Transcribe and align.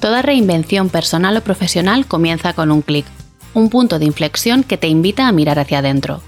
Toda 0.00 0.22
reinvención 0.22 0.88
personal 0.88 1.36
o 1.36 1.42
profesional 1.42 2.06
comienza 2.06 2.54
con 2.54 2.70
un 2.70 2.80
clic, 2.80 3.04
un 3.52 3.68
punto 3.68 3.98
de 3.98 4.06
inflexión 4.06 4.64
que 4.64 4.78
te 4.78 4.88
invita 4.88 5.28
a 5.28 5.32
mirar 5.32 5.58
hacia 5.58 5.80
adentro. 5.80 6.22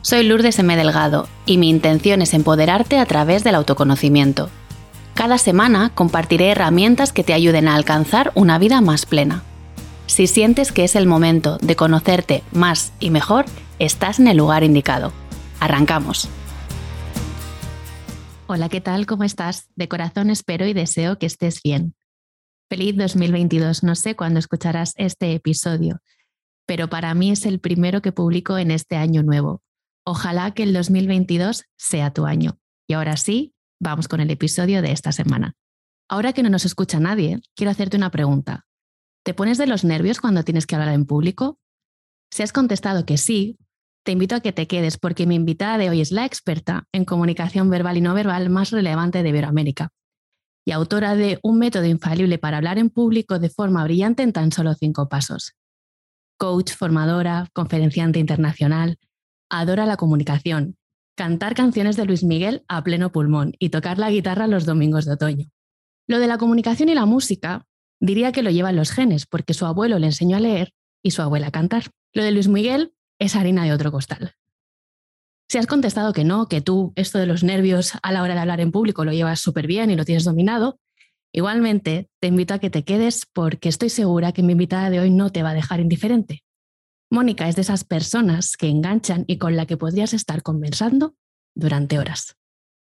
Soy 0.00 0.22
Lourdes 0.24 0.58
M. 0.58 0.74
Delgado 0.74 1.28
y 1.44 1.58
mi 1.58 1.68
intención 1.68 2.22
es 2.22 2.32
empoderarte 2.32 2.98
a 2.98 3.04
través 3.04 3.44
del 3.44 3.56
autoconocimiento. 3.56 4.48
Cada 5.12 5.36
semana 5.36 5.90
compartiré 5.94 6.48
herramientas 6.48 7.12
que 7.12 7.22
te 7.22 7.34
ayuden 7.34 7.68
a 7.68 7.74
alcanzar 7.74 8.32
una 8.34 8.58
vida 8.58 8.80
más 8.80 9.04
plena. 9.04 9.42
Si 10.06 10.26
sientes 10.26 10.72
que 10.72 10.84
es 10.84 10.96
el 10.96 11.06
momento 11.06 11.58
de 11.58 11.76
conocerte 11.76 12.42
más 12.52 12.94
y 13.00 13.10
mejor, 13.10 13.44
estás 13.78 14.18
en 14.18 14.28
el 14.28 14.38
lugar 14.38 14.64
indicado. 14.64 15.12
Arrancamos. 15.60 16.30
Hola, 18.46 18.70
¿qué 18.70 18.80
tal? 18.80 19.04
¿Cómo 19.04 19.24
estás? 19.24 19.68
De 19.76 19.88
corazón 19.88 20.30
espero 20.30 20.66
y 20.66 20.72
deseo 20.72 21.18
que 21.18 21.26
estés 21.26 21.62
bien. 21.62 21.94
Feliz 22.70 22.96
2022. 22.96 23.82
No 23.82 23.96
sé 23.96 24.14
cuándo 24.14 24.38
escucharás 24.38 24.94
este 24.96 25.34
episodio, 25.34 25.98
pero 26.66 26.88
para 26.88 27.12
mí 27.14 27.32
es 27.32 27.44
el 27.44 27.58
primero 27.58 28.00
que 28.00 28.12
publico 28.12 28.58
en 28.58 28.70
este 28.70 28.94
año 28.94 29.24
nuevo. 29.24 29.60
Ojalá 30.06 30.52
que 30.52 30.62
el 30.62 30.72
2022 30.72 31.64
sea 31.76 32.12
tu 32.12 32.26
año. 32.26 32.60
Y 32.88 32.92
ahora 32.92 33.16
sí, 33.16 33.54
vamos 33.80 34.06
con 34.06 34.20
el 34.20 34.30
episodio 34.30 34.82
de 34.82 34.92
esta 34.92 35.10
semana. 35.10 35.54
Ahora 36.08 36.32
que 36.32 36.44
no 36.44 36.48
nos 36.48 36.64
escucha 36.64 37.00
nadie, 37.00 37.40
quiero 37.56 37.72
hacerte 37.72 37.96
una 37.96 38.12
pregunta. 38.12 38.66
¿Te 39.24 39.34
pones 39.34 39.58
de 39.58 39.66
los 39.66 39.82
nervios 39.82 40.20
cuando 40.20 40.44
tienes 40.44 40.64
que 40.64 40.76
hablar 40.76 40.94
en 40.94 41.06
público? 41.06 41.58
Si 42.30 42.44
has 42.44 42.52
contestado 42.52 43.04
que 43.04 43.18
sí, 43.18 43.58
te 44.04 44.12
invito 44.12 44.36
a 44.36 44.40
que 44.40 44.52
te 44.52 44.68
quedes 44.68 44.96
porque 44.96 45.26
mi 45.26 45.34
invitada 45.34 45.76
de 45.76 45.90
hoy 45.90 46.00
es 46.00 46.12
la 46.12 46.24
experta 46.24 46.86
en 46.92 47.04
comunicación 47.04 47.68
verbal 47.68 47.96
y 47.96 48.00
no 48.00 48.14
verbal 48.14 48.48
más 48.48 48.70
relevante 48.70 49.24
de 49.24 49.28
Iberoamérica 49.28 49.90
y 50.64 50.72
autora 50.72 51.14
de 51.14 51.38
Un 51.42 51.58
método 51.58 51.86
infalible 51.86 52.38
para 52.38 52.58
hablar 52.58 52.78
en 52.78 52.90
público 52.90 53.38
de 53.38 53.50
forma 53.50 53.84
brillante 53.84 54.22
en 54.22 54.32
tan 54.32 54.52
solo 54.52 54.74
cinco 54.74 55.08
pasos. 55.08 55.54
Coach, 56.38 56.72
formadora, 56.72 57.48
conferenciante 57.52 58.18
internacional, 58.18 58.98
adora 59.50 59.86
la 59.86 59.96
comunicación, 59.96 60.76
cantar 61.16 61.54
canciones 61.54 61.96
de 61.96 62.06
Luis 62.06 62.24
Miguel 62.24 62.64
a 62.68 62.82
pleno 62.82 63.12
pulmón 63.12 63.52
y 63.58 63.68
tocar 63.68 63.98
la 63.98 64.10
guitarra 64.10 64.46
los 64.46 64.64
domingos 64.64 65.04
de 65.04 65.12
otoño. 65.12 65.46
Lo 66.06 66.18
de 66.18 66.26
la 66.26 66.38
comunicación 66.38 66.88
y 66.88 66.94
la 66.94 67.06
música 67.06 67.66
diría 68.00 68.32
que 68.32 68.42
lo 68.42 68.50
llevan 68.50 68.76
los 68.76 68.90
genes, 68.90 69.26
porque 69.26 69.54
su 69.54 69.66
abuelo 69.66 69.98
le 69.98 70.06
enseñó 70.06 70.38
a 70.38 70.40
leer 70.40 70.72
y 71.02 71.10
su 71.10 71.22
abuela 71.22 71.48
a 71.48 71.50
cantar. 71.52 71.84
Lo 72.14 72.24
de 72.24 72.32
Luis 72.32 72.48
Miguel 72.48 72.94
es 73.18 73.36
harina 73.36 73.64
de 73.64 73.72
otro 73.72 73.92
costal. 73.92 74.34
Si 75.50 75.58
has 75.58 75.66
contestado 75.66 76.12
que 76.12 76.22
no, 76.22 76.46
que 76.46 76.60
tú 76.60 76.92
esto 76.94 77.18
de 77.18 77.26
los 77.26 77.42
nervios 77.42 77.94
a 78.04 78.12
la 78.12 78.22
hora 78.22 78.34
de 78.34 78.40
hablar 78.40 78.60
en 78.60 78.70
público 78.70 79.04
lo 79.04 79.12
llevas 79.12 79.40
súper 79.40 79.66
bien 79.66 79.90
y 79.90 79.96
lo 79.96 80.04
tienes 80.04 80.22
dominado, 80.22 80.78
igualmente 81.32 82.08
te 82.20 82.28
invito 82.28 82.54
a 82.54 82.60
que 82.60 82.70
te 82.70 82.84
quedes 82.84 83.26
porque 83.26 83.68
estoy 83.68 83.88
segura 83.88 84.30
que 84.30 84.44
mi 84.44 84.52
invitada 84.52 84.90
de 84.90 85.00
hoy 85.00 85.10
no 85.10 85.32
te 85.32 85.42
va 85.42 85.50
a 85.50 85.54
dejar 85.54 85.80
indiferente. 85.80 86.44
Mónica 87.10 87.48
es 87.48 87.56
de 87.56 87.62
esas 87.62 87.82
personas 87.82 88.56
que 88.56 88.68
enganchan 88.68 89.24
y 89.26 89.38
con 89.38 89.56
la 89.56 89.66
que 89.66 89.76
podrías 89.76 90.12
estar 90.12 90.44
conversando 90.44 91.16
durante 91.56 91.98
horas. 91.98 92.36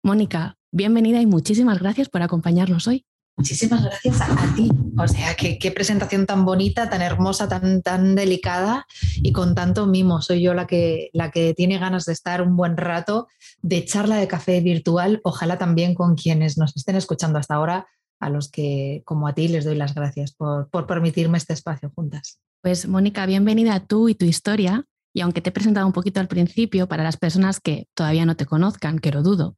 Mónica, 0.03 0.57
bienvenida 0.69 1.21
y 1.21 1.27
muchísimas 1.27 1.79
gracias 1.79 2.09
por 2.09 2.23
acompañarnos 2.23 2.87
hoy. 2.87 3.05
Muchísimas 3.39 3.81
gracias 3.81 4.19
a, 4.19 4.53
ti. 4.53 4.69
O 4.97 5.07
sea, 5.07 5.33
qué, 5.33 5.71
presentación 5.71 6.25
tan 6.25 6.43
bonita, 6.43 6.89
tan 6.89 7.01
hermosa, 7.01 7.47
tan, 7.47 7.81
tan 7.81 8.13
delicada 8.13 8.85
y 9.15 9.31
con 9.31 9.55
tanto 9.55 9.87
mimo. 9.87 10.21
Soy 10.21 10.41
yo 10.41 10.53
la 10.53 10.67
que, 10.67 11.09
la 11.13 11.31
que 11.31 11.53
tiene 11.53 11.79
ganas 11.79 12.03
de 12.03 12.11
estar 12.11 12.41
un 12.41 12.57
buen 12.57 12.75
rato 12.75 13.29
de 13.61 13.85
charla 13.85 14.17
de 14.17 14.27
café 14.27 14.59
virtual, 14.59 15.21
ojalá 15.23 15.57
también 15.57 15.95
con 15.95 16.15
quienes 16.15 16.57
nos 16.57 16.75
estén 16.75 16.97
escuchando 16.97 17.39
hasta 17.39 17.55
ahora, 17.55 17.87
a 18.19 18.29
los 18.29 18.51
que, 18.51 19.03
como 19.05 19.25
a 19.25 19.33
ti, 19.33 19.47
les 19.47 19.63
doy 19.63 19.75
las 19.75 19.95
gracias 19.95 20.33
por, 20.33 20.69
por 20.69 20.85
permitirme 20.85 21.37
este 21.37 21.53
espacio 21.53 21.89
juntas. 21.95 22.41
Pues 22.61 22.89
Mónica, 22.89 23.25
bienvenida 23.25 23.75
a 23.75 23.85
tú 23.85 24.09
y 24.09 24.15
tu 24.15 24.25
historia. 24.25 24.83
Y 25.13 25.21
aunque 25.21 25.39
te 25.39 25.47
he 25.47 25.53
presentado 25.53 25.87
un 25.87 25.93
poquito 25.93 26.19
al 26.19 26.27
principio, 26.27 26.89
para 26.89 27.03
las 27.03 27.15
personas 27.15 27.61
que 27.61 27.87
todavía 27.93 28.25
no 28.25 28.35
te 28.35 28.45
conozcan, 28.45 28.99
que 28.99 29.11
lo 29.11 29.23
dudo, 29.23 29.55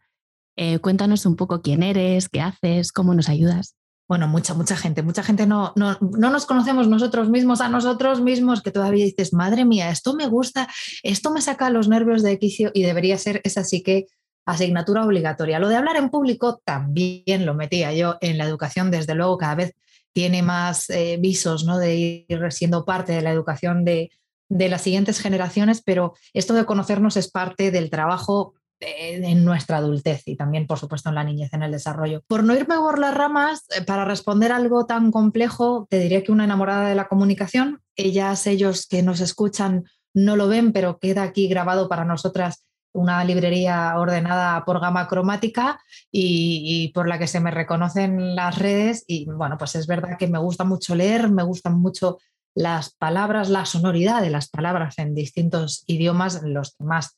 eh, 0.63 0.77
cuéntanos 0.77 1.25
un 1.25 1.35
poco 1.35 1.63
quién 1.63 1.81
eres, 1.81 2.29
qué 2.29 2.39
haces, 2.39 2.91
cómo 2.91 3.15
nos 3.15 3.29
ayudas. 3.29 3.73
Bueno, 4.07 4.27
mucha, 4.27 4.53
mucha 4.53 4.77
gente, 4.77 5.01
mucha 5.01 5.23
gente 5.23 5.47
no, 5.47 5.73
no, 5.75 5.97
no, 5.99 6.29
nos 6.29 6.45
conocemos 6.45 6.87
nosotros 6.87 7.31
mismos 7.31 7.61
a 7.61 7.67
nosotros 7.67 8.21
mismos, 8.21 8.61
que 8.61 8.69
todavía 8.69 9.05
dices, 9.05 9.33
madre 9.33 9.65
mía, 9.65 9.89
esto 9.89 10.13
me 10.13 10.27
gusta, 10.27 10.67
esto 11.01 11.31
me 11.31 11.41
saca 11.41 11.71
los 11.71 11.87
nervios 11.87 12.21
de 12.21 12.37
quicio 12.37 12.69
y 12.75 12.83
debería 12.83 13.17
ser 13.17 13.41
esa 13.43 13.63
sí 13.63 13.81
que 13.81 14.05
asignatura 14.45 15.03
obligatoria. 15.03 15.57
Lo 15.57 15.67
de 15.67 15.77
hablar 15.77 15.95
en 15.95 16.11
público 16.11 16.61
también 16.63 17.47
lo 17.47 17.55
metía 17.55 17.91
yo 17.93 18.17
en 18.21 18.37
la 18.37 18.45
educación, 18.45 18.91
desde 18.91 19.15
luego 19.15 19.39
cada 19.39 19.55
vez 19.55 19.73
tiene 20.13 20.43
más 20.43 20.91
eh, 20.91 21.17
visos 21.19 21.65
¿no? 21.65 21.79
de 21.79 21.95
ir 22.29 22.51
siendo 22.51 22.85
parte 22.85 23.13
de 23.13 23.23
la 23.23 23.31
educación 23.31 23.83
de, 23.83 24.11
de 24.47 24.69
las 24.69 24.83
siguientes 24.83 25.19
generaciones, 25.21 25.81
pero 25.83 26.13
esto 26.35 26.53
de 26.53 26.65
conocernos 26.65 27.17
es 27.17 27.31
parte 27.31 27.71
del 27.71 27.89
trabajo 27.89 28.53
en 28.81 29.45
nuestra 29.45 29.77
adultez 29.77 30.23
y 30.25 30.35
también, 30.35 30.67
por 30.67 30.79
supuesto, 30.79 31.09
en 31.09 31.15
la 31.15 31.23
niñez, 31.23 31.53
en 31.53 31.63
el 31.63 31.71
desarrollo. 31.71 32.23
Por 32.27 32.43
no 32.43 32.55
irme 32.55 32.75
por 32.75 32.99
las 32.99 33.13
ramas, 33.13 33.65
eh, 33.69 33.83
para 33.83 34.05
responder 34.05 34.51
algo 34.51 34.85
tan 34.85 35.11
complejo, 35.11 35.87
te 35.89 35.99
diría 35.99 36.23
que 36.23 36.31
una 36.31 36.45
enamorada 36.45 36.87
de 36.89 36.95
la 36.95 37.07
comunicación, 37.07 37.81
ellas, 37.95 38.47
ellos 38.47 38.87
que 38.87 39.03
nos 39.03 39.21
escuchan 39.21 39.85
no 40.13 40.35
lo 40.35 40.47
ven, 40.47 40.73
pero 40.73 40.97
queda 40.99 41.23
aquí 41.23 41.47
grabado 41.47 41.87
para 41.87 42.05
nosotras 42.05 42.65
una 42.93 43.23
librería 43.23 43.93
ordenada 43.97 44.65
por 44.65 44.81
gama 44.81 45.07
cromática 45.07 45.79
y, 46.11 46.91
por 46.93 47.07
la 47.07 47.19
que 47.19 47.27
se 47.27 47.39
me 47.39 47.51
reconocen 47.51 48.35
las 48.35 48.57
redes. 48.57 49.05
Y 49.07 49.25
bueno, 49.25 49.57
pues 49.57 49.75
es 49.75 49.87
verdad 49.87 50.17
que 50.17 50.27
me 50.27 50.39
gusta 50.39 50.65
mucho 50.65 50.95
leer, 50.95 51.29
me 51.29 51.43
gustan 51.43 51.79
mucho 51.79 52.17
las 52.53 52.93
palabras, 52.93 53.49
la 53.49 53.65
sonoridad 53.65 54.21
de 54.21 54.29
las 54.29 54.49
palabras 54.49 54.97
en 54.97 55.15
distintos 55.15 55.85
idiomas, 55.87 56.41
los 56.43 56.75
que 56.75 56.83
más 56.83 57.17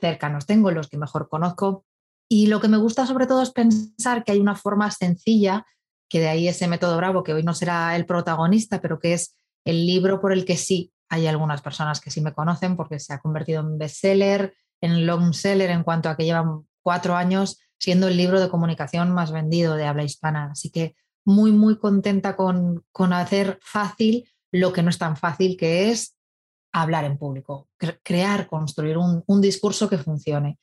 cercanos 0.00 0.46
tengo, 0.46 0.70
los 0.70 0.88
que 0.88 0.98
mejor 0.98 1.28
conozco. 1.28 1.84
Y 2.28 2.46
lo 2.46 2.60
que 2.60 2.68
me 2.68 2.76
gusta 2.76 3.06
sobre 3.06 3.26
todo 3.26 3.42
es 3.42 3.50
pensar 3.50 4.24
que 4.24 4.32
hay 4.32 4.40
una 4.40 4.54
forma 4.54 4.90
sencilla, 4.90 5.64
que 6.08 6.20
de 6.20 6.28
ahí 6.28 6.48
ese 6.48 6.68
método 6.68 6.96
Bravo, 6.96 7.22
que 7.22 7.32
hoy 7.32 7.42
no 7.42 7.54
será 7.54 7.96
el 7.96 8.06
protagonista, 8.06 8.80
pero 8.80 8.98
que 8.98 9.14
es 9.14 9.36
el 9.64 9.86
libro 9.86 10.20
por 10.20 10.32
el 10.32 10.44
que 10.44 10.56
sí 10.56 10.92
hay 11.08 11.26
algunas 11.26 11.62
personas 11.62 12.00
que 12.00 12.10
sí 12.10 12.20
me 12.20 12.34
conocen 12.34 12.76
porque 12.76 12.98
se 12.98 13.14
ha 13.14 13.20
convertido 13.20 13.60
en 13.60 13.78
bestseller, 13.78 14.54
en 14.80 15.06
long 15.06 15.32
seller 15.32 15.70
en 15.70 15.82
cuanto 15.82 16.08
a 16.08 16.16
que 16.16 16.24
llevan 16.24 16.66
cuatro 16.82 17.16
años 17.16 17.58
siendo 17.78 18.08
el 18.08 18.16
libro 18.16 18.40
de 18.40 18.48
comunicación 18.48 19.12
más 19.12 19.32
vendido 19.32 19.76
de 19.76 19.86
habla 19.86 20.04
hispana. 20.04 20.50
Así 20.52 20.70
que 20.70 20.96
muy, 21.24 21.52
muy 21.52 21.78
contenta 21.78 22.36
con, 22.36 22.84
con 22.92 23.12
hacer 23.12 23.58
fácil 23.62 24.28
lo 24.52 24.72
que 24.72 24.82
no 24.82 24.90
es 24.90 24.98
tan 24.98 25.16
fácil, 25.16 25.56
que 25.56 25.90
es 25.90 26.16
hablar 26.82 27.04
en 27.04 27.18
público, 27.18 27.68
crear, 28.02 28.46
construir 28.46 28.96
un, 28.98 29.40
discurso 29.40 29.88
que 29.88 29.98
funcione. 29.98 30.58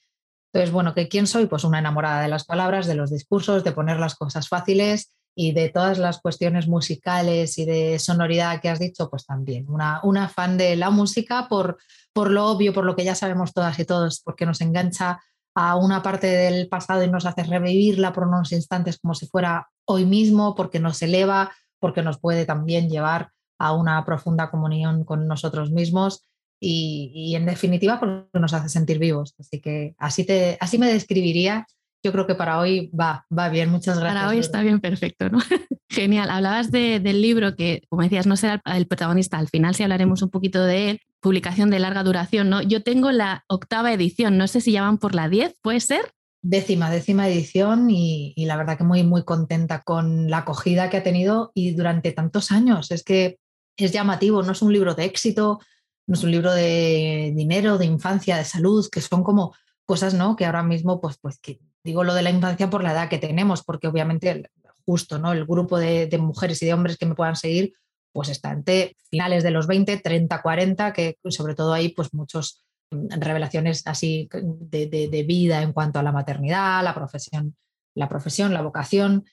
Entonces, 0.54 0.72
bueno, 0.72 0.94
¿que 0.94 1.08
¿quién 1.08 1.28
soy? 1.28 1.48
Pues 1.48 1.64
una 1.64 1.80
enamorada 1.80 2.22
de 2.22 2.28
las 2.28 2.46
palabras, 2.46 2.88
de 2.88 2.96
los 2.96 3.12
discursos, 3.12 3.64
de 3.64 3.72
poner 3.72 4.00
las 4.00 4.16
cosas 4.16 4.48
fáciles 4.48 5.16
y 5.36 5.52
de 5.52 5.70
todas 5.70 5.98
las 5.98 6.22
cuestiones 6.22 6.68
musicales 6.68 7.58
y 7.58 7.66
de 7.66 8.00
sonoridad 8.00 8.62
que 8.62 8.70
has 8.70 8.80
dicho, 8.80 9.10
pues 9.10 9.26
también 9.26 9.70
una, 9.70 10.00
una 10.04 10.30
fan 10.30 10.58
de 10.58 10.78
la 10.78 10.90
música 10.90 11.48
por, 11.50 11.78
por 12.14 12.32
lo 12.32 12.46
obvio, 12.48 12.74
por 12.74 12.86
lo 12.86 12.96
que 12.96 13.04
ya 13.04 13.16
sabemos 13.16 13.54
todas 13.54 13.78
y 13.80 13.86
todos, 13.86 14.22
porque 14.22 14.46
nos 14.46 14.62
engancha 14.62 15.20
a 15.56 15.76
una 15.76 16.02
parte 16.02 16.28
del 16.28 16.68
pasado 16.68 17.04
y 17.04 17.10
nos 17.10 17.26
hace 17.26 17.44
revivirla 17.44 18.14
por 18.14 18.28
unos 18.28 18.52
instantes 18.52 18.98
como 19.00 19.14
si 19.14 19.28
fuera 19.28 19.70
hoy 19.86 20.06
mismo, 20.06 20.56
porque 20.56 20.80
nos 20.80 21.02
eleva, 21.02 21.52
porque 21.80 22.02
nos 22.02 22.20
puede 22.20 22.46
también 22.46 22.90
llevar 22.90 23.32
a 23.58 23.74
una 23.74 24.04
profunda 24.06 24.50
comunión 24.50 25.04
con 25.04 25.28
nosotros 25.28 25.72
mismos 25.72 26.24
y, 26.60 27.34
en 27.36 27.46
definitiva 27.46 28.00
porque 28.00 28.40
nos 28.40 28.54
hace 28.54 28.70
sentir 28.70 29.00
vivos. 29.00 29.36
Así 29.40 29.60
que 29.60 29.96
así, 29.98 30.26
te, 30.26 30.58
así 30.60 30.78
me 30.78 30.92
describiría. 30.92 31.68
Yo 32.04 32.12
creo 32.12 32.28
que 32.28 32.36
para 32.36 32.60
hoy 32.60 32.90
va, 32.90 33.26
va 33.36 33.50
bien. 33.50 33.70
Muchas 33.70 34.00
gracias. 34.00 34.22
Para 34.22 34.30
hoy 34.30 34.38
está 34.38 34.62
bien, 34.62 34.80
perfecto. 34.80 35.30
¿no? 35.30 35.40
Genial. 35.90 36.30
Hablabas 36.30 36.72
del 36.72 37.22
libro 37.22 37.56
que, 37.56 37.82
como 37.90 38.04
decías, 38.04 38.28
no 38.28 38.38
será 38.38 38.62
el 38.66 38.88
protagonista. 38.88 39.38
Al 39.38 39.50
final 39.50 39.76
sí 39.76 39.84
hablaremos 39.84 40.22
un 40.22 40.30
poquito 40.30 40.64
de 40.64 40.92
él. 40.92 41.00
Publicación 41.20 41.72
de 41.72 41.80
larga 41.80 42.04
duración, 42.04 42.50
¿no? 42.50 42.62
Yo 42.62 42.84
tengo 42.84 43.12
la 43.12 43.44
octava 43.48 43.92
edición. 43.92 44.38
No 44.38 44.48
sé 44.48 44.62
si 44.62 44.72
ya 44.72 44.84
van 44.84 45.00
por 45.00 45.16
la 45.16 45.30
diez, 45.30 45.56
¿puede 45.64 45.80
ser? 45.80 46.14
Décima, 46.44 46.92
décima 46.92 47.28
edición 47.28 47.90
y, 47.90 48.34
y, 48.36 48.46
la 48.46 48.56
verdad 48.56 48.78
que 48.78 48.84
muy, 48.84 49.02
muy 49.02 49.24
contenta 49.24 49.82
con 49.82 50.30
la 50.30 50.40
acogida 50.40 50.92
que 50.92 50.98
ha 50.98 51.04
tenido 51.04 51.52
y 51.56 51.72
durante 51.72 52.12
tantos 52.12 52.52
años. 52.52 52.92
Es 52.92 53.04
que 53.04 53.40
es 53.78 53.92
llamativo, 53.92 54.42
no 54.44 54.54
es 54.54 54.62
un 54.62 54.72
libro 54.72 54.96
de 54.96 55.04
éxito, 55.04 55.60
no 56.08 56.16
es 56.16 56.24
un 56.24 56.32
libro 56.32 56.54
de 56.54 57.34
dinero, 57.36 57.78
de 57.78 57.86
infancia, 57.86 58.38
de 58.38 58.46
salud, 58.46 58.88
que 58.90 59.02
son 59.02 59.24
como 59.24 59.54
cosas, 59.86 60.14
¿no? 60.14 60.36
Que 60.36 60.46
ahora 60.46 60.64
mismo, 60.64 61.02
pues, 61.02 61.18
pues 61.18 61.40
digo 61.84 62.04
lo 62.04 62.14
de 62.14 62.22
la 62.22 62.30
infancia 62.30 62.70
por 62.70 62.84
la 62.84 62.94
edad 62.94 63.10
que 63.10 63.18
tenemos, 63.18 63.64
porque 63.64 63.88
obviamente 63.88 64.50
justo, 64.86 65.18
¿no? 65.18 65.34
El 65.34 65.46
grupo 65.46 65.78
de, 65.78 66.10
mujeres 66.20 66.62
y 66.62 66.68
de 66.68 66.74
hombres 66.74 66.98
que 66.98 67.06
me 67.06 67.16
puedan 67.16 67.36
seguir, 67.36 67.74
pues 68.12 68.30
está 68.30 68.52
entre 68.52 68.96
finales 69.10 69.44
de 69.44 69.52
los 69.52 69.68
20, 69.68 69.98
30, 69.98 70.42
40, 70.42 70.94
que 70.94 71.18
sobre 71.30 71.56
todo 71.56 71.74
hay 71.74 71.90
pues 71.90 72.14
muchas 72.14 72.64
mm, 72.92 73.20
revelaciones 73.20 73.86
así 73.86 74.30
de, 74.32 74.88
de, 74.88 75.24
vida 75.24 75.62
en 75.62 75.74
cuanto 75.74 76.00
a 76.00 76.04
la 76.04 76.12
maternidad, 76.12 76.84
la 76.84 76.94
profesión, 76.94 77.56
la 77.96 78.08
profesión, 78.08 78.54
la 78.54 78.62
vocación. 78.62 79.26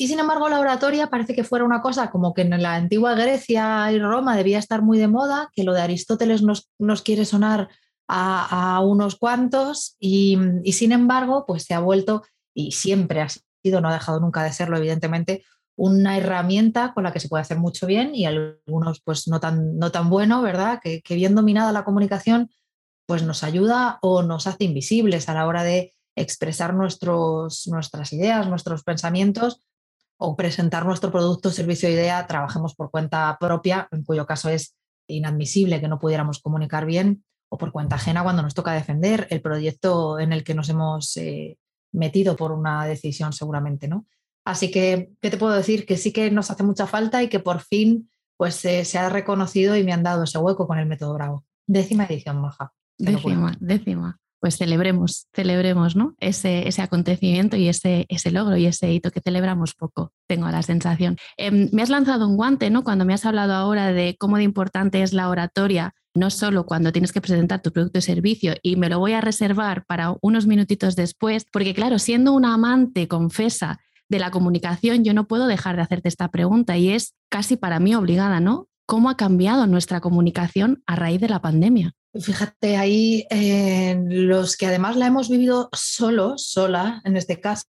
Y 0.00 0.08
sin 0.08 0.18
embargo, 0.18 0.48
la 0.48 0.60
oratoria 0.60 1.08
parece 1.08 1.34
que 1.34 1.44
fuera 1.44 1.62
una 1.62 1.82
cosa 1.82 2.10
como 2.10 2.32
que 2.32 2.40
en 2.40 2.62
la 2.62 2.74
antigua 2.74 3.14
Grecia 3.14 3.92
y 3.92 3.98
Roma 3.98 4.34
debía 4.34 4.58
estar 4.58 4.80
muy 4.80 4.96
de 4.96 5.08
moda, 5.08 5.50
que 5.52 5.62
lo 5.62 5.74
de 5.74 5.82
Aristóteles 5.82 6.40
nos, 6.40 6.70
nos 6.78 7.02
quiere 7.02 7.26
sonar 7.26 7.68
a, 8.08 8.80
unos 8.82 9.16
cuantos 9.16 9.96
y, 10.00 10.38
y, 10.64 10.72
sin 10.72 10.92
embargo, 10.92 11.44
pues 11.46 11.64
se 11.64 11.74
ha 11.74 11.80
vuelto, 11.80 12.22
y 12.54 12.72
siempre 12.72 13.20
ha 13.20 13.28
sido, 13.28 13.82
no 13.82 13.90
ha 13.90 13.92
dejado 13.92 14.20
nunca 14.20 14.42
de 14.42 14.54
serlo, 14.54 14.78
evidentemente, 14.78 15.44
una 15.76 16.16
herramienta 16.16 16.94
con 16.94 17.04
la 17.04 17.12
que 17.12 17.20
se 17.20 17.28
puede 17.28 17.42
hacer 17.42 17.58
mucho 17.58 17.86
bien 17.86 18.14
y 18.14 18.24
algunos 18.24 19.02
pues 19.02 19.28
no 19.28 19.38
tan, 19.38 19.76
no 19.76 19.92
tan 19.92 20.08
bueno, 20.08 20.40
¿verdad? 20.40 20.80
Que, 20.82 21.02
que 21.02 21.14
bien 21.14 21.34
dominada 21.34 21.72
la 21.72 21.84
comunicación, 21.84 22.48
pues 23.04 23.22
nos 23.22 23.44
ayuda 23.44 23.98
o 24.00 24.22
nos 24.22 24.46
hace 24.46 24.64
invisibles 24.64 25.28
a 25.28 25.34
la 25.34 25.46
hora 25.46 25.62
de 25.62 25.92
expresar 26.16 26.72
nuestros, 26.72 27.66
nuestras 27.66 28.14
ideas, 28.14 28.48
nuestros 28.48 28.82
pensamientos 28.82 29.60
o 30.22 30.36
presentar 30.36 30.84
nuestro 30.84 31.10
producto, 31.10 31.50
servicio 31.50 31.88
o 31.88 31.92
idea, 31.92 32.26
trabajemos 32.26 32.74
por 32.74 32.90
cuenta 32.90 33.36
propia, 33.40 33.88
en 33.90 34.04
cuyo 34.04 34.26
caso 34.26 34.50
es 34.50 34.76
inadmisible 35.08 35.80
que 35.80 35.88
no 35.88 35.98
pudiéramos 35.98 36.40
comunicar 36.40 36.84
bien, 36.84 37.24
o 37.48 37.56
por 37.56 37.72
cuenta 37.72 37.96
ajena 37.96 38.22
cuando 38.22 38.42
nos 38.42 38.54
toca 38.54 38.72
defender 38.72 39.26
el 39.30 39.40
proyecto 39.40 40.18
en 40.18 40.32
el 40.32 40.44
que 40.44 40.54
nos 40.54 40.68
hemos 40.68 41.16
eh, 41.16 41.56
metido 41.92 42.36
por 42.36 42.52
una 42.52 42.84
decisión 42.84 43.32
seguramente, 43.32 43.88
¿no? 43.88 44.06
Así 44.44 44.70
que, 44.70 45.10
¿qué 45.22 45.30
te 45.30 45.38
puedo 45.38 45.54
decir? 45.54 45.86
Que 45.86 45.96
sí 45.96 46.12
que 46.12 46.30
nos 46.30 46.50
hace 46.50 46.64
mucha 46.64 46.86
falta 46.86 47.22
y 47.22 47.28
que 47.28 47.40
por 47.40 47.60
fin 47.60 48.10
pues 48.36 48.62
eh, 48.64 48.84
se 48.84 48.98
ha 48.98 49.08
reconocido 49.08 49.74
y 49.76 49.84
me 49.84 49.92
han 49.92 50.02
dado 50.02 50.24
ese 50.24 50.38
hueco 50.38 50.66
con 50.66 50.78
el 50.78 50.86
método 50.86 51.14
Bravo. 51.14 51.44
Décima 51.66 52.04
edición, 52.04 52.40
Maja. 52.40 52.72
Décima, 52.98 53.56
décima 53.58 54.20
pues 54.40 54.56
celebremos, 54.56 55.26
celebremos 55.34 55.96
¿no? 55.96 56.14
ese, 56.18 56.66
ese 56.66 56.82
acontecimiento 56.82 57.56
y 57.56 57.68
ese, 57.68 58.06
ese 58.08 58.30
logro 58.30 58.56
y 58.56 58.66
ese 58.66 58.92
hito 58.92 59.10
que 59.10 59.20
celebramos 59.20 59.74
poco, 59.74 60.12
tengo 60.26 60.48
la 60.48 60.62
sensación. 60.62 61.16
Em, 61.36 61.68
me 61.72 61.82
has 61.82 61.90
lanzado 61.90 62.26
un 62.26 62.36
guante, 62.36 62.70
¿no? 62.70 62.82
Cuando 62.82 63.04
me 63.04 63.14
has 63.14 63.26
hablado 63.26 63.54
ahora 63.54 63.92
de 63.92 64.16
cómo 64.18 64.38
de 64.38 64.44
importante 64.44 65.02
es 65.02 65.12
la 65.12 65.28
oratoria, 65.28 65.94
no 66.14 66.30
solo 66.30 66.66
cuando 66.66 66.90
tienes 66.90 67.12
que 67.12 67.20
presentar 67.20 67.62
tu 67.62 67.70
producto 67.70 67.98
y 67.98 68.02
servicio, 68.02 68.54
y 68.62 68.76
me 68.76 68.88
lo 68.88 68.98
voy 68.98 69.12
a 69.12 69.20
reservar 69.20 69.84
para 69.86 70.14
unos 70.22 70.46
minutitos 70.46 70.96
después, 70.96 71.44
porque 71.52 71.74
claro, 71.74 71.98
siendo 71.98 72.32
una 72.32 72.54
amante 72.54 73.06
confesa 73.08 73.78
de 74.08 74.18
la 74.18 74.30
comunicación, 74.30 75.04
yo 75.04 75.14
no 75.14 75.28
puedo 75.28 75.46
dejar 75.46 75.76
de 75.76 75.82
hacerte 75.82 76.08
esta 76.08 76.28
pregunta 76.28 76.76
y 76.76 76.90
es 76.90 77.14
casi 77.28 77.56
para 77.56 77.78
mí 77.78 77.94
obligada, 77.94 78.40
¿no? 78.40 78.69
¿Cómo 78.90 79.08
ha 79.08 79.16
cambiado 79.16 79.68
nuestra 79.68 80.00
comunicación 80.00 80.82
a 80.84 80.96
raíz 80.96 81.20
de 81.20 81.28
la 81.28 81.40
pandemia? 81.40 81.94
Fíjate, 82.20 82.76
ahí 82.76 83.24
los 84.08 84.56
que 84.56 84.66
además 84.66 84.96
la 84.96 85.06
hemos 85.06 85.28
vivido 85.28 85.68
solo, 85.72 86.36
sola 86.38 87.00
en 87.04 87.16
este 87.16 87.38
caso, 87.38 87.68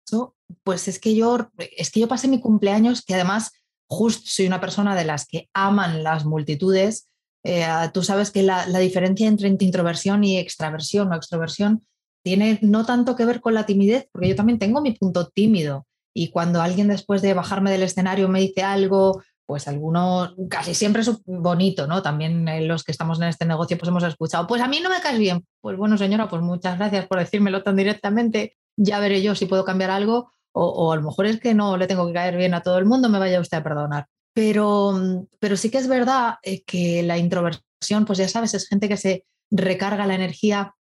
pues 0.65 0.89
es 0.89 0.99
que 0.99 1.15
yo, 1.15 1.51
es 1.77 1.91
que 1.91 2.01
yo 2.01 2.09
pasé 2.09 2.29
mi 2.29 2.41
cumpleaños, 2.41 3.03
que 3.03 3.13
además 3.13 3.51
justo 3.91 4.23
soy 4.25 4.47
una 4.47 4.63
persona 4.63 4.97
de 4.97 5.05
las 5.05 5.27
que 5.27 5.51
aman 5.53 6.03
las 6.03 6.25
multitudes. 6.25 7.11
Eh, 7.45 7.67
tú 7.93 8.03
sabes 8.03 8.31
que 8.31 8.43
la, 8.43 8.67
la, 8.67 8.79
diferencia 8.79 9.29
entre 9.29 9.49
introversión 9.49 10.25
y 10.25 10.39
extraversión 10.39 11.13
o 11.13 11.15
extroversión 11.15 11.87
tiene 12.25 12.59
no 12.63 12.87
tanto 12.87 13.17
que 13.17 13.27
ver 13.27 13.43
con 13.43 13.53
la 13.53 13.67
timidez, 13.67 14.09
porque 14.13 14.31
yo 14.31 14.35
también 14.35 14.59
tengo 14.59 14.81
mi 14.81 14.93
punto 14.93 15.29
tímido. 15.29 15.87
Y 16.15 16.31
cuando 16.31 16.63
alguien 16.63 16.89
después 16.89 17.21
de 17.21 17.35
bajarme 17.35 17.71
del 17.71 17.83
escenario 17.83 18.29
me 18.29 18.41
dice 18.41 18.63
algo 18.63 19.23
pues 19.47 19.69
algunos, 19.69 20.35
casi 20.49 20.75
siempre 20.75 21.03
es 21.03 21.11
bonito, 21.27 21.87
¿no? 21.87 22.03
También 22.03 22.49
eh, 22.49 22.63
los 22.63 22.85
que 22.85 22.93
estamos 22.93 23.21
en 23.21 23.29
este 23.29 23.45
negocio 23.45 23.77
pues 23.79 23.89
hemos 23.89 24.05
escuchado, 24.05 24.47
pues 24.47 24.63
a 24.63 24.69
mí 24.69 24.81
no 24.81 24.91
me 24.91 25.01
caes 25.01 25.19
bien. 25.19 25.45
Pues 25.61 25.77
bueno, 25.77 25.99
señora, 25.99 26.29
pues 26.29 26.43
muchas 26.43 26.79
gracias 26.79 27.07
por 27.07 27.19
decírmelo 27.19 27.63
tan 27.63 27.77
directamente. 27.77 28.57
Ya 28.77 28.99
veré 29.01 29.23
yo 29.23 29.35
si 29.35 29.47
puedo 29.47 29.65
cambiar 29.65 29.91
algo 29.91 30.31
o, 30.55 30.93
a 30.93 30.97
lo 30.97 31.03
mejor 31.03 31.27
es 31.27 31.41
que 31.41 31.55
no 31.55 31.77
le 31.77 31.87
tengo 31.87 32.07
que 32.07 32.13
caer 32.13 32.37
bien 32.37 32.55
a 32.55 32.63
todo 32.63 32.79
el 32.79 32.85
mundo, 32.85 33.09
me 33.09 33.19
vaya 33.19 33.41
usted 33.41 33.59
a 33.59 33.63
perdonar. 33.63 34.07
Pero, 34.35 35.27
pero 35.39 35.57
sí 35.57 35.71
que 35.71 35.79
es 35.79 35.89
verdad 35.89 36.37
eh, 36.43 36.63
que 36.63 37.03
la 37.03 37.19
introversión, 37.19 38.05
pues 38.07 38.19
ya 38.19 38.29
sabes, 38.29 38.55
es 38.55 38.69
gente 38.69 38.89
que 38.89 38.97
se 38.97 39.25
recarga 39.51 40.07
la 40.07 40.15
energía 40.15 40.75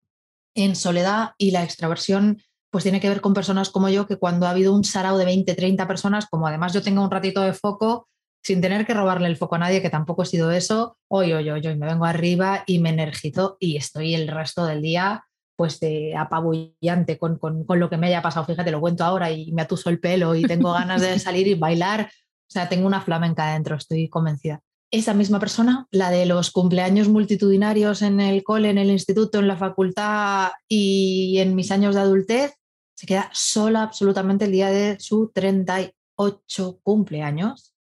en 0.54 0.75
soledad 0.75 1.31
y 1.38 1.50
la 1.50 1.64
extraversión 1.64 2.43
pues 2.70 2.84
tiene 2.84 3.00
que 3.00 3.08
ver 3.08 3.20
con 3.20 3.32
personas 3.32 3.70
como 3.70 3.88
yo, 3.88 4.06
que 4.06 4.16
cuando 4.16 4.46
ha 4.46 4.50
habido 4.50 4.75
un 4.75 4.84
sarao 4.84 5.16
de 5.16 5.25
20, 5.25 5.54
30 5.54 5.87
personas, 5.87 6.26
como 6.26 6.46
además 6.46 6.75
yo 6.75 6.82
tengo 6.82 7.02
un 7.02 7.11
ratito 7.11 7.40
de 7.40 7.54
foco, 7.54 8.08
sin 8.43 8.61
tener 8.61 8.87
que 8.87 8.94
robarle 8.94 9.29
el 9.29 9.37
foco 9.37 9.56
a 9.56 9.58
nadie, 9.58 9.82
que 9.82 9.90
tampoco 9.90 10.23
ha 10.23 10.26
sido 10.26 10.50
eso, 10.50 10.96
hoy, 11.08 11.32
hoy, 11.32 11.50
hoy, 11.50 11.67
hoy, 11.67 11.76
me 11.76 11.87
vengo 11.87 12.05
arriba 12.05 12.64
y 12.67 12.79
me 12.79 12.90
energizo 12.90 13.56
y 13.61 13.76
estoy 13.76 14.14
el 14.14 14.29
resto 14.29 14.64
del 14.64 14.82
día 14.82 15.25
pues 15.58 15.81
de 15.81 16.14
apabullante 16.17 17.19
con, 17.19 17.37
con, 17.37 17.64
con, 17.64 17.81
lo 17.81 17.90
que 17.90 17.96
me 17.96 18.06
haya 18.06 18.23
pasado. 18.23 18.46
Fíjate, 18.46 18.70
lo 18.70 18.81
cuento 18.81 19.02
ahora 19.02 19.32
y 19.32 19.50
me 19.50 19.62
atuso 19.62 19.90
el 19.90 19.99
pelo 19.99 20.37
y 20.37 20.43
tengo 20.44 20.73
ganas 20.73 21.02
de 21.02 21.19
salir 21.19 21.49
y 21.49 21.55
bailar. 21.55 22.08
O 22.12 22.50
sea, 22.50 22.69
tengo 22.69 22.87
una 22.87 23.00
flamenca 23.00 23.50
adentro, 23.50 23.75
estoy 23.75 24.08
convencida. 24.08 24.61
Esa 24.93 25.14
misma 25.14 25.40
persona, 25.40 25.88
la 25.90 26.11
de 26.11 26.26
los 26.26 26.52
cumpleaños 26.52 27.08
multitudinarios 27.08 28.02
en 28.02 28.20
el 28.20 28.44
cole, 28.44 28.70
en 28.70 28.79
el 28.79 28.88
instituto, 28.88 29.40
en 29.40 29.49
la 29.49 29.56
facultad 29.56 30.52
y 30.69 31.38
en 31.38 31.56
mis 31.56 31.73
años 31.73 31.96
de 31.96 32.02
adultez, 32.02 32.55
se 32.94 33.06
queda 33.06 33.29
sola 33.32 33.82
absolutamente 33.82 34.44
el 34.44 34.52
día 34.52 34.70
de 34.70 34.96
su 35.00 35.31
38 35.35 36.81
cumpleaños 36.82 37.75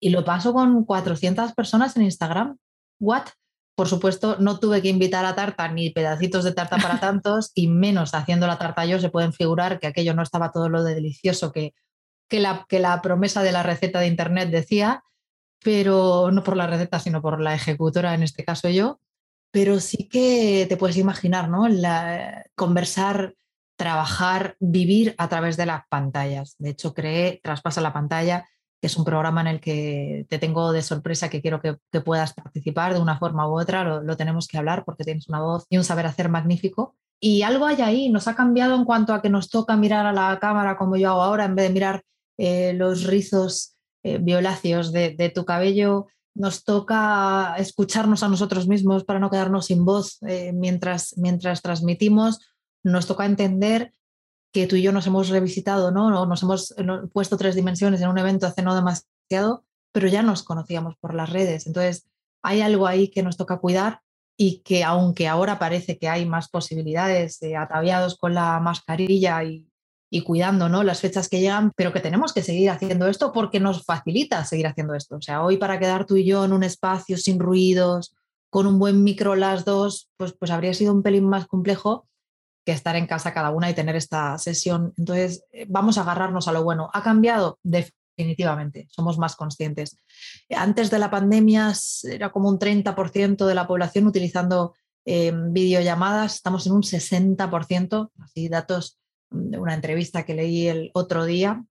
y 0.00 0.10
lo 0.10 0.24
paso 0.24 0.52
con 0.52 0.84
400 0.84 1.52
personas 1.54 1.96
en 1.96 2.02
Instagram. 2.02 2.58
¿What? 3.00 3.28
Por 3.76 3.88
supuesto, 3.88 4.36
no 4.38 4.58
tuve 4.58 4.80
que 4.80 4.88
invitar 4.88 5.24
a 5.26 5.34
tarta 5.34 5.68
ni 5.68 5.90
pedacitos 5.90 6.44
de 6.44 6.52
tarta 6.52 6.78
para 6.78 7.00
tantos 7.00 7.52
y 7.54 7.68
menos 7.68 8.14
haciendo 8.14 8.46
la 8.46 8.58
tarta 8.58 8.86
yo 8.86 8.98
se 8.98 9.10
pueden 9.10 9.32
figurar 9.32 9.78
que 9.78 9.86
aquello 9.86 10.14
no 10.14 10.22
estaba 10.22 10.50
todo 10.50 10.68
lo 10.68 10.82
de 10.82 10.94
delicioso 10.94 11.52
que, 11.52 11.74
que, 12.28 12.40
la, 12.40 12.66
que 12.68 12.80
la 12.80 13.02
promesa 13.02 13.42
de 13.42 13.52
la 13.52 13.62
receta 13.62 14.00
de 14.00 14.06
internet 14.06 14.50
decía, 14.50 15.02
pero 15.62 16.30
no 16.30 16.42
por 16.42 16.56
la 16.56 16.66
receta, 16.66 16.98
sino 16.98 17.20
por 17.20 17.40
la 17.40 17.54
ejecutora, 17.54 18.14
en 18.14 18.22
este 18.22 18.44
caso 18.44 18.68
yo. 18.68 19.00
Pero 19.50 19.80
sí 19.80 20.08
que 20.08 20.66
te 20.68 20.76
puedes 20.76 20.96
imaginar, 20.96 21.48
¿no? 21.48 21.68
La, 21.68 22.44
conversar, 22.54 23.34
trabajar, 23.76 24.56
vivir 24.58 25.14
a 25.18 25.28
través 25.28 25.56
de 25.56 25.66
las 25.66 25.82
pantallas. 25.88 26.56
De 26.58 26.70
hecho, 26.70 26.94
creé 26.94 27.40
Traspasa 27.42 27.80
la 27.80 27.92
pantalla 27.92 28.46
que 28.80 28.88
es 28.88 28.96
un 28.96 29.04
programa 29.04 29.40
en 29.40 29.46
el 29.46 29.60
que 29.60 30.26
te 30.28 30.38
tengo 30.38 30.72
de 30.72 30.82
sorpresa 30.82 31.30
que 31.30 31.40
quiero 31.40 31.60
que, 31.60 31.76
puedas 32.00 32.34
participar 32.34 32.92
de 32.94 33.00
una 33.00 33.18
forma 33.18 33.48
u 33.48 33.58
otra, 33.58 33.84
lo, 33.84 34.16
tenemos 34.16 34.48
que 34.48 34.58
hablar 34.58 34.84
porque 34.84 35.04
tienes 35.04 35.28
una 35.28 35.40
voz 35.40 35.66
y 35.70 35.78
un 35.78 35.84
saber 35.84 36.06
hacer 36.06 36.28
magnífico. 36.28 36.94
Y 37.18 37.42
algo 37.42 37.64
hay 37.64 37.80
ahí, 37.80 38.10
nos 38.10 38.28
ha 38.28 38.36
cambiado 38.36 38.74
en 38.74 38.84
cuanto 38.84 39.14
a 39.14 39.22
que 39.22 39.30
nos 39.30 39.48
toca 39.48 39.76
mirar 39.76 40.04
a 40.04 40.12
la 40.12 40.38
cámara 40.38 40.76
como 40.76 40.96
yo 40.96 41.10
hago 41.10 41.22
ahora, 41.22 41.46
en 41.46 41.54
vez 41.54 41.68
de 41.68 41.74
mirar 41.74 42.02
eh, 42.36 42.74
los 42.74 43.04
rizos 43.04 43.76
eh, 44.02 44.18
violáceos 44.18 44.92
de, 44.92 45.32
tu 45.34 45.46
cabello, 45.46 46.06
nos 46.34 46.64
toca 46.64 47.56
escucharnos 47.56 48.22
a 48.22 48.28
nosotros 48.28 48.68
mismos 48.68 49.04
para 49.04 49.18
no 49.18 49.30
quedarnos 49.30 49.66
sin 49.66 49.86
voz 49.86 50.18
eh, 50.28 50.52
mientras, 50.52 51.16
mientras 51.16 51.62
transmitimos, 51.62 52.40
nos 52.84 53.06
toca 53.06 53.24
entender 53.24 53.92
que 54.56 54.66
tú 54.66 54.76
y 54.76 54.80
yo 54.80 54.90
nos 54.90 55.06
hemos 55.06 55.28
revisitado, 55.28 55.90
¿no? 55.90 56.24
Nos 56.24 56.42
hemos 56.42 56.74
puesto 57.12 57.36
tres 57.36 57.54
dimensiones 57.54 58.00
en 58.00 58.08
un 58.08 58.16
evento 58.16 58.46
hace 58.46 58.62
no 58.62 58.74
demasiado, 58.74 59.64
pero 59.92 60.08
ya 60.08 60.22
nos 60.22 60.44
conocíamos 60.44 60.96
por 60.96 61.12
las 61.12 61.28
redes. 61.28 61.66
Entonces, 61.66 62.08
hay 62.42 62.62
algo 62.62 62.86
ahí 62.86 63.08
que 63.08 63.22
nos 63.22 63.36
toca 63.36 63.58
cuidar 63.58 64.00
y 64.34 64.62
que 64.62 64.82
aunque 64.82 65.28
ahora 65.28 65.58
parece 65.58 65.98
que 65.98 66.08
hay 66.08 66.24
más 66.24 66.48
posibilidades 66.48 67.38
de 67.38 67.54
ataviados 67.54 68.16
con 68.16 68.32
la 68.32 68.58
mascarilla 68.58 69.44
y, 69.44 69.68
y 70.10 70.22
cuidando 70.22 70.70
¿no? 70.70 70.82
las 70.82 71.02
fechas 71.02 71.28
que 71.28 71.40
llegan, 71.40 71.72
pero 71.76 71.92
que 71.92 72.00
tenemos 72.00 72.32
que 72.32 72.42
seguir 72.42 72.70
haciendo 72.70 73.08
esto 73.08 73.32
porque 73.32 73.60
nos 73.60 73.84
facilita 73.84 74.42
seguir 74.46 74.68
haciendo 74.68 74.94
esto. 74.94 75.16
O 75.16 75.20
sea, 75.20 75.42
hoy 75.42 75.58
para 75.58 75.78
quedar 75.78 76.06
tú 76.06 76.16
y 76.16 76.24
yo 76.24 76.46
en 76.46 76.54
un 76.54 76.62
espacio 76.62 77.18
sin 77.18 77.38
ruidos, 77.38 78.16
con 78.48 78.66
un 78.66 78.78
buen 78.78 79.04
micro 79.04 79.36
las 79.36 79.66
dos, 79.66 80.08
pues, 80.16 80.32
pues 80.32 80.50
habría 80.50 80.72
sido 80.72 80.94
un 80.94 81.02
pelín 81.02 81.28
más 81.28 81.46
complejo 81.46 82.06
que 82.66 82.72
estar 82.72 82.96
en 82.96 83.06
casa 83.06 83.32
cada 83.32 83.50
una 83.50 83.70
y 83.70 83.74
tener 83.74 83.94
esta 83.94 84.36
sesión. 84.38 84.92
Entonces, 84.98 85.44
eh, 85.52 85.66
vamos 85.68 85.96
a 85.96 86.00
agarrarnos 86.02 86.48
a 86.48 86.52
lo 86.52 86.64
bueno. 86.64 86.90
¿Ha 86.92 87.02
cambiado? 87.02 87.60
Definitivamente, 87.62 88.88
somos 88.90 89.18
más 89.18 89.36
conscientes. 89.36 89.96
Antes 90.50 90.90
de 90.90 90.98
la 90.98 91.08
pandemia 91.08 91.72
era 92.10 92.30
como 92.30 92.48
un 92.48 92.58
30% 92.58 93.46
de 93.46 93.54
la 93.54 93.68
población 93.68 94.08
utilizando 94.08 94.74
eh, 95.04 95.32
videollamadas, 95.32 96.34
estamos 96.34 96.66
en 96.66 96.72
un 96.72 96.82
60%, 96.82 98.10
así 98.20 98.48
datos 98.48 98.98
de 99.30 99.58
una 99.58 99.74
entrevista 99.74 100.24
que 100.24 100.34
leí 100.34 100.66
el 100.66 100.90
otro 100.92 101.24
día, 101.24 101.64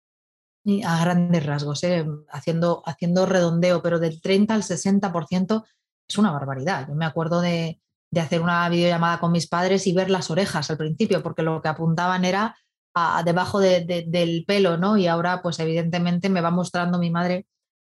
a 0.86 1.02
grandes 1.02 1.46
rasgos, 1.46 1.84
eh, 1.84 2.06
haciendo, 2.32 2.82
haciendo 2.86 3.26
redondeo, 3.26 3.82
pero 3.84 4.00
del 4.00 4.22
30 4.22 4.54
al 4.54 4.64
60% 4.64 5.66
es 6.08 6.18
una 6.18 6.32
barbaridad. 6.32 6.88
Yo 6.88 6.96
me 6.96 7.06
acuerdo 7.06 7.42
de, 7.42 7.82
de 8.16 8.22
hacer 8.22 8.42
una 8.42 8.70
videollamada 8.70 9.20
con 9.20 9.34
mis 9.34 9.46
padres 9.46 9.86
y 9.88 9.94
ver 9.94 10.10
las 10.10 10.32
orejas 10.32 10.72
al 10.72 10.78
principio, 10.78 11.22
porque 11.22 11.44
lo 11.44 11.62
que 11.62 11.68
apuntaban 11.68 12.24
era 12.24 12.56
a, 12.94 13.24
debajo 13.24 13.60
del 13.60 14.46
pelo, 14.48 14.78
¿no? 14.78 14.96
Y 14.96 15.06
ahora, 15.08 15.42
pues 15.42 15.60
evidentemente 15.60 16.30
me 16.30 16.40
va 16.40 16.50
mostrando 16.50 16.98
mi 16.98 17.10
madre 17.12 17.46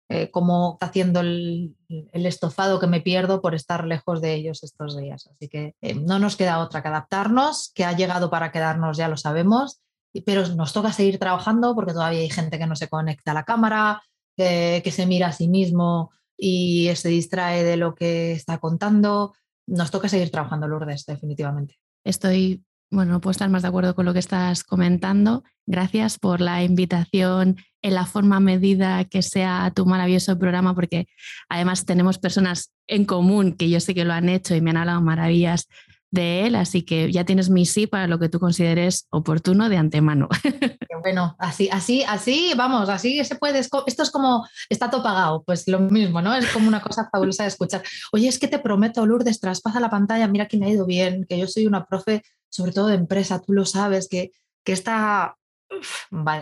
eh, 0.09 0.31
cómo 0.31 0.73
está 0.73 0.87
haciendo 0.87 1.19
el, 1.19 1.75
estofado 2.11 2.79
que 2.79 2.87
me 2.87 3.01
pierdo 3.01 3.39
por 3.39 3.53
estar 3.53 3.85
lejos 3.85 4.19
de 4.19 4.33
ellos 4.33 4.63
estos 4.63 4.97
días. 4.97 5.29
Así 5.31 5.47
que 5.47 5.75
eh, 5.79 5.93
no 5.93 6.17
nos 6.17 6.35
queda 6.35 6.57
otra 6.57 6.81
que 6.81 6.87
adaptarnos, 6.87 7.71
que 7.75 7.85
ha 7.85 7.95
llegado 7.95 8.31
para 8.31 8.51
quedarnos, 8.51 8.97
ya 8.97 9.07
lo 9.07 9.17
sabemos, 9.17 9.79
pero 10.25 10.47
nos 10.47 10.73
toca 10.73 10.91
seguir 10.91 11.19
trabajando 11.19 11.75
porque 11.75 11.93
todavía 11.93 12.21
hay 12.21 12.31
gente 12.31 12.57
que 12.57 12.65
no 12.65 12.75
se 12.75 12.87
conecta 12.87 13.29
a 13.29 13.35
la 13.35 13.43
cámara, 13.43 14.01
que 14.35 14.91
se 14.91 15.05
mira 15.05 15.27
a 15.27 15.31
sí 15.31 15.47
mismo 15.47 16.11
y 16.35 16.89
se 16.95 17.09
distrae 17.09 17.63
de 17.63 17.77
lo 17.77 17.93
que 17.93 18.31
está 18.31 18.57
contando. 18.57 19.33
Nos 19.67 19.91
toca 19.91 20.09
seguir 20.09 20.29
trabajando, 20.29 20.67
Lourdes, 20.67 21.05
definitivamente. 21.05 21.75
Estoy, 22.03 22.63
bueno, 22.91 23.13
no 23.13 23.21
puedo 23.21 23.31
estar 23.31 23.49
más 23.49 23.63
de 23.63 23.67
acuerdo 23.67 23.95
con 23.95 24.05
lo 24.05 24.13
que 24.13 24.19
estás 24.19 24.63
comentando. 24.63 25.43
Gracias 25.65 26.19
por 26.19 26.41
la 26.41 26.63
invitación 26.63 27.57
en 27.81 27.93
la 27.93 28.05
forma 28.05 28.39
medida 28.39 29.05
que 29.05 29.21
sea 29.21 29.71
tu 29.75 29.85
maravilloso 29.85 30.37
programa, 30.37 30.75
porque 30.75 31.07
además 31.49 31.85
tenemos 31.85 32.19
personas 32.19 32.71
en 32.87 33.05
común 33.05 33.53
que 33.53 33.69
yo 33.69 33.79
sé 33.79 33.95
que 33.95 34.05
lo 34.05 34.13
han 34.13 34.29
hecho 34.29 34.55
y 34.55 34.61
me 34.61 34.69
han 34.69 34.77
hablado 34.77 35.01
maravillas 35.01 35.67
de 36.15 36.47
él, 36.47 36.55
así 36.55 36.81
que 36.81 37.11
ya 37.11 37.23
tienes 37.25 37.51
mi 37.51 37.67
sí 37.67 37.85
para 37.85 38.07
lo 38.07 38.17
que 38.17 38.29
tú 38.29 38.39
consideres 38.39 39.05
oportuno 39.11 39.69
de 39.69 39.77
antemano. 39.77 40.27
Bueno, 41.01 41.35
así, 41.37 41.69
así, 41.71 42.03
así, 42.07 42.53
vamos, 42.57 42.89
así 42.89 43.23
se 43.25 43.35
puede. 43.35 43.59
Esto 43.59 43.83
es 43.85 44.09
como, 44.09 44.47
está 44.69 44.89
todo 44.89 45.03
pagado, 45.03 45.43
pues 45.45 45.67
lo 45.67 45.77
mismo, 45.77 46.19
¿no? 46.19 46.33
Es 46.33 46.47
como 46.47 46.67
una 46.67 46.81
cosa 46.81 47.07
fabulosa 47.11 47.43
de 47.43 47.49
escuchar. 47.49 47.83
Oye, 48.11 48.27
es 48.27 48.39
que 48.39 48.47
te 48.47 48.57
prometo, 48.57 49.05
Lourdes, 49.05 49.39
traspasa 49.39 49.79
la 49.79 49.91
pantalla, 49.91 50.27
mira 50.27 50.47
que 50.47 50.57
me 50.57 50.65
ha 50.65 50.69
ido 50.69 50.87
bien, 50.87 51.25
que 51.29 51.37
yo 51.37 51.45
soy 51.45 51.67
una 51.67 51.85
profe, 51.85 52.23
sobre 52.49 52.71
todo 52.71 52.87
de 52.87 52.95
empresa, 52.95 53.39
tú 53.39 53.53
lo 53.53 53.65
sabes, 53.65 54.07
que, 54.09 54.31
que 54.63 54.71
está, 54.71 55.35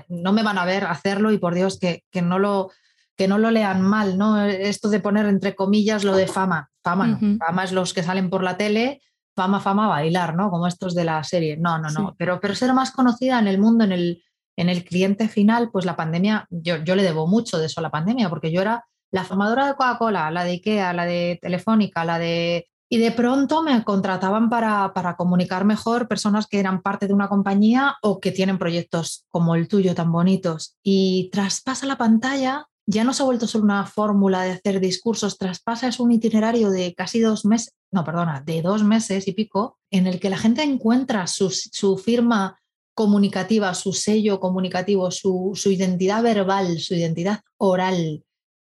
no 0.08 0.32
me 0.32 0.44
van 0.44 0.58
a 0.58 0.65
ver 0.65 0.86
hacerlo 0.86 1.34
y 1.34 1.39
por 1.39 1.56
Dios 1.56 1.77
que, 1.77 2.06
que 2.10 2.22
no 2.22 2.39
lo 2.39 2.72
que 3.18 3.27
no 3.27 3.38
lo 3.38 3.51
lean 3.51 3.82
mal, 3.82 4.18
¿no? 4.18 4.46
Esto 4.46 4.89
de 4.89 5.00
poner 5.00 5.25
entre 5.25 5.56
comillas 5.56 6.03
lo 6.03 6.15
de 6.15 6.27
fama. 6.27 6.70
Fama 6.84 7.08
no. 7.08 7.38
Fama 7.38 7.63
es 7.63 7.72
los 7.72 7.94
que 7.94 8.03
salen 8.03 8.30
por 8.30 8.44
la 8.44 8.56
tele 8.56 9.01
fama, 9.35 9.59
fama, 9.59 9.87
bailar, 9.87 10.35
¿no? 10.35 10.49
Como 10.49 10.67
estos 10.67 10.95
de 10.95 11.03
la 11.03 11.23
serie. 11.23 11.57
No, 11.57 11.77
no, 11.79 11.89
no. 11.89 12.15
Pero, 12.17 12.39
pero 12.39 12.55
ser 12.55 12.73
más 12.73 12.91
conocida 12.91 13.39
en 13.39 13.47
el 13.47 13.59
mundo, 13.59 13.83
en 13.83 13.91
el, 13.91 14.23
en 14.55 14.69
el 14.69 14.83
cliente 14.83 15.27
final, 15.27 15.69
pues 15.71 15.85
la 15.85 15.95
pandemia, 15.95 16.47
yo, 16.49 16.77
yo 16.77 16.95
le 16.95 17.03
debo 17.03 17.27
mucho 17.27 17.57
de 17.57 17.67
eso 17.67 17.79
a 17.79 17.83
la 17.83 17.91
pandemia, 17.91 18.29
porque 18.29 18.51
yo 18.51 18.61
era 18.61 18.85
la 19.11 19.23
formadora 19.23 19.67
de 19.67 19.73
Coca-Cola, 19.73 20.31
la 20.31 20.43
de 20.43 20.51
Ikea, 20.51 20.93
la 20.93 21.05
de 21.05 21.39
Telefónica, 21.41 22.05
la 22.05 22.19
de... 22.19 22.67
Y 22.89 22.97
de 22.99 23.11
pronto 23.11 23.63
me 23.63 23.83
contrataban 23.83 24.49
para, 24.49 24.93
para 24.93 25.15
comunicar 25.15 25.65
mejor 25.65 26.07
personas 26.07 26.45
que 26.45 26.59
eran 26.59 26.81
parte 26.81 27.07
de 27.07 27.13
una 27.13 27.27
compañía 27.27 27.95
o 28.03 28.19
que 28.19 28.31
tienen 28.31 28.59
proyectos 28.59 29.25
como 29.29 29.55
el 29.55 29.67
tuyo 29.67 29.95
tan 29.95 30.11
bonitos. 30.11 30.77
Y 30.83 31.29
traspasa 31.31 31.87
la 31.87 31.97
pantalla 31.97 32.67
ya 32.85 33.03
no 33.03 33.13
se 33.13 33.23
ha 33.23 33.25
vuelto 33.25 33.47
solo 33.47 33.63
una 33.63 33.85
fórmula 33.85 34.43
de 34.43 34.51
hacer 34.51 34.79
discursos, 34.79 35.37
traspasa 35.37 35.87
es 35.87 35.99
un 35.99 36.11
itinerario 36.11 36.69
de 36.69 36.93
casi 36.93 37.19
dos 37.19 37.45
meses, 37.45 37.73
no, 37.91 38.03
perdona, 38.03 38.41
de 38.41 38.61
dos 38.61 38.83
meses 38.83 39.27
y 39.27 39.33
pico, 39.33 39.77
en 39.91 40.07
el 40.07 40.19
que 40.19 40.29
la 40.29 40.37
gente 40.37 40.63
encuentra 40.63 41.27
su, 41.27 41.49
firma 41.97 42.59
comunicativa, 42.93 43.73
su 43.73 43.93
sello 43.93 44.39
comunicativo, 44.39 45.11
su, 45.11 45.51
su, 45.55 45.71
identidad 45.71 46.21
verbal, 46.23 46.79
su 46.79 46.95
identidad 46.95 47.41
oral. 47.57 48.23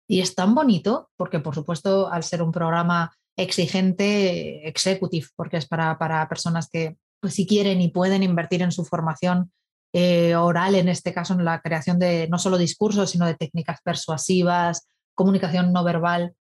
Y 0.08 0.20
es 0.20 0.36
tan 0.36 0.54
bonito, 0.54 1.10
porque 1.18 1.40
por 1.40 1.56
supuesto, 1.56 2.12
al 2.12 2.24
ser 2.24 2.42
un 2.42 2.52
programa 2.52 3.16
exigente, 3.36 4.68
executive, 4.68 5.28
porque 5.36 5.58
es 5.58 5.68
para, 5.68 5.98
para 5.98 6.28
personas 6.30 6.70
que 6.70 6.98
pues, 7.20 7.34
si 7.34 7.48
quieren 7.48 7.82
y 7.82 7.90
pueden 7.90 8.22
invertir 8.22 8.62
en 8.62 8.72
su 8.72 8.86
formación 8.86 9.52
eh, 9.94 10.36
oral, 10.36 10.76
en 10.76 10.90
este 10.90 11.14
caso 11.14 11.34
en 11.34 11.46
la 11.46 11.62
creación 11.62 12.00
de 12.00 12.28
no 12.28 12.40
solo 12.40 12.58
discursos, 12.58 13.12
sino 13.12 13.26
de 13.26 13.36
técnicas 13.36 13.80
persuasivas, 13.84 14.88
comunicación 15.16 15.72
no 15.72 15.84
verbal. 15.84 16.34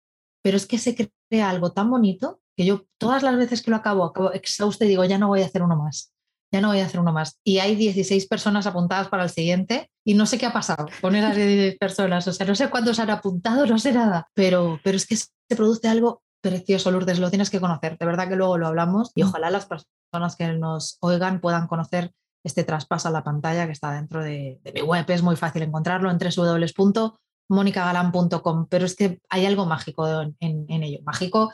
Pero 0.41 0.57
es 0.57 0.65
que 0.65 0.77
se 0.77 0.95
crea 1.29 1.49
algo 1.49 1.73
tan 1.73 1.89
bonito 1.89 2.39
que 2.55 2.65
yo 2.65 2.85
todas 2.97 3.23
las 3.23 3.37
veces 3.37 3.61
que 3.61 3.71
lo 3.71 3.77
acabo, 3.77 4.05
acabo 4.05 4.31
exhausta 4.31 4.85
y 4.85 4.89
digo, 4.89 5.03
ya 5.03 5.17
no 5.17 5.27
voy 5.27 5.41
a 5.41 5.45
hacer 5.45 5.63
uno 5.63 5.75
más, 5.75 6.13
ya 6.51 6.61
no 6.61 6.69
voy 6.69 6.79
a 6.79 6.85
hacer 6.85 6.99
uno 6.99 7.11
más. 7.11 7.39
Y 7.43 7.59
hay 7.59 7.75
16 7.75 8.27
personas 8.27 8.65
apuntadas 8.67 9.09
para 9.09 9.23
el 9.23 9.29
siguiente 9.29 9.91
y 10.05 10.13
no 10.13 10.25
sé 10.25 10.37
qué 10.37 10.45
ha 10.45 10.53
pasado 10.53 10.87
con 11.01 11.15
esas 11.15 11.35
16 11.35 11.77
personas. 11.77 12.27
O 12.27 12.33
sea, 12.33 12.47
no 12.47 12.55
sé 12.55 12.69
cuántos 12.69 12.99
han 12.99 13.09
apuntado, 13.09 13.65
no 13.65 13.77
sé 13.77 13.91
nada, 13.91 14.29
pero, 14.33 14.79
pero 14.83 14.95
es 14.95 15.05
que 15.05 15.17
se 15.17 15.55
produce 15.55 15.89
algo 15.89 16.23
precioso, 16.41 16.89
Lourdes, 16.89 17.19
lo 17.19 17.29
tienes 17.29 17.49
que 17.49 17.59
conocer. 17.59 17.97
De 17.97 18.05
verdad 18.05 18.27
que 18.27 18.35
luego 18.35 18.57
lo 18.57 18.67
hablamos 18.67 19.11
y 19.13 19.23
mm. 19.23 19.27
ojalá 19.27 19.51
las 19.51 19.67
personas 19.67 20.35
que 20.37 20.47
nos 20.53 20.97
oigan 21.01 21.39
puedan 21.39 21.67
conocer 21.67 22.11
este 22.43 22.63
traspaso 22.63 23.07
a 23.07 23.11
la 23.11 23.23
pantalla 23.23 23.65
que 23.65 23.71
está 23.71 23.93
dentro 23.93 24.21
de, 24.23 24.59
mi 24.73 24.81
web. 24.81 25.05
Es 25.09 25.21
muy 25.21 25.35
fácil 25.35 25.61
encontrarlo 25.63 26.09
en 26.09 26.17
www.monicagalan.com, 26.17 28.67
pero 28.69 28.85
es 28.85 28.95
que 28.95 29.19
hay 29.29 29.45
algo 29.45 29.65
mágico 29.65 30.07
en, 30.39 30.65
ello, 30.69 30.99
mágico, 31.03 31.53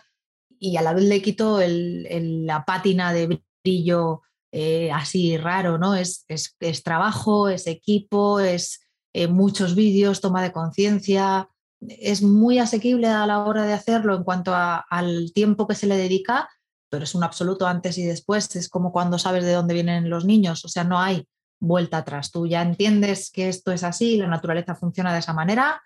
y 0.60 0.78
a 0.78 0.82
la 0.82 0.94
vez 0.94 1.04
le 1.04 1.22
quito 1.22 1.60
la 1.62 2.66
pátina 2.66 3.14
de 3.14 3.44
brillo 3.64 4.24
eh, 4.52 4.92
así 4.92 5.38
raro, 5.38 5.78
¿no? 5.78 5.94
Es, 5.94 6.26
es, 6.28 6.84
trabajo, 6.84 7.50
es 7.50 7.68
equipo, 7.68 8.40
es 8.40 8.80
eh, 9.14 9.28
muchos 9.28 9.76
vídeos, 9.76 10.22
toma 10.22 10.42
de 10.42 10.52
conciencia, 10.52 11.48
es 11.82 12.24
muy 12.24 12.58
asequible 12.60 13.08
a 13.08 13.28
la 13.28 13.44
hora 13.44 13.64
de 13.64 13.74
hacerlo 13.74 14.16
en 14.16 14.24
cuanto 14.24 14.54
al 14.56 15.32
tiempo 15.34 15.68
que 15.68 15.76
se 15.76 15.86
le 15.86 15.96
dedica 15.96 16.50
pero 16.90 17.04
es 17.04 17.16
un 17.16 17.24
absoluto 17.24 17.68
antes 17.68 17.98
y 17.98 18.06
después, 18.06 18.56
es 18.56 18.70
como 18.70 18.92
cuando 18.92 19.20
sabes 19.20 19.44
de 19.44 19.54
dónde 19.54 19.74
vienen 19.74 20.10
los 20.10 20.26
niños, 20.26 20.64
o 20.66 20.68
sea, 20.68 20.84
no 20.84 21.00
hay 21.00 21.28
vuelta 21.60 21.98
atrás, 21.98 22.32
tú 22.32 22.48
ya 22.48 22.62
entiendes 22.62 23.32
que 23.32 23.50
esto 23.50 23.72
es 23.72 23.84
así, 23.84 24.18
la 24.18 24.28
naturaleza 24.28 24.76
funciona 24.76 25.14
de 25.14 25.20
esa 25.20 25.34
manera 25.34 25.82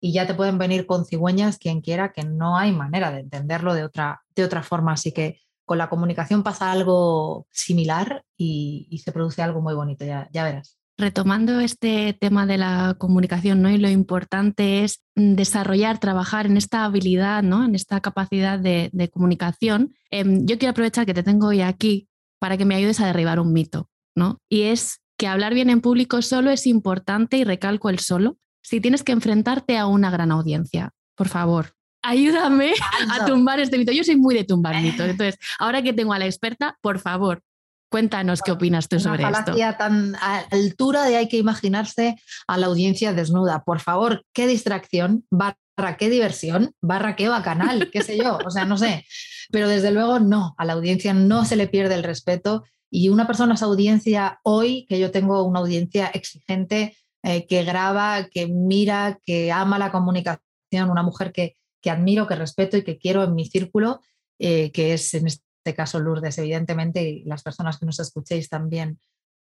y 0.00 0.12
ya 0.12 0.26
te 0.26 0.34
pueden 0.34 0.58
venir 0.58 0.86
con 0.86 1.04
cigüeñas 1.04 1.58
quien 1.58 1.82
quiera, 1.82 2.12
que 2.12 2.24
no 2.24 2.56
hay 2.56 2.72
manera 2.72 3.10
de 3.12 3.20
entenderlo 3.20 3.74
de 3.74 3.84
otra, 3.84 4.22
de 4.34 4.44
otra 4.44 4.62
forma, 4.62 4.92
así 4.92 5.12
que 5.12 5.40
con 5.64 5.78
la 5.78 5.90
comunicación 5.90 6.42
pasa 6.42 6.72
algo 6.72 7.46
similar 7.50 8.24
y, 8.36 9.00
se 9.04 9.12
produce 9.12 9.42
algo 9.42 9.60
muy 9.60 9.74
bonito, 9.74 10.04
ya, 10.04 10.28
ya 10.32 10.44
verás 10.44 10.79
retomando 11.00 11.60
este 11.60 12.12
tema 12.12 12.46
de 12.46 12.58
la 12.58 12.94
comunicación, 12.98 13.62
¿no? 13.62 13.70
Y 13.70 13.78
lo 13.78 13.88
importante 13.88 14.84
es 14.84 15.02
mm, 15.16 15.34
desarrollar, 15.34 15.98
trabajar 15.98 16.46
en 16.46 16.56
esta 16.56 16.84
habilidad, 16.84 17.42
¿no? 17.42 17.64
En 17.64 17.74
esta 17.74 18.00
capacidad 18.00 18.58
de, 18.58 19.10
comunicación. 19.12 19.94
Em, 20.10 20.46
yo 20.46 20.58
quiero 20.58 20.70
aprovechar 20.70 21.06
que 21.06 21.14
te 21.14 21.22
tengo 21.22 21.48
hoy 21.48 21.62
aquí 21.62 22.08
para 22.38 22.56
que 22.56 22.64
me 22.64 22.74
ayudes 22.74 23.00
a 23.00 23.06
derribar 23.06 23.40
un 23.40 23.52
mito, 23.52 23.88
¿no? 24.14 24.38
Y 24.48 24.62
es 24.62 25.00
que 25.18 25.26
hablar 25.26 25.54
bien 25.54 25.70
en 25.70 25.80
público 25.80 26.22
solo 26.22 26.50
es 26.50 26.66
importante 26.66 27.36
y 27.36 27.44
recalco 27.44 27.90
el 27.90 27.98
solo 27.98 28.38
si 28.62 28.80
tienes 28.80 29.02
que 29.02 29.12
enfrentarte 29.12 29.76
a 29.76 29.86
una 29.86 30.10
gran 30.10 30.30
audiencia. 30.30 30.90
Por 31.16 31.28
favor, 31.28 31.74
ayúdame 32.02 32.72
a 33.10 33.26
tumbar 33.26 33.60
este 33.60 33.78
mito. 33.78 33.92
Yo 33.92 34.04
soy 34.04 34.16
muy 34.16 34.34
de 34.34 34.44
tumbar 34.44 34.80
mitos. 34.80 35.08
Entonces, 35.08 35.38
ahora 35.58 35.82
que 35.82 35.92
tengo 35.92 36.12
a 36.12 36.18
la 36.18 36.26
experta, 36.26 36.78
por 36.80 36.98
favor, 36.98 37.42
Cuéntanos 37.90 38.40
qué 38.42 38.52
opinas 38.52 38.88
tú 38.88 39.00
sobre 39.00 39.26
una 39.26 39.40
esto. 39.40 39.56
tan 39.76 40.14
a 40.14 40.44
altura 40.50 41.04
de 41.04 41.16
hay 41.16 41.28
que 41.28 41.38
imaginarse 41.38 42.16
a 42.46 42.56
la 42.56 42.66
audiencia 42.66 43.12
desnuda. 43.12 43.64
Por 43.64 43.80
favor, 43.80 44.24
qué 44.32 44.46
distracción, 44.46 45.26
barra 45.28 45.96
qué 45.98 46.08
diversión, 46.08 46.72
barra 46.80 47.16
qué 47.16 47.28
bacanal, 47.28 47.90
qué 47.90 48.02
sé 48.02 48.16
yo, 48.16 48.38
o 48.46 48.50
sea, 48.50 48.64
no 48.64 48.78
sé. 48.78 49.06
Pero 49.50 49.68
desde 49.68 49.90
luego 49.90 50.20
no, 50.20 50.54
a 50.56 50.64
la 50.64 50.74
audiencia 50.74 51.12
no 51.14 51.44
se 51.44 51.56
le 51.56 51.66
pierde 51.66 51.96
el 51.96 52.04
respeto 52.04 52.62
y 52.90 53.08
una 53.08 53.26
persona 53.26 53.54
es 53.54 53.62
audiencia 53.62 54.38
hoy, 54.44 54.86
que 54.88 55.00
yo 55.00 55.10
tengo 55.10 55.42
una 55.42 55.58
audiencia 55.60 56.06
exigente, 56.08 56.96
eh, 57.22 57.46
que 57.46 57.64
graba, 57.64 58.28
que 58.30 58.46
mira, 58.46 59.18
que 59.24 59.52
ama 59.52 59.78
la 59.78 59.90
comunicación, 59.90 60.90
una 60.90 61.02
mujer 61.02 61.32
que, 61.32 61.56
que 61.80 61.90
admiro, 61.90 62.26
que 62.26 62.36
respeto 62.36 62.76
y 62.76 62.84
que 62.84 62.98
quiero 62.98 63.24
en 63.24 63.34
mi 63.34 63.46
círculo, 63.46 64.00
eh, 64.38 64.70
que 64.72 64.94
es 64.94 65.12
en 65.14 65.26
este 65.26 65.49
este 65.60 65.74
caso 65.74 66.00
Lourdes, 66.00 66.38
evidentemente, 66.38 67.02
y 67.02 67.24
las 67.24 67.42
personas 67.42 67.78
que 67.78 67.86
nos 67.86 68.00
escuchéis 68.00 68.48
también. 68.48 68.98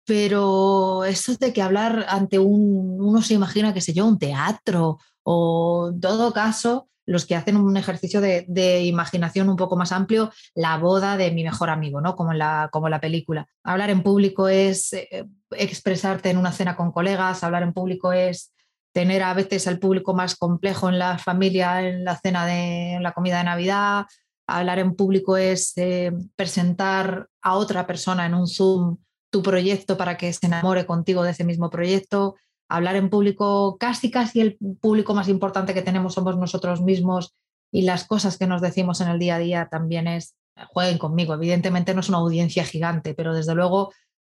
Pero 0.05 1.05
eso 1.05 1.35
de 1.35 1.53
que 1.53 1.61
hablar 1.61 2.05
ante 2.09 2.37
un, 2.37 2.97
uno 2.99 3.21
se 3.21 3.33
imagina, 3.33 3.73
que 3.73 3.81
sé 3.81 3.93
yo, 3.93 4.05
un 4.05 4.19
teatro 4.19 4.99
o 5.23 5.89
en 5.91 6.01
todo 6.01 6.33
caso, 6.33 6.89
los 7.05 7.25
que 7.25 7.35
hacen 7.35 7.57
un 7.57 7.77
ejercicio 7.77 8.21
de, 8.21 8.81
imaginación 8.83 9.49
un 9.49 9.55
poco 9.55 9.75
más 9.75 9.91
amplio, 9.91 10.31
la 10.53 10.77
boda 10.77 11.17
de 11.17 11.31
mi 11.31 11.43
mejor 11.43 11.69
amigo, 11.69 11.99
¿no? 11.99 12.15
Como 12.15 12.33
la, 12.33 12.69
como 12.71 12.89
la 12.89 12.99
película. 12.99 13.47
Hablar 13.63 13.89
en 13.89 14.03
público 14.03 14.47
es 14.47 14.93
eh, 14.93 15.25
expresarte 15.51 16.29
en 16.29 16.37
una 16.37 16.51
cena 16.51 16.75
con 16.75 16.91
colegas, 16.91 17.43
hablar 17.43 17.63
en 17.63 17.73
público 17.73 18.13
es 18.13 18.53
tener 18.93 19.23
a 19.23 19.33
veces 19.33 19.67
al 19.67 19.79
público 19.79 20.13
más 20.13 20.35
complejo 20.35 20.87
en 20.89 20.99
la 20.99 21.17
familia, 21.17 21.81
en 21.81 22.05
la 22.05 22.17
cena 22.17 22.45
de 22.45 22.93
en 22.93 23.03
la 23.03 23.13
comida 23.13 23.39
de 23.39 23.45
Navidad, 23.45 24.05
Hablar 24.47 24.79
en 24.79 24.95
público 24.95 25.37
es 25.37 25.73
eh, 25.77 26.11
presentar 26.35 27.27
a 27.41 27.55
otra 27.55 27.87
persona 27.87 28.25
en 28.25 28.33
un 28.33 28.47
Zoom 28.47 28.97
tu 29.29 29.41
proyecto 29.41 29.97
para 29.97 30.17
que 30.17 30.31
se 30.31 30.45
enamore 30.45 30.85
contigo 30.85 31.23
de 31.23 31.31
ese 31.31 31.43
mismo 31.43 31.69
proyecto. 31.69 32.35
Hablar 32.69 32.95
en 32.95 33.09
público, 33.09 33.77
casi 33.79 34.11
casi 34.11 34.41
el 34.41 34.57
público 34.79 35.13
más 35.13 35.27
importante 35.27 35.73
que 35.73 35.81
tenemos 35.81 36.13
somos 36.13 36.37
nosotros 36.37 36.81
mismos 36.81 37.33
y 37.71 37.81
las 37.81 38.05
cosas 38.05 38.37
que 38.37 38.45
nos 38.45 38.61
decimos 38.61 39.01
en 39.01 39.07
el 39.07 39.19
día 39.19 39.35
a 39.35 39.39
día 39.39 39.67
también 39.71 40.07
es, 40.07 40.35
jueguen 40.67 40.99
conmigo. 40.99 41.33
Evidentemente 41.33 41.93
no 41.93 42.01
es 42.01 42.09
una 42.09 42.19
audiencia 42.19 42.63
gigante, 42.63 43.15
pero 43.15 43.33
desde 43.33 43.55
luego 43.55 43.91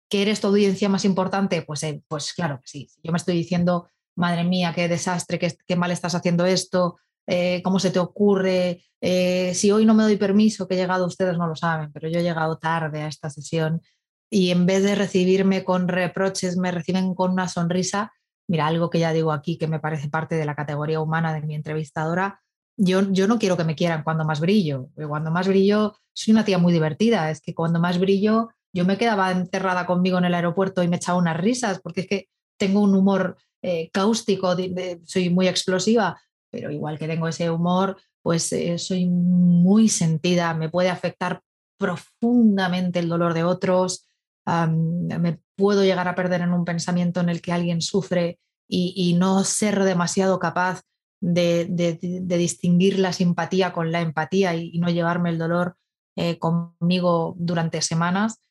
que 0.10 0.22
eres 0.24 0.42
tu 0.42 0.48
audiencia 0.48 0.90
más 0.90 1.06
importante, 1.06 1.62
pues, 1.62 1.84
eh, 1.84 2.02
pues 2.08 2.34
claro 2.34 2.60
que 2.62 2.68
sí. 2.68 2.90
Yo 3.04 3.12
me 3.12 3.18
estoy 3.18 3.36
diciendo, 3.36 3.90
madre 4.16 4.44
mía, 4.44 4.74
qué 4.74 4.88
desastre, 4.88 5.38
qué, 5.38 5.56
qué 5.68 5.76
mal 5.76 5.92
estás 5.92 6.16
haciendo 6.16 6.46
esto, 6.46 6.98
eh, 7.28 7.62
cómo 7.64 7.80
se 7.80 7.92
te 7.92 8.00
ocurre. 8.00 8.84
Eh, 9.02 9.54
si 9.54 9.72
hoy 9.72 9.86
no 9.86 9.94
me 9.94 10.04
doy 10.04 10.18
permiso, 10.18 10.68
que 10.68 10.76
he 10.76 10.78
llegado, 10.78 11.06
ustedes 11.06 11.38
no 11.38 11.48
lo 11.48 11.56
saben, 11.56 11.92
pero 11.92 12.10
yo 12.10 12.20
he 12.20 12.24
llegado 12.24 12.58
tarde 12.58 13.02
a 13.04 13.08
esta 13.08 13.30
sesión. 13.30 13.82
y 14.30 14.52
en 14.52 14.66
vez 14.66 14.84
de 14.84 14.96
recibirme 14.96 15.64
con 15.64 15.88
reproches, 15.88 16.58
me 16.58 16.72
reciben 16.72 17.16
con 17.16 17.32
una 17.32 17.48
sonrisa, 17.48 18.12
mira, 18.50 18.68
algo 18.68 18.90
que 18.90 19.00
ya 19.00 19.14
digo 19.14 19.32
aquí 19.32 19.58
que 19.58 19.68
me 19.68 19.80
parece 19.80 20.10
parte 20.10 20.36
de 20.36 20.46
la 20.46 20.56
categoría 20.56 21.00
humana 21.00 21.34
de 21.34 21.42
mi 21.42 21.56
entrevistadora, 21.56 22.42
yo, 22.78 23.12
yo 23.12 23.28
no 23.28 23.40
quiero 23.40 23.58
que 23.58 23.64
me 23.64 23.76
quieran 23.76 24.04
cuando 24.04 24.26
más 24.26 24.40
brillo, 24.40 24.90
cuando 25.08 25.32
más 25.32 25.48
brillo 25.48 25.96
soy 26.14 26.34
una 26.34 26.46
tía 26.46 26.58
muy 26.58 26.74
divertida, 26.74 27.32
es 27.32 27.42
que 27.42 27.56
cuando 27.56 27.80
más 27.80 28.00
brillo 28.00 28.50
yo 28.74 28.86
me 28.86 28.98
quedaba 28.98 29.32
encerrada 29.32 29.86
conmigo 29.86 30.18
en 30.18 30.26
el 30.26 30.34
aeropuerto 30.34 30.84
y 30.84 30.88
me 30.88 30.98
echaba 30.98 31.18
unas 31.18 31.38
risas, 31.38 31.80
porque 31.82 32.02
es 32.02 32.08
que 32.08 32.30
tengo 32.58 32.82
un 32.82 32.96
humor 32.96 33.38
eh, 33.62 33.90
cáustico, 33.92 34.56
soy 35.06 35.30
muy 35.30 35.48
explosiva, 35.48 36.20
pero 36.58 36.72
igual 36.72 36.98
que 36.98 37.08
tengo 37.08 37.28
ese 37.28 37.52
humor, 37.52 37.98
pues 38.24 38.52
eh, 38.52 38.80
soy 38.80 39.06
muy 39.06 39.90
sentida, 39.90 40.56
me 40.56 40.70
puede 40.70 40.90
afectar 40.90 41.44
profundamente 41.78 42.98
el 42.98 43.10
dolor 43.10 43.36
de 43.36 43.44
otros, 43.44 44.10
me 44.48 45.40
puedo 45.56 45.84
llegar 45.84 46.08
a 46.08 46.16
perder 46.16 46.42
en 46.42 46.54
un 46.54 46.66
pensamiento 46.66 47.20
en 47.20 47.30
el 47.30 47.44
que 47.44 47.52
alguien 47.52 47.82
sufre 47.82 48.40
y, 48.68 49.14
no 49.20 49.44
ser 49.44 49.84
demasiado 49.84 50.40
capaz 50.40 50.82
de, 51.22 51.68
distinguir 52.26 52.98
la 52.98 53.14
simpatía 53.14 53.72
con 53.72 53.92
la 53.92 54.02
empatía 54.02 54.56
y, 54.56 54.80
no 54.80 54.90
llevarme 54.90 55.30
el 55.30 55.38
dolor 55.38 55.76
eh, 56.16 56.40
conmigo 56.40 57.36
durante 57.38 57.84
semanas. 57.84 58.42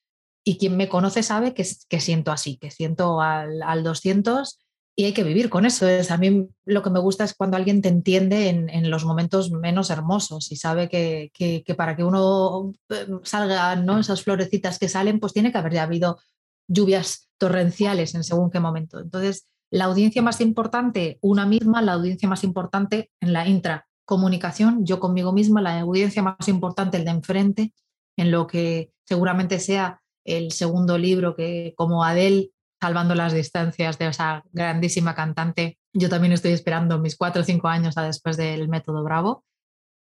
Y 0.44 0.58
quien 0.58 0.76
me 0.76 0.88
conoce 0.88 1.24
sabe 1.24 1.54
que, 1.54 1.66
que 1.88 2.00
siento 2.00 2.30
así, 2.30 2.56
que 2.56 2.70
siento 2.70 3.20
al, 3.20 3.62
al 3.62 3.82
200 3.82 4.60
y 4.98 5.04
hay 5.04 5.12
que 5.12 5.24
vivir 5.24 5.50
con 5.50 5.66
eso. 5.66 5.86
Es, 5.86 6.10
a 6.10 6.16
mí 6.16 6.48
lo 6.64 6.82
que 6.82 6.88
me 6.88 6.98
gusta 6.98 7.22
es 7.24 7.34
cuando 7.34 7.58
alguien 7.58 7.82
te 7.82 7.90
entiende 7.90 8.48
en, 8.48 8.90
los 8.90 9.04
momentos 9.04 9.50
menos 9.50 9.90
hermosos 9.90 10.50
y 10.50 10.56
sabe 10.56 10.88
que, 10.88 11.74
para 11.76 11.94
que 11.94 12.02
uno 12.02 12.72
eh, 12.88 13.06
salga, 13.22 13.76
¿no? 13.76 13.98
esas 13.98 14.22
florecitas 14.22 14.78
que 14.78 14.88
salen, 14.88 15.20
pues 15.20 15.34
tiene 15.34 15.52
que 15.52 15.58
haber 15.58 15.74
ya 15.74 15.82
habido 15.82 16.18
lluvias 16.66 17.28
torrenciales 17.36 18.14
en 18.14 18.24
según 18.24 18.50
qué 18.50 18.58
momento. 18.58 18.98
Entonces, 18.98 19.46
la 19.70 19.84
audiencia 19.84 20.22
más 20.22 20.40
importante, 20.40 21.18
una 21.20 21.44
misma, 21.44 21.82
la 21.82 21.92
audiencia 21.92 22.28
más 22.28 22.42
importante 22.42 23.10
en 23.20 23.34
la 23.34 23.46
intracomunicación, 23.46 24.86
yo 24.86 24.98
conmigo 24.98 25.30
misma, 25.32 25.60
la 25.60 25.78
audiencia 25.80 26.22
más 26.22 26.48
importante, 26.48 26.96
el 26.96 27.04
de 27.04 27.10
enfrente, 27.10 27.74
en 28.16 28.30
lo 28.30 28.46
que 28.46 28.92
seguramente 29.04 29.60
sea 29.60 30.00
el 30.24 30.52
segundo 30.52 30.96
libro 30.96 31.36
que 31.36 31.74
como 31.76 32.02
Adele 32.02 32.50
salvando 32.80 33.14
las 33.14 33.32
distancias 33.32 33.98
de 33.98 34.08
esa 34.08 34.44
grandísima 34.52 35.14
cantante. 35.14 35.78
Yo 35.92 36.08
también 36.08 36.32
estoy 36.32 36.52
esperando 36.52 36.98
mis 36.98 37.16
cuatro 37.16 37.42
o 37.42 37.44
cinco 37.44 37.68
años 37.68 37.96
a 37.96 38.02
después 38.02 38.36
del 38.36 38.68
método 38.68 39.02
Bravo, 39.02 39.44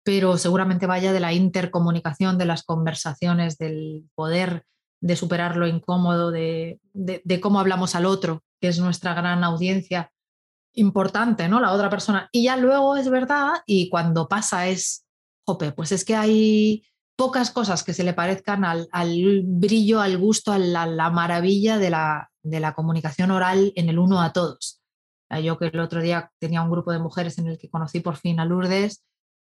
pero 0.04 0.36
seguramente 0.36 0.86
vaya 0.86 1.12
de 1.12 1.20
la 1.20 1.32
intercomunicación, 1.32 2.38
de 2.38 2.46
las 2.46 2.62
conversaciones, 2.62 3.58
del 3.58 4.04
poder 4.14 4.64
de 5.00 5.16
superar 5.16 5.56
lo 5.56 5.66
incómodo, 5.66 6.30
de, 6.30 6.80
de, 6.92 7.40
cómo 7.40 7.58
hablamos 7.58 7.96
al 7.96 8.06
otro, 8.06 8.44
que 8.60 8.68
es 8.68 8.78
nuestra 8.78 9.14
gran 9.14 9.42
audiencia 9.42 10.12
importante, 10.74 11.48
¿no? 11.48 11.60
La 11.60 11.72
otra 11.72 11.90
persona. 11.90 12.28
Y 12.30 12.44
ya 12.44 12.56
luego 12.56 12.96
es 12.96 13.10
verdad, 13.10 13.54
y 13.66 13.88
cuando 13.88 14.28
pasa 14.28 14.68
es, 14.68 15.04
jope, 15.44 15.72
pues 15.72 15.90
es 15.90 16.04
que 16.04 16.14
hay 16.14 16.84
pocas 17.16 17.50
cosas 17.50 17.84
que 17.84 17.94
se 17.94 18.04
le 18.04 18.14
parezcan 18.14 18.64
al, 18.64 18.88
brillo, 19.44 20.00
al 20.00 20.18
gusto, 20.18 20.52
a 20.52 20.58
la 20.58 21.10
maravilla 21.10 21.78
de 21.78 21.90
la, 21.90 22.30
de 22.42 22.60
la 22.60 22.74
comunicación 22.74 23.30
oral 23.30 23.72
en 23.76 23.88
el 23.88 23.98
uno 23.98 24.20
a 24.20 24.32
todos. 24.32 24.82
Yo 25.42 25.58
que 25.58 25.66
el 25.66 25.80
otro 25.80 26.02
día 26.02 26.30
tenía 26.38 26.62
un 26.62 26.70
grupo 26.70 26.92
de 26.92 26.98
mujeres 26.98 27.38
en 27.38 27.46
el 27.46 27.58
que 27.58 27.70
conocí 27.70 28.00
por 28.00 28.16
fin 28.16 28.38
a 28.38 28.44
Lourdes, 28.44 29.02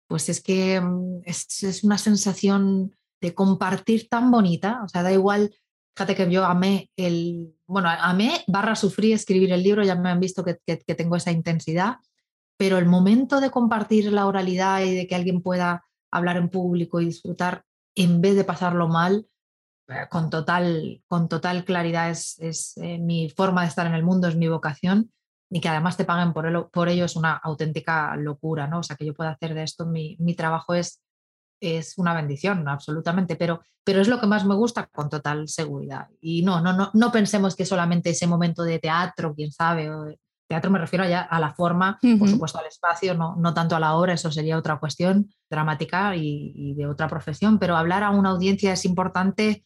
pues 0.07 0.28
es 0.28 0.40
que 0.40 0.81
mm, 0.81 1.23
es, 1.25 1.83
una 1.83 1.99
sensación 1.99 2.95
de 3.21 3.35
compartir 3.35 4.09
tan 4.09 4.31
bonita, 4.31 4.83
o 4.85 4.88
sea, 4.88 5.02
da 5.02 5.12
igual, 5.12 5.54
fíjate 5.97 6.14
que 6.14 6.31
yo 6.31 6.45
amé 6.45 6.90
el, 6.97 7.57
bueno, 7.66 7.88
amé 7.88 8.45
barra 8.47 8.76
sufrí 8.76 9.12
escribir 9.12 9.52
el 9.52 9.62
libro, 9.62 9.83
ya 9.83 9.95
me 9.95 10.11
han 10.11 10.21
visto 10.21 10.45
que, 10.45 10.59
que 10.64 10.95
tengo 10.95 11.16
esa 11.16 11.33
intensidad, 11.33 11.97
pero 12.57 12.78
el 12.78 12.87
momento 12.87 13.40
de 13.40 13.50
compartir 13.50 14.12
la 14.12 14.26
oralidad 14.26 14.83
y 14.83 14.95
de 14.95 15.07
que 15.07 15.14
alguien 15.14 15.40
pueda 15.40 15.85
hablar 16.12 16.36
en 16.36 16.48
público 16.48 17.00
y 17.00 17.06
disfrutar 17.06 17.64
en 17.96 18.20
vez 18.20 18.36
de 18.36 18.44
pasarlo 18.44 18.88
mal, 18.88 19.26
eh, 19.88 20.06
con 20.08 20.30
total, 20.30 21.02
con 21.08 21.28
total 21.28 21.64
claridad 21.64 22.10
es, 22.10 22.76
eh, 22.76 22.98
mi 22.98 23.28
forma 23.30 23.62
de 23.62 23.68
estar 23.68 23.86
en 23.86 23.94
el 23.94 24.04
mundo, 24.04 24.28
es 24.28 24.36
mi 24.36 24.48
vocación 24.48 25.12
y 25.50 25.60
que 25.60 25.68
además 25.68 25.96
te 25.96 26.04
paguen 26.04 26.32
por 26.32 26.46
ello, 26.46 26.70
por 26.70 26.88
ello 26.88 27.04
es 27.04 27.16
una 27.16 27.34
auténtica 27.34 28.16
locura, 28.16 28.66
¿no? 28.68 28.78
O 28.78 28.82
sea, 28.82 28.96
que 28.96 29.04
yo 29.04 29.14
pueda 29.14 29.30
hacer 29.30 29.54
de 29.54 29.64
esto 29.64 29.84
mi, 29.84 30.16
mi 30.18 30.34
trabajo 30.34 30.75
es, 30.75 31.02
es 31.60 31.98
una 31.98 32.14
bendición, 32.14 32.66
absolutamente, 32.68 33.36
pero, 33.36 33.60
pero 33.84 34.00
es 34.00 34.08
lo 34.08 34.18
que 34.18 34.26
más 34.26 34.46
me 34.46 34.54
gusta 34.54 34.86
con 34.86 35.10
total 35.10 35.48
seguridad. 35.48 36.08
Y 36.20 36.42
no, 36.42 36.60
no, 36.60 36.72
no, 36.72 36.90
no 36.94 37.12
pensemos 37.12 37.54
que 37.54 37.66
solamente 37.66 38.10
ese 38.10 38.26
momento 38.26 38.62
de 38.62 38.78
teatro, 38.78 39.34
quién 39.34 39.52
sabe, 39.52 39.90
teatro 40.52 40.71
me 40.71 40.78
refiero 40.78 41.08
ya 41.08 41.23
a 41.23 41.41
la 41.41 41.54
forma, 41.54 41.99
por 42.19 42.28
supuesto 42.28 42.58
al 42.58 42.67
espacio, 42.67 43.15
no, 43.15 43.36
no 43.36 43.54
tanto 43.54 43.75
a 43.75 43.80
la 43.80 43.97
obra, 43.97 44.12
eso 44.12 44.30
sería 44.30 44.58
otra 44.58 44.78
cuestión 44.78 45.30
dramática 45.50 46.15
y, 46.15 46.52
y, 46.54 46.75
de 46.75 46.86
otra 46.86 47.08
profesión, 47.08 47.58
pero 47.58 47.76
hablar 47.76 48.02
a 48.02 48.10
una 48.10 48.30
audiencia 48.30 48.73
es 48.73 48.84
importante 48.84 49.65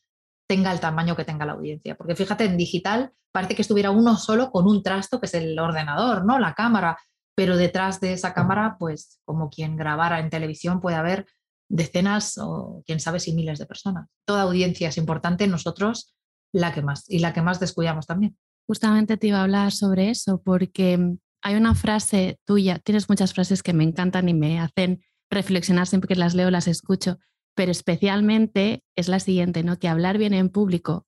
tenga 0.49 0.73
el 0.73 0.81
tamaño 0.81 1.17
que 1.17 1.25
tenga 1.25 1.45
la 1.45 1.53
audiencia. 1.53 1.97
Porque 1.97 2.15
fíjate, 2.15 2.45
en 2.45 2.57
digital 2.57 3.13
parece 3.33 3.55
que 3.55 3.63
estuviera 3.63 3.91
uno 3.91 4.17
solo 4.17 4.51
con 4.51 4.67
un 4.67 4.83
trasto, 4.83 5.21
que 5.21 5.27
es 5.27 5.35
el 5.35 5.59
ordenador, 5.59 6.25
¿no? 6.25 6.39
La 6.39 6.55
cámara, 6.55 6.99
pero 7.35 7.57
detrás 7.57 8.01
de 8.01 8.13
esa 8.13 8.33
cámara, 8.33 8.77
pues 8.79 9.21
como 9.25 9.51
quien 9.51 9.77
grabara 9.77 10.21
en 10.21 10.31
televisión, 10.31 10.81
puede 10.81 10.97
haber 10.97 11.27
decenas 11.69 12.39
o 12.39 12.83
quién 12.87 13.01
sabe 13.01 13.21
si 13.21 13.35
miles 13.35 13.59
de 13.59 13.67
personas. 13.67 14.09
Toda 14.25 14.43
audiencia 14.43 14.89
es 14.89 14.99
importante, 14.99 15.47
nosotros 15.49 16.15
la 16.53 16.73
que 16.73 16.83
más 16.83 17.11
y 17.11 17.19
la 17.19 17.33
que 17.33 17.43
más 17.43 17.61
descuidamos 17.61 18.07
también. 18.07 18.37
Justamente 18.67 19.17
te 19.17 19.29
iba 19.29 19.39
a 19.39 19.45
hablar 19.45 19.73
sobre 19.73 20.11
eso 20.11 20.43
porque 20.43 21.17
hay 21.43 21.55
una 21.55 21.75
frase 21.75 22.39
tuya, 22.45 22.79
tienes 22.81 23.09
muchas 23.09 23.33
frases 23.33 23.63
que 23.63 23.73
me 23.73 23.85
encantan 23.85 24.29
y 24.29 24.35
me 24.35 24.59
hacen 24.59 25.03
reflexionar 25.31 25.87
siempre 25.87 26.09
que 26.09 26.17
las 26.17 26.35
leo, 26.35 26.51
las 26.51 26.69
escucho, 26.69 27.19
pero 27.55 27.71
especialmente 27.71 28.83
es 28.97 29.09
la 29.09 29.21
siguiente, 29.21 29.63
¿no? 29.63 29.79
Que 29.79 29.89
hablar 29.89 30.19
bien 30.19 30.35
en 30.35 30.49
público 30.49 31.07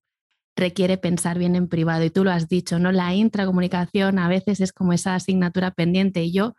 requiere 0.57 0.99
pensar 0.99 1.39
bien 1.39 1.55
en 1.55 1.69
privado 1.69 2.05
y 2.05 2.11
tú 2.11 2.25
lo 2.25 2.33
has 2.33 2.49
dicho, 2.49 2.79
¿no? 2.79 2.91
La 2.93 3.15
intracomunicación 3.15 4.19
a 4.19 4.29
veces 4.29 4.61
es 4.61 4.73
como 4.73 4.93
esa 4.93 5.15
asignatura 5.15 5.71
pendiente 5.71 6.23
y 6.23 6.33
yo, 6.33 6.55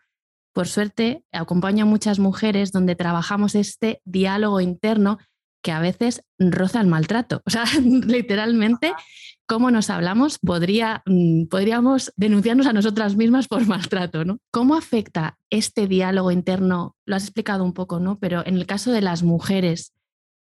por 0.52 0.68
suerte, 0.68 1.22
acompaño 1.32 1.84
a 1.84 1.88
muchas 1.88 2.18
mujeres 2.18 2.72
donde 2.72 2.96
trabajamos 2.96 3.54
este 3.54 4.00
diálogo 4.04 4.60
interno 4.60 5.18
que 5.62 5.72
a 5.72 5.80
veces 5.80 6.22
roza 6.38 6.80
el 6.80 6.86
maltrato. 6.86 7.42
O 7.46 7.50
sea, 7.50 7.64
literalmente, 7.82 8.92
cómo 9.46 9.70
nos 9.70 9.90
hablamos 9.90 10.38
podría, 10.38 11.02
mm, 11.06 11.46
podríamos 11.46 12.12
denunciarnos 12.16 12.66
a 12.66 12.72
nosotras 12.72 13.16
mismas 13.16 13.48
por 13.48 13.66
maltrato, 13.66 14.24
¿no? 14.24 14.38
¿Cómo 14.50 14.76
afecta 14.76 15.38
este 15.50 15.86
diálogo 15.86 16.30
interno? 16.30 16.96
Lo 17.04 17.16
has 17.16 17.24
explicado 17.24 17.64
un 17.64 17.72
poco, 17.72 18.00
¿no? 18.00 18.18
Pero 18.18 18.46
en 18.46 18.56
el 18.56 18.66
caso 18.66 18.92
de 18.92 19.02
las 19.02 19.22
mujeres, 19.22 19.92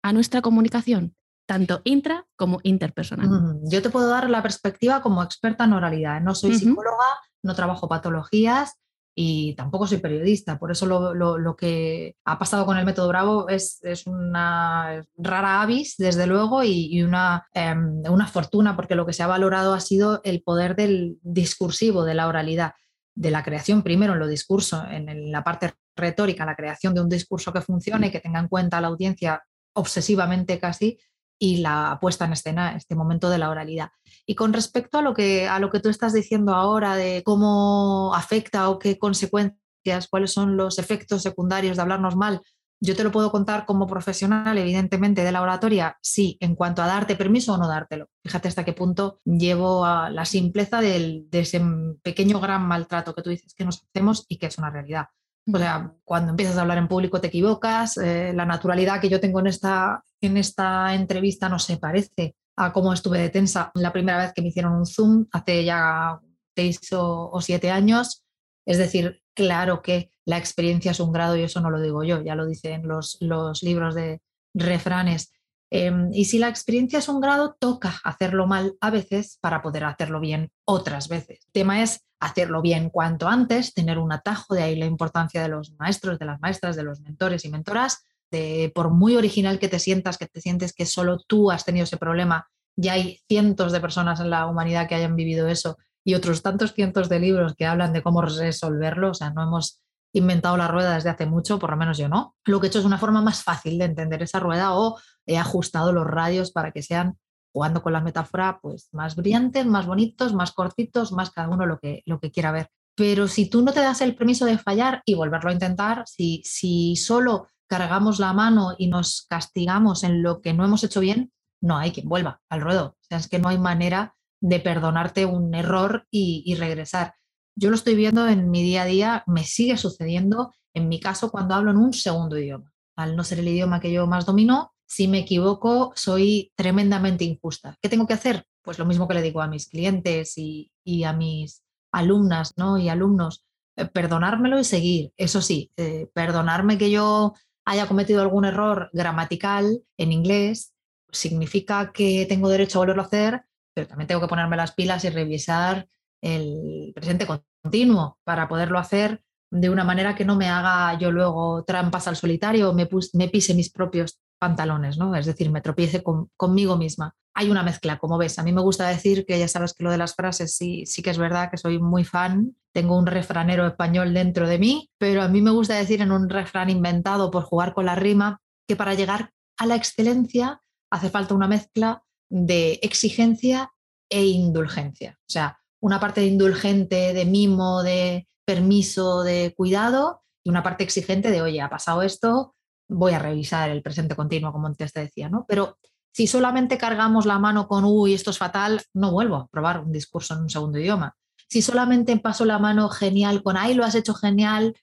a 0.03 0.13
nuestra 0.13 0.43
comunicación, 0.43 1.15
tanto 1.47 1.81
intra 1.85 2.27
como 2.37 2.61
interpersonal. 2.63 3.59
Yo 3.65 3.83
te 3.83 3.91
puedo 3.91 4.09
dar 4.09 4.31
la 4.31 4.43
perspectiva 4.43 5.03
como 5.03 5.23
experta 5.23 5.65
en 5.65 5.75
oralidad. 5.75 6.21
No 6.21 6.35
soy 6.35 6.55
psicóloga, 6.55 7.05
no 7.43 7.55
trabajo 7.55 7.89
patologías, 7.89 8.75
y 9.15 9.55
tampoco 9.55 9.87
soy 9.87 9.99
periodista, 9.99 10.59
por 10.59 10.73
eso 10.73 10.87
lo, 10.87 11.57
que 11.57 12.17
ha 12.25 12.39
pasado 12.39 12.67
con 12.67 12.77
el 12.77 12.85
método 12.85 13.09
Bravo 13.09 13.49
es, 13.49 13.79
es 13.83 14.07
una 14.07 15.05
rara 15.17 15.63
avis, 15.63 15.95
desde 15.97 16.27
luego, 16.27 16.65
y, 16.65 17.03
una, 17.03 17.47
em, 17.53 18.03
una 18.09 18.27
fortuna, 18.27 18.75
porque 18.75 18.97
lo 18.97 19.07
que 19.07 19.13
se 19.13 19.23
ha 19.23 19.29
valorado 19.29 19.73
ha 19.73 19.81
sido 19.81 20.21
el 20.25 20.43
poder 20.43 20.75
del 20.75 21.19
discursivo, 21.23 22.05
de 22.05 22.15
la 22.15 22.27
oralidad, 22.27 22.73
de 23.15 23.31
la 23.31 23.45
creación 23.45 23.85
primero 23.85 24.15
en 24.15 24.19
lo 24.19 24.27
discurso, 24.27 24.85
en 24.91 25.31
la 25.31 25.45
parte 25.45 25.75
retórica, 25.95 26.45
la 26.45 26.57
creación 26.57 26.93
de 26.95 27.01
un 27.01 27.09
discurso 27.09 27.53
que 27.53 27.61
funcione, 27.61 28.11
que 28.11 28.19
tenga 28.21 28.41
en 28.41 28.49
cuenta 28.49 28.79
a 28.79 28.81
la 28.81 28.89
audiencia 28.89 29.45
obsesivamente 29.75 30.59
casi, 30.59 30.99
y 31.39 31.59
la 31.59 31.99
puesta 32.01 32.25
en 32.25 32.33
escena, 32.33 32.77
este 32.77 32.95
momento 32.95 33.29
de 33.29 33.39
la 33.39 33.51
oralidad. 33.51 33.91
Y 34.27 34.35
con 34.35 34.53
respecto 34.53 34.99
a 34.99 35.03
lo 35.03 35.15
que, 35.15 35.49
a 35.49 35.59
lo 35.59 35.71
que 35.71 35.81
tú 35.81 35.89
estás 35.89 36.13
diciendo 36.13 36.55
ahora 36.55 36.97
de 36.97 37.23
cómo 37.25 38.15
afecta 38.15 38.71
o 38.71 38.79
qué 38.79 38.99
consecuencias, 38.99 40.09
cuáles 40.09 40.33
son 40.33 40.57
los 40.57 40.79
efectos 40.79 41.23
secundarios 41.23 41.77
de 41.77 41.83
hablarnos 41.83 42.17
mal, 42.17 42.41
yo 42.81 42.95
te 42.95 43.05
lo 43.05 43.11
puedo 43.11 43.31
contar 43.31 43.65
como 43.65 43.87
profesional, 43.87 44.59
evidentemente, 44.59 45.25
de 45.25 45.33
la 45.33 45.43
oratoria, 45.43 45.97
sí, 46.03 46.37
en 46.41 46.55
cuanto 46.55 46.83
a 46.83 46.87
darte 46.87 47.17
permiso 47.17 47.55
o 47.55 47.59
no 47.59 47.67
dártelo. 47.67 48.09
Fíjate 48.23 48.49
hasta 48.49 48.65
qué 48.65 48.73
punto 48.73 49.21
llevo 49.25 49.85
a 49.85 50.11
la 50.11 50.25
simpleza 50.25 50.81
del, 50.81 51.27
de 51.31 51.41
ese 51.41 51.63
pequeño 52.03 52.41
gran 52.41 52.67
maltrato 52.67 53.15
que 53.15 53.23
tú 53.23 53.31
dices 53.31 53.55
que 53.55 53.65
nos 53.65 53.85
hacemos 53.85 54.27
y 54.29 54.37
que 54.37 54.47
es 54.47 54.59
una 54.59 54.71
realidad. 54.71 55.07
O 55.53 55.59
sea, 55.59 55.93
cuando 56.05 56.31
empiezas 56.31 56.57
a 56.57 56.63
hablar 56.63 56.79
en 56.79 56.89
público 56.89 57.21
te 57.21 57.29
equivocas, 57.29 57.99
eh, 57.99 58.33
la 58.35 58.47
naturalidad 58.47 59.01
que 59.01 59.11
yo 59.11 59.21
tengo 59.21 59.41
en 59.41 59.47
esta, 59.47 60.03
en 60.21 60.37
esta 60.37 60.95
entrevista 60.95 61.49
no 61.49 61.59
se 61.59 61.77
parece 61.77 62.35
a 62.57 62.73
cómo 62.73 62.93
estuve 62.93 63.19
de 63.19 63.31
tensa 63.31 63.71
la 63.75 63.93
primera 63.93 64.19
vez 64.19 64.33
que 64.33 64.43
me 64.43 64.49
hicieron 64.49 64.75
un 64.75 64.87
Zoom 64.87 65.27
hace 65.33 65.65
ya 65.65 66.21
seis 66.55 66.81
o, 66.93 67.41
siete 67.41 67.71
años. 67.71 68.25
Es 68.67 68.79
decir, 68.79 69.23
claro 69.35 69.83
que 69.83 70.11
la 70.25 70.39
experiencia 70.39 70.93
es 70.93 71.01
un 71.01 71.13
grado 71.13 71.37
y 71.37 71.43
eso 71.43 71.61
no 71.61 71.71
lo 71.71 71.81
digo 71.81 72.05
yo, 72.05 72.23
ya 72.23 72.35
lo 72.35 72.47
dicen 72.47 72.87
los, 72.87 73.19
los 73.21 73.63
libros 73.63 73.95
de 73.95 74.23
refranes. 74.55 75.33
Em, 75.71 76.11
y 76.13 76.27
si 76.27 76.39
la 76.39 76.49
experiencia 76.49 77.01
es 77.01 77.09
un 77.09 77.21
grado, 77.21 77.57
toca 77.59 78.01
hacerlo 78.05 78.47
mal 78.47 78.77
a 78.81 78.91
veces 78.91 79.39
para 79.41 79.61
poder 79.61 79.85
hacerlo 79.85 80.21
bien 80.21 80.53
otras 80.65 81.09
veces. 81.09 81.41
El 81.47 81.53
tema 81.53 81.83
es 81.83 82.07
hacerlo 82.21 82.63
bien 82.63 82.91
cuanto 82.91 83.29
antes, 83.29 83.75
tener 83.75 83.99
un 83.99 84.13
atajo, 84.13 84.55
de 84.55 84.63
ahí 84.63 84.77
la 84.77 84.87
importancia 84.87 85.43
de 85.43 85.49
los 85.49 85.73
maestros, 85.73 86.19
de 86.19 86.27
las 86.27 86.41
maestras, 86.41 86.77
de 86.77 86.85
los 86.85 87.01
mentores 87.01 87.45
y 87.45 87.51
mentoras, 87.51 88.05
de 88.35 88.73
por 88.75 88.91
muy 88.91 89.17
original 89.17 89.59
que 89.59 89.69
te 89.69 89.79
sientas, 89.79 90.19
que 90.19 90.27
te 90.27 90.41
sientes 90.41 90.73
que 90.73 90.87
solo 90.87 91.19
tú 91.27 91.51
has 91.51 91.65
tenido 91.65 91.85
ese 91.85 91.97
problema, 91.97 92.49
ya 92.77 92.95
hay 92.95 93.21
cientos 93.29 93.71
de 93.71 93.81
personas 93.81 94.21
en 94.21 94.31
la 94.31 94.47
humanidad 94.47 94.89
que 94.89 94.97
hayan 94.97 95.15
vivido 95.15 95.47
eso 95.47 95.79
y 96.05 96.15
otros 96.15 96.43
tantos 96.43 96.75
cientos 96.75 97.09
de 97.09 97.21
libros 97.21 97.55
que 97.55 97.67
hablan 97.67 97.93
de 97.93 98.03
cómo 98.03 98.21
resolverlo, 98.23 99.11
o 99.11 99.15
sea, 99.15 99.31
no 99.31 99.43
hemos 99.45 99.81
inventado 100.13 100.57
la 100.57 100.69
rueda 100.69 100.95
desde 100.95 101.11
hace 101.11 101.27
mucho, 101.27 101.59
por 101.59 101.71
lo 101.71 101.77
menos 101.77 101.97
yo 101.97 102.09
no. 102.09 102.37
Lo 102.45 102.61
que 102.61 102.67
he 102.67 102.69
hecho 102.69 102.81
es 102.81 102.85
una 102.85 102.99
forma 102.99 103.23
más 103.23 103.43
fácil 103.43 103.79
de 103.79 103.87
entender 103.87 104.23
esa 104.23 104.41
rueda 104.41 104.75
o 104.75 104.99
he 105.27 105.39
ajustado 105.39 105.93
los 105.93 106.07
radios 106.07 106.53
para 106.53 106.73
que 106.73 106.83
sean, 106.83 107.19
jugando 107.53 107.83
con 107.83 107.93
la 107.93 108.01
metáfora, 108.01 108.59
pues 108.61 108.89
más 108.93 109.17
brillantes, 109.17 109.67
más 109.67 109.87
bonitos, 109.87 110.35
más 110.35 110.53
cortitos, 110.53 111.13
más 111.13 111.31
cada 111.31 111.49
uno 111.49 111.67
lo 111.67 111.79
que, 111.79 112.03
lo 112.05 112.19
que 112.19 112.31
quiera 112.31 112.53
ver. 112.53 112.69
Pero 112.97 113.27
si 113.27 113.49
tú 113.49 113.63
no 113.63 113.73
te 113.73 113.81
das 113.81 114.01
el 114.03 114.15
permiso 114.15 114.45
de 114.45 114.59
fallar 114.59 115.03
y 115.05 115.15
volverlo 115.15 115.51
a 115.51 115.55
intentar, 115.55 116.05
si, 116.07 116.43
si 116.45 116.97
solo 116.97 117.49
cargamos 117.69 118.19
la 118.19 118.33
mano 118.33 118.75
y 118.79 118.89
nos 118.89 119.27
castigamos 119.29 120.05
en 120.05 120.23
lo 120.23 120.41
que 120.41 120.53
no 120.53 120.65
hemos 120.65 120.85
hecho 120.85 121.01
bien, 121.01 121.33
no 121.61 121.79
hay 121.79 121.93
quien 121.93 122.09
vuelva 122.09 122.43
al 122.49 122.61
ruedo. 122.61 122.97
Es 123.09 123.29
que 123.29 123.39
no 123.39 123.49
hay 123.49 123.59
manera 123.59 124.15
de 124.41 124.61
perdonarte 124.61 125.27
un 125.27 125.55
error 125.55 126.07
y, 126.11 126.43
y 126.47 126.55
regresar. 126.57 127.15
Yo 127.57 127.71
lo 127.71 127.77
estoy 127.77 127.95
viendo 127.95 128.29
en 128.29 128.51
mi 128.51 128.63
día 128.63 128.83
a 128.83 128.87
día, 128.87 129.25
me 129.27 129.45
sigue 129.45 129.77
sucediendo, 129.77 130.53
en 130.75 130.89
mi 130.89 131.01
caso, 131.01 131.31
cuando 131.31 131.55
hablo 131.55 131.71
en 131.71 131.79
un 131.79 131.93
segundo 131.93 132.37
idioma. 132.37 132.73
Al 132.97 133.17
no 133.17 133.25
ser 133.25 133.39
el 133.39 133.49
idioma 133.49 133.81
que 133.81 133.93
yo 133.93 134.07
más 134.07 134.27
domino, 134.27 134.75
si 134.87 135.09
me 135.09 135.19
equivoco, 135.19 135.93
soy 135.97 136.53
tremendamente 136.57 137.25
injusta. 137.25 137.77
¿Qué 137.81 137.89
tengo 137.89 138.07
que 138.07 138.15
hacer? 138.15 138.47
Pues 138.63 138.79
lo 138.79 138.85
mismo 138.85 139.09
que 139.09 139.15
le 139.15 139.23
digo 139.23 139.41
a 139.41 139.49
mis 139.49 139.69
clientes 139.69 140.35
y, 140.37 140.71
a 141.05 141.13
mis 141.13 141.65
alumnas 141.93 142.55
¿no? 142.57 142.79
y 142.79 142.89
alumnos, 142.89 143.45
eh, 143.77 143.87
perdonármelo 143.87 144.59
y 144.59 144.65
seguir. 144.65 145.13
Eso 145.17 145.41
sí, 145.41 145.73
eh, 145.77 146.09
perdonarme 146.15 146.79
que 146.79 146.91
yo 146.91 147.35
haya 147.65 147.87
cometido 147.87 148.21
algún 148.23 148.45
error 148.45 148.91
gramatical 148.93 149.83
en 149.97 150.13
inglés 150.13 150.75
significa 151.11 151.93
que 151.93 152.27
tengo 152.29 152.49
derecho 152.49 152.79
a 152.79 152.83
volverlo 152.83 153.03
a 153.03 153.07
hacer, 153.07 153.45
pero 153.75 153.87
también 153.87 154.09
tengo 154.09 154.21
que 154.21 154.29
ponerme 154.29 154.57
las 154.57 154.73
pilas 154.73 155.05
y 155.05 155.11
revisar 155.11 155.89
el 156.21 156.93
presente 156.95 157.27
continuo 157.27 158.19
para 158.25 158.49
poderlo 158.49 158.79
hacer 158.79 159.23
de 159.51 159.71
una 159.71 159.85
manera 159.85 160.15
que 160.15 160.25
no 160.25 160.37
me 160.37 160.49
haga 160.49 160.99
yo 160.99 161.13
luego 161.13 161.65
trampas 161.65 162.09
al 162.09 162.17
solitario 162.17 162.71
o 162.71 162.75
me, 162.75 162.89
me 163.13 163.29
pise 163.29 163.55
mis 163.55 163.71
propios 163.71 164.21
pantalones, 164.39 164.99
¿no? 164.99 165.15
Es 165.15 165.27
decir, 165.27 165.51
me 165.51 165.61
tropiece 165.61 166.03
conmigo 166.37 166.77
misma. 166.77 167.15
Hay 167.35 167.51
una 167.51 167.63
mezcla, 167.63 167.99
como 167.99 168.17
ves. 168.17 168.39
A 168.39 168.43
mí 168.43 168.53
me 168.53 168.61
gusta 168.61 168.89
decir 168.89 169.27
que 169.27 169.39
ya 169.39 169.49
sabes 169.49 169.75
que 169.75 169.85
lo 169.85 169.91
de 169.91 169.99
las 169.99 170.15
frases 170.15 170.55
sí, 170.57 170.87
sí 170.87 171.03
que 171.03 171.11
es 171.11 171.19
verdad 171.19 171.51
que 171.51 171.57
soy 171.57 171.79
muy 171.79 172.05
fan. 172.05 172.57
Tengo 172.73 172.97
un 172.97 173.07
refranero 173.07 173.67
español 173.67 174.15
dentro 174.15 174.49
de 174.49 174.59
mí, 174.59 174.91
pero 174.99 175.23
a 175.23 175.29
mí 175.29 175.43
me 175.43 175.51
gusta 175.51 175.75
decir 175.75 176.01
en 176.01 176.13
un 176.13 176.29
refrán 176.29 176.71
inventado 176.71 177.31
por 177.31 177.43
jugar 177.43 177.75
con 177.75 177.87
la 177.87 177.97
rima 177.97 178.41
que 178.69 178.77
para 178.77 178.95
llegar 178.95 179.31
a 179.59 179.67
la 179.67 179.75
excelencia 179.75 180.61
hace 180.91 181.11
falta 181.11 181.35
una 181.35 181.49
mezcla 181.49 182.05
de 182.31 182.79
exigencia 182.83 183.73
e 184.09 184.25
indulgencia. 184.25 185.19
O 185.21 185.31
sea, 185.31 185.59
una 185.81 186.01
parte 186.01 186.25
indulgente, 186.25 187.13
de 187.13 187.25
mimo, 187.25 187.83
de 187.83 188.29
permiso, 188.47 189.23
de 189.23 189.53
cuidado 189.57 190.23
y 190.45 190.51
una 190.51 190.63
parte 190.63 190.85
exigente 190.85 191.31
de, 191.31 191.43
oye, 191.43 191.61
ha 191.61 191.69
pasado 191.69 192.03
esto, 192.03 192.55
voy 192.89 193.13
a 193.13 193.19
revisar 193.19 193.71
el 193.71 193.83
presente 193.83 194.15
continuo, 194.15 194.53
como 194.53 194.67
antes 194.67 194.93
te 194.93 195.01
decía, 195.01 195.29
¿no? 195.29 195.45
Pero 195.49 195.79
si 196.15 196.29
solamente 196.29 196.79
cargamos 196.79 197.27
la 197.27 197.41
mano 197.41 197.67
con, 197.67 197.85
uy, 197.85 198.15
esto 198.15 198.31
es 198.31 198.39
fatal, 198.39 198.81
no 198.95 199.11
vuelvo 199.11 199.35
a 199.35 199.47
probar 199.49 199.81
un 199.81 199.91
discurso 199.91 200.35
en 200.35 200.43
un 200.43 200.49
segundo 200.49 200.79
idioma. 200.79 201.17
Si 201.49 201.61
solamente 201.61 202.17
paso 202.19 202.45
la 202.45 202.61
mano 202.61 202.89
genial 202.89 203.43
con, 203.43 203.57
ay, 203.57 203.75
lo 203.75 203.85
has 203.85 203.97
hecho 203.97 204.15
genial, 204.15 204.77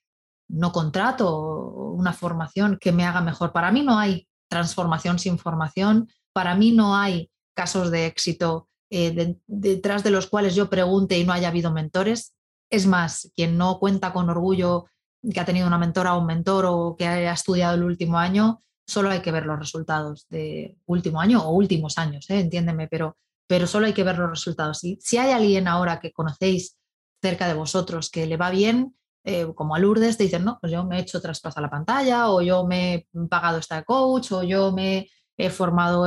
no 0.50 0.74
contrato 0.74 1.94
una 1.96 2.12
formación 2.12 2.78
que 2.80 2.92
me 2.92 3.06
haga 3.06 3.22
mejor. 3.22 3.54
Para 3.54 3.72
mí 3.72 3.82
no 3.82 3.98
hay 3.98 4.28
transformación 4.50 5.20
sin 5.20 5.40
formación, 5.40 6.10
para 6.34 6.54
mí 6.54 6.74
no 6.74 6.98
hay 6.98 7.32
casos 7.56 7.92
de 7.92 8.08
éxito 8.08 8.68
eh, 8.90 9.38
detrás 9.48 10.04
de 10.04 10.12
los 10.12 10.28
cuales 10.28 10.54
yo 10.54 10.70
pregunte 10.70 11.18
y 11.18 11.24
no 11.24 11.32
haya 11.32 11.48
habido 11.48 11.72
mentores. 11.72 12.34
Es 12.70 12.88
más, 12.88 13.32
quien 13.38 13.58
no 13.58 13.80
cuenta 13.80 14.12
con 14.12 14.30
orgullo 14.30 14.88
que 15.34 15.40
ha 15.40 15.46
tenido 15.46 15.68
una 15.68 15.78
mentora 15.78 16.16
o 16.16 16.20
un 16.20 16.26
mentor 16.26 16.66
o 16.68 16.96
que 16.98 17.08
haya 17.08 17.32
estudiado 17.32 17.76
el 17.76 17.84
último 17.84 18.18
año, 18.18 18.62
solo 18.92 19.10
hay 19.10 19.22
que 19.22 19.32
ver 19.32 19.46
los 19.46 19.58
resultados 19.58 20.28
de 20.30 20.78
último 20.86 21.22
año 21.22 21.42
o 21.42 21.52
últimos 21.52 21.98
años, 21.98 22.30
¿eh? 22.30 22.40
entiéndeme, 22.40 22.88
pero, 22.88 23.18
pero 23.48 23.66
solo 23.68 23.86
hay 23.86 23.94
que 23.94 24.04
ver 24.04 24.18
los 24.18 24.30
resultados. 24.30 24.80
Si, 24.80 24.98
si 25.02 25.18
hay 25.18 25.32
alguien 25.32 25.68
ahora 25.68 26.00
que 26.00 26.12
conocéis 26.12 26.78
cerca 27.22 27.48
de 27.48 27.54
vosotros 27.54 28.10
que 28.10 28.26
le 28.26 28.38
va 28.38 28.50
bien, 28.50 28.96
eh, 29.24 29.48
como 29.56 29.76
a 29.76 29.80
Lourdes, 29.80 30.18
te 30.18 30.24
dicen, 30.24 30.44
no, 30.44 30.58
pues 30.60 30.74
yo 30.74 30.84
me 30.84 30.98
he 30.98 31.02
hecho 31.02 31.22
traspaso 31.22 31.60
a 31.60 31.62
la 31.62 31.70
pantalla, 31.70 32.30
o 32.30 32.42
yo 32.42 32.66
me 32.66 32.94
he 32.96 33.08
pagado 33.30 33.60
esta 33.60 33.84
coach, 33.84 34.32
o 34.32 34.44
yo 34.44 34.72
me 34.72 35.10
he 35.38 35.50
formado 35.50 36.06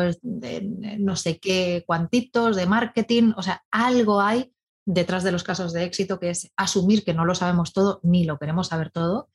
no 0.98 1.16
sé 1.16 1.38
qué 1.38 1.84
cuantitos 1.86 2.56
de 2.56 2.66
marketing, 2.66 3.32
o 3.36 3.42
sea, 3.42 3.64
algo 3.70 4.20
hay 4.20 4.52
detrás 4.86 5.24
de 5.24 5.32
los 5.32 5.42
casos 5.42 5.72
de 5.72 5.84
éxito, 5.84 6.20
que 6.20 6.30
es 6.30 6.52
asumir 6.56 7.04
que 7.04 7.14
no 7.14 7.24
lo 7.24 7.34
sabemos 7.34 7.72
todo 7.72 8.00
ni 8.02 8.24
lo 8.24 8.38
queremos 8.38 8.68
saber 8.68 8.90
todo, 8.90 9.30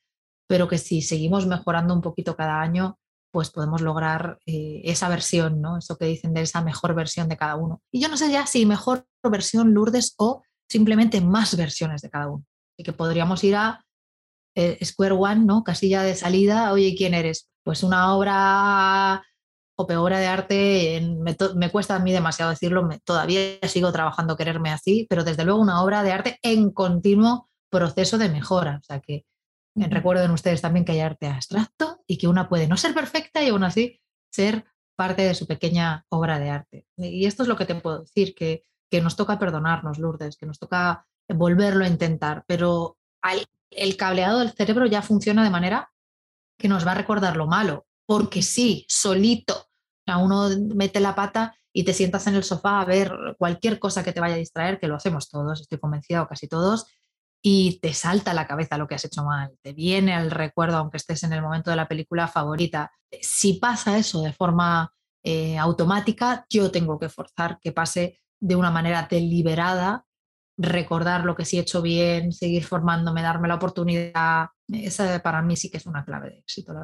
pero 0.46 0.68
que 0.68 0.78
si 0.78 1.02
seguimos 1.02 1.46
mejorando 1.46 1.92
un 1.92 2.00
poquito 2.00 2.36
cada 2.36 2.60
año, 2.60 2.98
pues 3.30 3.50
podemos 3.50 3.80
lograr 3.80 4.38
eh, 4.46 4.80
esa 4.84 5.08
versión, 5.08 5.60
¿no? 5.60 5.78
Eso 5.78 5.96
que 5.96 6.06
dicen 6.06 6.34
de 6.34 6.42
esa 6.42 6.62
mejor 6.62 6.94
versión 6.94 7.28
de 7.28 7.36
cada 7.36 7.56
uno. 7.56 7.80
Y 7.92 8.00
yo 8.00 8.08
no 8.08 8.16
sé 8.16 8.30
ya 8.30 8.46
si 8.46 8.66
mejor 8.66 9.06
versión 9.22 9.72
Lourdes 9.74 10.14
o 10.18 10.42
simplemente 10.68 11.20
más 11.20 11.56
versiones 11.56 12.02
de 12.02 12.10
cada 12.10 12.28
uno. 12.28 12.44
Así 12.74 12.84
que 12.84 12.92
podríamos 12.92 13.42
ir 13.44 13.56
a 13.56 13.84
eh, 14.56 14.84
Square 14.84 15.14
One, 15.14 15.44
¿no? 15.44 15.64
Casilla 15.64 16.02
de 16.02 16.14
salida, 16.14 16.72
oye, 16.72 16.94
¿quién 16.96 17.14
eres? 17.14 17.48
Pues 17.62 17.82
una 17.82 18.14
obra 18.14 19.22
obra 19.76 20.18
de 20.18 20.26
arte, 20.26 21.16
me, 21.56 21.70
cuesta 21.70 21.96
a 21.96 21.98
mí 21.98 22.12
demasiado 22.12 22.50
decirlo, 22.50 22.88
todavía 23.04 23.58
sigo 23.66 23.92
trabajando 23.92 24.36
quererme 24.36 24.70
así, 24.70 25.06
pero 25.08 25.24
desde 25.24 25.44
luego 25.44 25.60
una 25.60 25.82
obra 25.82 26.02
de 26.02 26.12
arte 26.12 26.38
en 26.42 26.70
continuo 26.70 27.48
proceso 27.70 28.18
de 28.18 28.28
mejora. 28.28 28.78
O 28.80 28.84
sea 28.84 29.00
que 29.00 29.24
recuerden 29.74 30.30
ustedes 30.30 30.60
también 30.60 30.84
que 30.84 30.92
hay 30.92 31.00
arte 31.00 31.26
abstracto 31.26 32.02
y 32.06 32.18
que 32.18 32.28
una 32.28 32.48
puede 32.48 32.66
no 32.66 32.76
ser 32.76 32.94
perfecta 32.94 33.42
y 33.42 33.48
aún 33.48 33.64
así 33.64 34.00
ser 34.32 34.64
parte 34.96 35.22
de 35.22 35.34
su 35.34 35.46
pequeña 35.46 36.04
obra 36.08 36.38
de 36.38 36.50
arte. 36.50 36.86
Y 36.96 37.26
esto 37.26 37.42
es 37.42 37.48
lo 37.48 37.56
que 37.56 37.66
te 37.66 37.74
puedo 37.74 38.00
decir, 38.00 38.34
que, 38.34 38.64
que 38.90 39.00
nos 39.00 39.16
toca 39.16 39.38
perdonarnos, 39.38 39.98
Lourdes, 39.98 40.36
que 40.36 40.46
nos 40.46 40.58
toca 40.58 41.06
volverlo 41.28 41.84
a 41.84 41.88
intentar, 41.88 42.44
pero 42.46 42.98
el 43.70 43.96
cableado 43.96 44.40
del 44.40 44.52
cerebro 44.52 44.86
ya 44.86 45.02
funciona 45.02 45.44
de 45.44 45.50
manera 45.50 45.92
que 46.58 46.68
nos 46.68 46.86
va 46.86 46.92
a 46.92 46.96
recordar 46.96 47.36
lo 47.36 47.46
malo, 47.46 47.86
porque 48.06 48.42
sí, 48.42 48.84
solito, 48.88 49.70
uno 50.06 50.48
mete 50.74 51.00
la 51.00 51.14
pata 51.14 51.56
y 51.72 51.84
te 51.84 51.94
sientas 51.94 52.26
en 52.26 52.34
el 52.34 52.44
sofá 52.44 52.80
a 52.80 52.84
ver 52.84 53.12
cualquier 53.38 53.78
cosa 53.78 54.02
que 54.02 54.12
te 54.12 54.20
vaya 54.20 54.34
a 54.34 54.38
distraer, 54.38 54.80
que 54.80 54.88
lo 54.88 54.96
hacemos 54.96 55.30
todos, 55.30 55.60
estoy 55.60 55.78
convencida, 55.78 56.22
o 56.22 56.26
casi 56.28 56.48
todos, 56.48 56.86
y 57.42 57.78
te 57.80 57.94
salta 57.94 58.32
a 58.32 58.34
la 58.34 58.46
cabeza 58.46 58.76
lo 58.76 58.86
que 58.86 58.94
has 58.94 59.04
hecho 59.04 59.24
mal, 59.24 59.52
te 59.62 59.72
viene 59.72 60.14
al 60.14 60.30
recuerdo, 60.30 60.76
aunque 60.76 60.98
estés 60.98 61.22
en 61.22 61.32
el 61.32 61.42
momento 61.42 61.70
de 61.70 61.76
la 61.76 61.88
película 61.88 62.28
favorita. 62.28 62.92
Si 63.22 63.54
pasa 63.54 63.96
eso 63.96 64.22
de 64.22 64.32
forma 64.32 64.92
eh, 65.22 65.58
automática, 65.58 66.44
yo 66.50 66.70
tengo 66.70 66.98
que 66.98 67.08
forzar 67.08 67.58
que 67.60 67.72
pase 67.72 68.20
de 68.40 68.56
una 68.56 68.70
manera 68.70 69.06
deliberada, 69.10 70.04
recordar 70.58 71.24
lo 71.24 71.34
que 71.34 71.44
sí 71.44 71.56
he 71.56 71.60
hecho 71.60 71.80
bien, 71.80 72.32
seguir 72.32 72.64
formándome, 72.64 73.22
darme 73.22 73.48
la 73.48 73.54
oportunidad. 73.54 74.48
Esa 74.68 75.22
para 75.22 75.40
mí 75.40 75.56
sí 75.56 75.70
que 75.70 75.78
es 75.78 75.86
una 75.86 76.04
clave 76.04 76.30
de 76.30 76.38
éxito, 76.38 76.74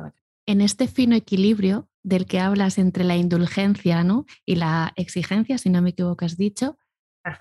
en 0.46 0.60
este 0.60 0.86
fino 0.86 1.16
equilibrio 1.16 1.88
del 2.04 2.26
que 2.26 2.38
hablas 2.38 2.78
entre 2.78 3.02
la 3.02 3.16
indulgencia 3.16 4.04
¿no? 4.04 4.26
y 4.44 4.54
la 4.54 4.92
exigencia, 4.94 5.58
si 5.58 5.70
no 5.70 5.82
me 5.82 5.90
equivoco, 5.90 6.24
has 6.24 6.36
dicho, 6.36 6.78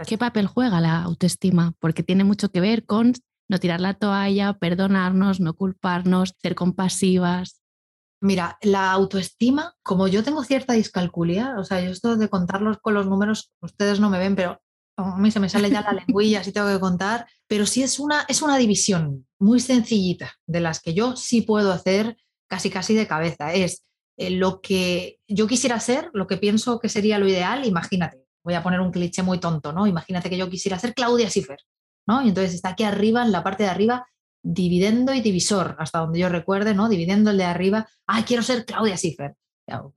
¿qué 0.08 0.17
papel 0.17 0.48
juega 0.48 0.82
la 0.82 1.02
autoestima? 1.02 1.74
Porque 1.80 2.04
tiene 2.04 2.24
mucho 2.24 2.50
que 2.50 2.62
ver 2.62 2.86
con 2.86 3.13
no 3.48 3.60
tirar 3.60 3.80
la 3.82 3.93
toalla, 3.93 4.54
perdonarnos, 4.54 5.39
no 5.39 5.54
culparnos, 5.54 6.34
ser 6.41 6.56
compasivas. 6.56 7.62
Mira, 8.21 8.58
la 8.62 8.91
autoestima, 8.91 9.76
como 9.84 10.08
yo 10.08 10.24
tengo 10.24 10.43
cierta 10.43 10.74
discalculia, 10.74 11.56
o 11.60 11.63
sea, 11.63 11.82
yo 11.82 11.91
esto 11.91 12.15
de 12.15 12.30
contarlos 12.30 12.78
con 12.80 12.93
los 12.93 13.08
números, 13.08 13.52
ustedes 13.62 14.00
no 14.00 14.10
me 14.10 14.17
ven, 14.17 14.36
pero 14.36 14.62
a 14.98 15.17
mí 15.17 15.30
se 15.30 15.39
me 15.39 15.50
sale 15.50 15.69
ya 15.69 15.82
la 15.82 15.93
lengüilla, 16.08 16.39
así 16.39 16.52
tengo 16.52 16.69
que 16.69 16.80
contar, 16.80 17.28
pero 17.48 17.65
sí 17.65 17.84
es 17.84 18.00
una, 18.00 18.26
es 18.28 18.41
una 18.41 18.58
división 18.58 19.28
muy 19.39 19.60
sencillita 19.60 20.34
de 20.48 20.62
las 20.62 20.80
que 20.80 20.93
yo 20.93 21.15
sí 21.15 21.41
puedo 21.41 21.71
hacer 21.71 22.17
casi 22.48 22.69
casi 22.69 22.95
de 22.95 23.08
cabeza. 23.08 23.54
Es 23.54 23.84
eh, 24.17 24.32
lo 24.32 24.62
que 24.62 25.19
yo 25.28 25.45
quisiera 25.45 25.80
ser, 25.80 26.10
lo 26.13 26.28
que 26.28 26.38
pienso 26.38 26.80
que 26.80 26.89
sería 26.89 27.19
lo 27.19 27.28
ideal, 27.28 27.65
imagínate, 27.65 28.24
voy 28.45 28.53
a 28.53 28.63
poner 28.63 28.79
un 28.79 28.91
cliché 28.91 29.23
muy 29.23 29.39
tonto, 29.39 29.73
¿no? 29.73 29.88
Imagínate 29.88 30.29
que 30.29 30.38
yo 30.38 30.49
quisiera 30.49 30.77
ser 30.77 30.93
Claudia 30.93 31.29
Schiffer, 31.29 31.58
¿no? 32.08 32.23
Y 32.23 32.29
entonces 32.29 32.53
está 32.53 32.69
aquí 32.69 32.84
arriba, 32.84 33.23
en 33.23 33.31
la 33.31 33.43
parte 33.43 33.63
de 33.63 33.69
arriba, 33.69 34.08
dividendo 34.43 35.13
y 35.13 35.21
divisor, 35.21 35.75
hasta 35.79 35.99
donde 35.99 36.19
yo 36.19 36.29
recuerde, 36.29 36.75
¿no? 36.75 36.88
Dividiendo 36.88 37.31
el 37.31 37.38
de 37.38 37.45
arriba, 37.45 37.88
ah, 38.05 38.23
quiero 38.23 38.43
ser 38.43 38.63
Claudia 38.63 38.95
Schiffer. 38.95 39.36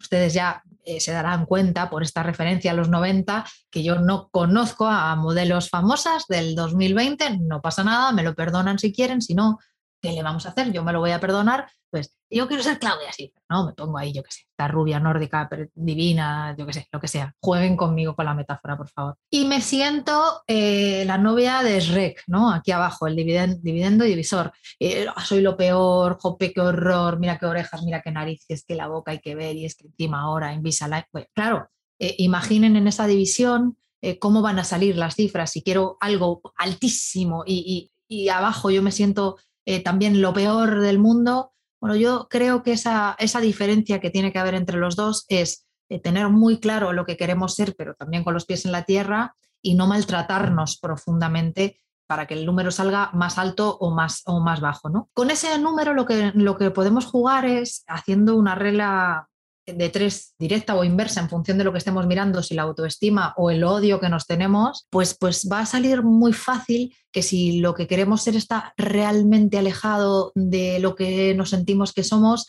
ustedes 0.01 0.33
ya 0.33 0.63
eh, 0.85 0.99
se 0.99 1.13
darán 1.13 1.45
cuenta 1.45 1.91
por 1.91 2.03
esta 2.03 2.23
referencia 2.23 2.71
a 2.71 2.75
los 2.75 2.89
90 2.89 3.45
que 3.71 3.83
yo 3.83 3.97
no 3.97 4.31
conozco 4.31 4.87
a 4.87 5.15
modelos 5.17 5.69
famosas 5.69 6.25
del 6.27 6.55
2020, 6.55 7.41
no 7.41 7.61
pasa 7.61 7.85
nada, 7.85 8.11
me 8.13 8.23
lo 8.23 8.35
perdonan 8.35 8.79
si 8.79 8.91
quieren, 8.91 9.21
si 9.21 9.35
no, 9.35 9.59
¿qué 10.01 10.13
le 10.13 10.23
vamos 10.23 10.47
a 10.47 10.51
hacer? 10.51 10.73
Yo 10.73 10.83
me 10.83 10.93
lo 10.93 11.01
voy 11.01 11.11
a 11.11 11.21
perdonar. 11.21 11.69
Pues 11.91 12.15
yo 12.31 12.47
quiero 12.47 12.63
ser 12.63 12.79
Claudia 12.79 13.11
sí, 13.13 13.33
¿no? 13.49 13.65
Me 13.65 13.73
pongo 13.73 13.97
ahí, 13.97 14.13
yo 14.13 14.23
qué 14.23 14.31
sé, 14.31 14.43
esta 14.43 14.69
rubia 14.69 15.01
nórdica, 15.01 15.49
divina, 15.75 16.55
yo 16.59 16.67
qué 16.67 16.75
sé, 16.75 16.89
lo 16.93 17.01
que 17.01 17.09
sea. 17.09 17.35
Jueguen 17.41 17.77
conmigo 17.77 18.15
con 18.15 18.27
la 18.27 18.35
metáfora, 18.35 18.77
por 18.77 18.91
favor. 18.91 19.17
Y 19.31 19.47
me 19.47 19.63
siento 19.63 20.43
eh, 20.47 21.05
la 21.07 21.17
novia 21.17 21.63
de 21.63 21.81
Shrek, 21.81 22.25
¿no? 22.27 22.53
Aquí 22.53 22.73
abajo, 22.73 23.07
el 23.07 23.17
dividendo 23.17 24.05
y 24.05 24.11
divisor. 24.11 24.53
Eh, 24.79 25.07
soy 25.25 25.41
lo 25.41 25.57
peor, 25.57 26.19
jope, 26.21 26.53
qué 26.53 26.61
horror, 26.61 27.19
mira 27.19 27.39
qué 27.39 27.47
orejas, 27.47 27.83
mira 27.83 28.03
qué 28.03 28.11
narices, 28.11 28.65
que 28.67 28.75
la 28.75 28.89
boca 28.89 29.13
hay 29.13 29.21
que 29.21 29.35
ver 29.35 29.57
y 29.57 29.65
es 29.65 29.75
que 29.75 29.87
encima 29.87 30.21
ahora 30.21 30.53
Invisalign. 30.53 31.05
Pues, 31.11 31.27
claro, 31.33 31.71
eh, 31.99 32.17
imaginen 32.19 32.77
en 32.77 32.87
esa 32.87 33.07
división 33.07 33.79
cómo 34.21 34.43
van 34.43 34.61
a 34.61 34.65
salir 34.65 34.97
las 34.97 35.17
cifras. 35.17 35.51
Si 35.51 35.61
quiero 35.61 35.97
algo 35.99 36.41
altísimo 36.57 37.43
y 37.45 37.91
abajo 38.29 38.71
yo 38.71 38.81
me 38.81 38.93
siento 38.93 39.39
eh, 39.71 39.81
también 39.81 40.23
lo 40.23 40.33
peor 40.33 40.81
del 40.81 40.99
mundo. 40.99 41.53
Bueno, 41.79 41.95
yo 41.95 42.27
creo 42.31 42.63
que 42.63 42.73
esa, 42.73 43.15
esa 43.19 43.39
diferencia 43.39 44.01
que 44.01 44.09
tiene 44.09 44.33
que 44.33 44.39
haber 44.39 44.55
entre 44.55 44.79
los 44.79 44.97
dos 44.97 45.27
es 45.29 45.67
eh, 45.91 46.01
tener 46.01 46.31
muy 46.31 46.59
claro 46.59 46.95
lo 46.95 47.05
que 47.05 47.19
queremos 47.19 47.55
ser, 47.55 47.75
pero 47.77 47.93
también 47.95 48.25
con 48.25 48.33
los 48.33 48.47
pies 48.47 48.65
en 48.65 48.73
la 48.73 48.85
tierra 48.85 49.37
y 49.61 49.75
no 49.75 49.87
maltratarnos 49.87 50.79
profundamente 50.79 51.83
para 52.07 52.27
que 52.27 52.33
el 52.33 52.47
número 52.47 52.71
salga 52.71 53.11
más 53.13 53.37
alto 53.37 53.77
o 53.77 53.91
más, 53.91 54.23
o 54.25 54.41
más 54.41 54.63
bajo. 54.63 54.89
¿no? 54.89 55.11
Con 55.13 55.31
ese 55.31 55.59
número 55.59 55.93
lo 55.93 56.07
que, 56.07 56.33
lo 56.35 56.57
que 56.57 56.71
podemos 56.71 57.05
jugar 57.05 57.45
es 57.45 57.85
haciendo 57.89 58.37
una 58.37 58.55
regla 58.55 59.29
de 59.75 59.89
tres 59.89 60.35
directa 60.39 60.75
o 60.75 60.85
inversa 60.85 61.21
en 61.21 61.29
función 61.29 61.59
de 61.59 61.65
lo 61.65 61.73
que 61.73 61.79
estemos 61.79 62.07
mirando, 62.07 62.43
si 62.43 62.55
la 62.55 62.63
autoestima 62.63 63.35
o 63.37 63.51
el 63.51 63.65
odio 63.65 64.01
que 64.01 64.09
nos 64.09 64.27
tenemos, 64.27 64.87
pues, 64.91 65.17
pues 65.19 65.49
va 65.51 65.61
a 65.61 65.67
salir 65.67 66.03
muy 66.03 66.33
fácil 66.33 66.95
que 67.13 67.23
si 67.23 67.61
lo 67.61 67.75
que 67.75 67.87
queremos 67.87 68.23
ser 68.23 68.37
está 68.37 68.75
realmente 68.77 69.59
alejado 69.59 70.33
de 70.35 70.79
lo 70.79 70.95
que 70.95 71.35
nos 71.35 71.51
sentimos 71.51 71.93
que 71.93 72.05
somos, 72.05 72.47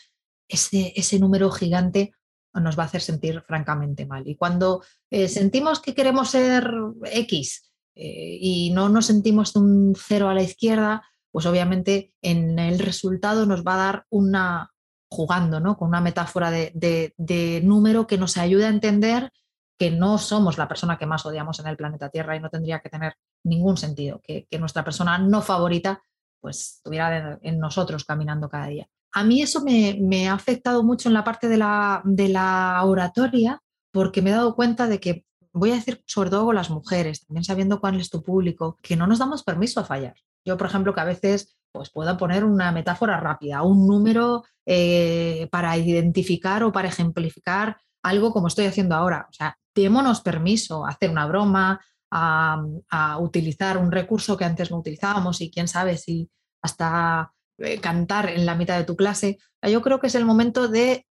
ese, 0.48 0.94
ese 0.96 1.20
número 1.20 1.52
gigante 1.52 2.12
nos 2.54 2.78
va 2.78 2.84
a 2.84 2.86
hacer 2.88 3.02
sentir 3.02 3.42
francamente 3.42 4.06
mal. 4.06 4.28
Y 4.28 4.36
cuando 4.36 4.84
eh, 5.12 5.28
sentimos 5.28 5.80
que 5.82 5.94
queremos 5.94 6.30
ser 6.30 6.72
X 7.12 7.72
eh, 7.96 8.38
y 8.40 8.72
no 8.72 8.90
nos 8.90 9.06
sentimos 9.06 9.56
un 9.56 9.96
cero 9.96 10.30
a 10.30 10.34
la 10.34 10.44
izquierda, 10.44 11.04
pues 11.32 11.46
obviamente 11.46 12.14
en 12.22 12.58
el 12.58 12.80
resultado 12.80 13.46
nos 13.46 13.64
va 13.64 13.76
a 13.76 13.86
dar 13.86 14.06
una, 14.10 14.72
jugando 15.10 15.60
¿no? 15.60 15.78
con 15.78 15.88
una 15.88 16.02
metáfora 16.02 16.52
de, 16.52 17.62
número 17.64 18.08
que 18.08 18.18
nos 18.18 18.38
ayude 18.38 18.66
a 18.66 18.70
entender 18.70 19.32
que 19.78 19.92
no 19.92 20.18
somos 20.18 20.58
la 20.58 20.68
persona 20.68 20.98
que 20.98 21.06
más 21.06 21.26
odiamos 21.26 21.60
en 21.60 21.68
el 21.68 21.78
planeta 21.78 22.10
Tierra 22.10 22.36
y 22.36 22.40
no 22.40 22.50
tendría 22.50 22.80
que 22.80 22.90
tener 22.90 23.16
ningún 23.44 23.78
sentido 23.78 24.22
que, 24.22 24.48
nuestra 24.60 24.84
persona 24.84 25.18
no 25.18 25.42
favorita 25.42 26.02
pues 26.42 26.76
estuviera 26.78 27.40
en 27.42 27.60
nosotros 27.60 28.06
caminando 28.06 28.50
cada 28.50 28.68
día. 28.68 28.88
A 29.12 29.24
mí 29.24 29.42
eso 29.42 29.62
me, 29.62 30.30
ha 30.30 30.34
afectado 30.34 30.84
mucho 30.84 31.10
en 31.10 31.14
la 31.14 31.24
parte 31.24 31.48
de 31.48 31.58
la, 31.58 32.82
oratoria 32.84 33.62
porque 33.92 34.22
me 34.22 34.30
he 34.30 34.34
dado 34.34 34.56
cuenta 34.56 34.88
de 34.88 35.00
que, 35.00 35.26
voy 35.52 35.72
a 35.72 35.76
decir 35.76 36.04
sobre 36.06 36.30
todo 36.30 36.54
las 36.54 36.70
mujeres, 36.70 37.26
también 37.26 37.44
sabiendo 37.44 37.80
cuál 37.80 38.00
es 38.00 38.10
tu 38.10 38.22
público, 38.22 38.78
que 38.84 38.96
no 38.96 39.08
nos 39.08 39.18
damos 39.18 39.44
permiso 39.44 39.80
a 39.80 39.86
fallar. 39.86 40.16
Yo, 40.46 40.58
por 40.58 40.68
ejemplo, 40.68 40.94
que 40.94 41.02
a 41.02 41.06
veces 41.06 41.58
pues 41.72 41.90
puedo 41.92 42.18
poner 42.18 42.44
una 42.44 42.72
metáfora 42.72 43.20
rápida, 43.20 43.64
un 43.64 43.88
número 43.88 44.44
eh, 44.66 45.48
para 45.52 45.78
identificar 45.78 46.64
o 46.64 46.72
para 46.72 46.90
ejemplificar 46.90 47.78
algo 48.04 48.32
como 48.32 48.48
estoy 48.48 48.66
haciendo 48.66 48.96
ahora. 48.96 49.28
O 49.30 49.34
sea, 49.34 49.58
démonos 49.76 50.22
permiso 50.22 50.86
a 50.86 50.90
hacer 50.90 51.10
una 51.10 51.26
broma, 51.26 51.80
a, 52.12 53.18
utilizar 53.20 53.78
un 53.78 53.92
recurso 53.92 54.36
que 54.36 54.46
antes 54.46 54.72
no 54.72 54.80
utilizábamos 54.80 55.42
y 55.42 55.52
quién 55.52 55.68
sabe 55.68 55.98
si 55.98 56.30
hasta 56.62 57.32
eh, 57.58 57.80
cantar 57.80 58.30
en 58.30 58.46
la 58.46 58.56
mitad 58.56 58.78
de 58.78 58.86
tu 58.86 58.96
clase. 58.96 59.38
Yo 59.62 59.82
creo 59.82 60.00
que 60.00 60.08
es 60.08 60.16
el 60.16 60.26
momento 60.26 60.68
de, 60.68 61.06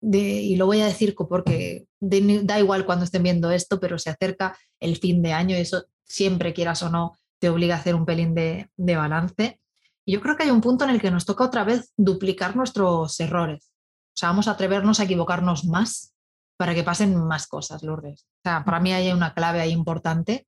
y 0.00 0.56
lo 0.56 0.66
voy 0.66 0.80
a 0.80 0.86
decir 0.86 1.14
porque 1.14 1.86
da 2.00 2.58
igual 2.58 2.84
cuando 2.84 3.04
estén 3.04 3.22
viendo 3.22 3.50
esto, 3.50 3.80
pero 3.80 3.98
se 3.98 4.10
acerca 4.10 4.56
el 4.80 4.96
fin 4.96 5.22
de 5.22 5.32
año 5.32 5.56
y 5.56 5.60
eso 5.60 5.86
siempre 6.04 6.52
quieras 6.52 6.82
o 6.82 6.90
no 6.90 7.16
te 7.42 7.48
obliga 7.48 7.74
a 7.74 7.78
hacer 7.78 7.96
un 7.96 8.06
pelín 8.06 8.34
de, 8.34 8.68
balance. 8.76 9.60
Y 10.04 10.12
yo 10.12 10.20
creo 10.20 10.36
que 10.36 10.44
hay 10.44 10.50
un 10.50 10.60
punto 10.60 10.84
en 10.84 10.90
el 10.90 11.00
que 11.00 11.10
nos 11.10 11.24
toca 11.24 11.44
otra 11.44 11.64
vez 11.64 11.92
duplicar 11.96 12.56
nuestros 12.56 13.18
errores. 13.20 13.70
O 14.14 14.16
sea, 14.16 14.28
vamos 14.28 14.48
a 14.48 14.52
atrevernos 14.52 15.00
a 15.00 15.04
equivocarnos 15.04 15.64
más 15.64 16.14
para 16.56 16.74
que 16.74 16.82
pasen 16.82 17.16
más 17.16 17.46
cosas, 17.46 17.82
Lourdes. 17.82 18.22
O 18.22 18.40
sea, 18.44 18.64
para 18.64 18.80
mí 18.80 18.92
hay 18.92 19.12
una 19.12 19.34
clave 19.34 19.60
ahí 19.60 19.72
importante 19.72 20.46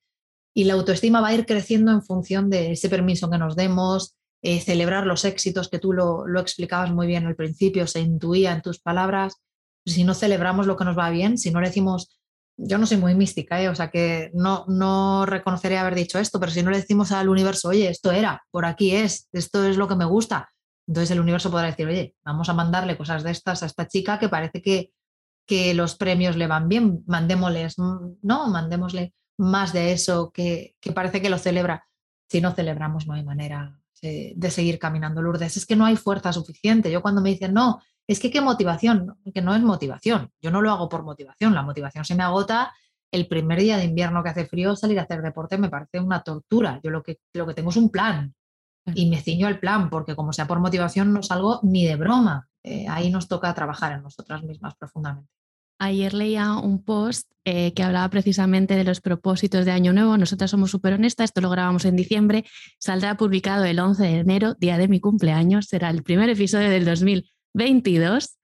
y 0.55 0.65
la 0.65 0.75
autoestima 0.75 1.21
va 1.21 1.29
a 1.29 1.35
ir 1.35 1.47
creciendo 1.47 1.93
en 1.93 2.03
función 2.03 2.51
de 2.51 2.73
ese 2.73 2.89
permiso 2.89 3.31
que 3.31 3.39
nos 3.39 3.57
demos, 3.57 4.15
eh, 4.43 4.61
celebrar 4.61 5.07
los 5.07 5.25
éxitos 5.25 5.69
que 5.69 5.79
tú 5.79 5.93
lo, 5.93 6.27
lo, 6.27 6.41
explicabas 6.41 6.93
muy 6.93 7.07
bien 7.07 7.27
al 7.27 7.35
principio, 7.35 7.87
se 7.87 8.01
intuía 8.01 8.53
en 8.53 8.63
tus 8.63 8.79
palabras. 8.79 9.41
Si 9.87 10.05
no 10.05 10.15
celebramos 10.15 10.67
lo 10.67 10.77
que 10.77 10.85
nos 10.85 10.97
va 10.97 11.11
bien, 11.11 11.39
si 11.39 11.51
no 11.51 11.61
le 11.61 11.69
decimos 11.69 12.21
yo 12.57 12.79
no 12.79 12.87
soy 12.87 12.99
muy 12.99 13.15
mística, 13.15 13.61
¿eh? 13.61 13.69
o 13.69 13.75
sea 13.75 13.91
que 13.91 14.31
no, 14.35 14.65
no 14.69 15.27
reconoceré 15.27 15.79
haber 15.79 15.95
dicho 15.95 16.19
esto, 16.19 16.39
pero 16.39 16.53
si 16.53 16.63
no 16.63 16.71
le 16.71 16.79
decimos 16.79 17.13
al 17.13 17.29
universo, 17.29 17.69
oye, 17.69 17.89
esto 17.89 18.13
era, 18.13 18.45
por 18.51 18.65
aquí 18.65 18.93
es, 18.93 19.29
esto 19.33 19.65
es 19.65 19.77
lo 19.77 19.89
que 19.89 19.97
me 19.97 20.05
gusta, 20.05 20.49
entonces 20.87 21.11
el 21.11 21.21
universo 21.21 21.51
podrá 21.51 21.67
decir, 21.67 21.87
oye, 21.87 22.15
vamos 22.25 22.49
a 22.49 22.55
mandarle 22.55 22.97
cosas 22.97 23.23
de 23.23 23.31
estas 23.31 23.63
a 23.63 23.67
esta 23.67 23.89
chica 23.89 24.19
que 24.19 24.29
parece 24.29 24.63
que, 24.63 24.93
que 25.47 25.75
los 25.75 25.97
premios 25.97 26.37
le 26.37 26.47
van 26.47 26.69
bien, 26.69 27.03
mandémosles, 27.07 27.79
no, 27.79 28.17
mandémosle 28.23 29.15
más 29.39 29.73
de 29.73 29.93
eso 29.93 30.31
que, 30.31 30.77
que 30.81 30.93
parece 30.93 31.21
que 31.21 31.31
lo 31.31 31.39
celebra. 31.39 31.87
Si 32.31 32.41
no 32.41 32.53
celebramos, 32.53 33.07
no 33.07 33.15
hay 33.15 33.25
manera 33.25 33.79
de 34.03 34.51
seguir 34.51 34.79
caminando, 34.79 35.23
Lourdes. 35.23 35.57
Es 35.57 35.67
que 35.67 35.77
no 35.77 35.87
hay 35.87 35.97
fuerza 35.97 36.33
suficiente. 36.33 36.91
Yo 36.91 37.03
cuando 37.03 37.21
me 37.21 37.31
dicen, 37.31 37.55
no, 37.55 37.81
es 38.07 38.21
que 38.21 38.31
qué 38.31 38.41
motivación, 38.41 39.17
que 39.33 39.43
no 39.43 39.55
es 39.55 39.63
motivación. 39.63 40.31
Yo 40.43 40.51
no 40.51 40.61
lo 40.61 40.71
hago 40.71 40.89
por 40.89 41.03
motivación. 41.03 41.55
La 41.55 41.63
motivación 41.63 42.05
se 42.05 42.15
me 42.15 42.23
agota 42.23 42.73
el 43.11 43.29
primer 43.29 43.61
día 43.61 43.77
de 43.77 43.85
invierno 43.85 44.23
que 44.23 44.31
hace 44.31 44.45
frío, 44.45 44.75
salir 44.77 44.99
a 44.99 45.03
hacer 45.03 45.23
deporte 45.23 45.57
me 45.57 45.69
parece 45.69 46.01
una 46.01 46.23
tortura. 46.23 46.81
Yo 46.83 46.91
lo 46.91 47.03
que, 47.03 47.21
lo 47.33 47.47
que 47.47 47.55
tengo 47.55 47.71
es 47.71 47.77
un 47.77 47.91
plan 47.91 48.35
y 48.95 49.09
me 49.09 49.21
ciño 49.21 49.47
al 49.47 49.61
plan, 49.61 49.89
porque 49.89 50.15
como 50.15 50.33
sea 50.33 50.47
por 50.47 50.61
motivación 50.61 51.13
no 51.13 51.23
salgo 51.23 51.61
ni 51.63 51.87
de 51.87 51.97
broma. 51.97 52.49
Eh, 52.63 52.87
ahí 52.89 53.11
nos 53.11 53.29
toca 53.29 53.55
trabajar 53.55 53.93
en 53.93 54.03
nosotras 54.03 54.43
mismas 54.43 54.75
profundamente. 54.75 55.31
Ayer 55.79 56.15
leía 56.15 56.53
un 56.55 56.83
post 56.83 57.31
eh, 57.45 57.73
que 57.73 57.83
hablaba 57.83 58.09
precisamente 58.09 58.75
de 58.75 58.85
los 58.85 59.01
propósitos 59.01 59.65
de 59.65 59.73
Año 59.73 59.93
Nuevo. 59.93 60.17
Nosotras 60.17 60.51
somos 60.51 60.71
súper 60.71 60.95
honestas, 60.95 61.27
esto 61.27 61.41
lo 61.41 61.51
grabamos 61.51 61.85
en 61.85 61.97
diciembre, 61.97 62.45
saldrá 62.79 63.17
publicado 63.17 63.65
el 63.65 63.79
11 63.79 64.03
de 64.03 64.19
enero, 64.19 64.55
día 64.55 64.79
de 64.79 64.89
mi 64.89 65.01
cumpleaños, 65.01 65.67
será 65.67 65.91
el 65.91 66.03
primer 66.03 66.31
episodio 66.31 66.71
del 66.71 66.85
2000 66.85 67.34
22. 67.55 68.37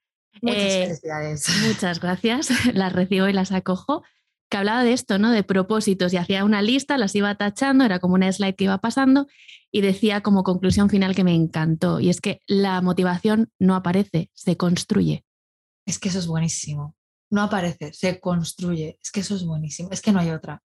Muchas 0.43 0.63
eh, 0.63 0.85
felicidades. 0.87 1.49
Muchas 1.67 2.01
gracias, 2.01 2.49
las 2.75 2.93
recibo 2.93 3.29
y 3.29 3.33
las 3.33 3.53
acojo. 3.53 4.03
Que 4.49 4.57
hablaba 4.57 4.83
de 4.83 4.93
esto, 4.93 5.19
¿no? 5.19 5.31
De 5.31 5.45
propósitos 5.45 6.13
y 6.13 6.17
hacía 6.17 6.45
una 6.45 6.61
lista, 6.61 6.99
las 6.99 7.15
iba 7.15 7.33
tachando, 7.37 7.85
era 7.85 8.01
como 8.01 8.15
una 8.15 8.33
slide 8.33 8.57
que 8.57 8.65
iba 8.65 8.79
pasando 8.79 9.29
y 9.71 9.81
decía 9.81 10.23
como 10.23 10.43
conclusión 10.43 10.91
final 10.91 11.15
que 11.15 11.23
me 11.23 11.35
encantó. 11.35 12.01
Y 12.01 12.09
es 12.09 12.21
que 12.21 12.41
la 12.49 12.81
motivación 12.81 13.53
no 13.61 13.77
aparece, 13.77 14.29
se 14.35 14.57
construye. 14.57 15.25
Es 15.87 16.01
que 16.01 16.09
eso 16.09 16.19
es 16.19 16.27
buenísimo. 16.27 16.97
No 17.31 17.43
aparece, 17.43 17.93
se 17.93 18.19
construye. 18.19 18.99
Es 19.01 19.13
que 19.13 19.21
eso 19.21 19.37
es 19.37 19.45
buenísimo. 19.45 19.91
Es 19.93 20.01
que 20.01 20.11
no 20.11 20.19
hay 20.19 20.31
otra. 20.31 20.61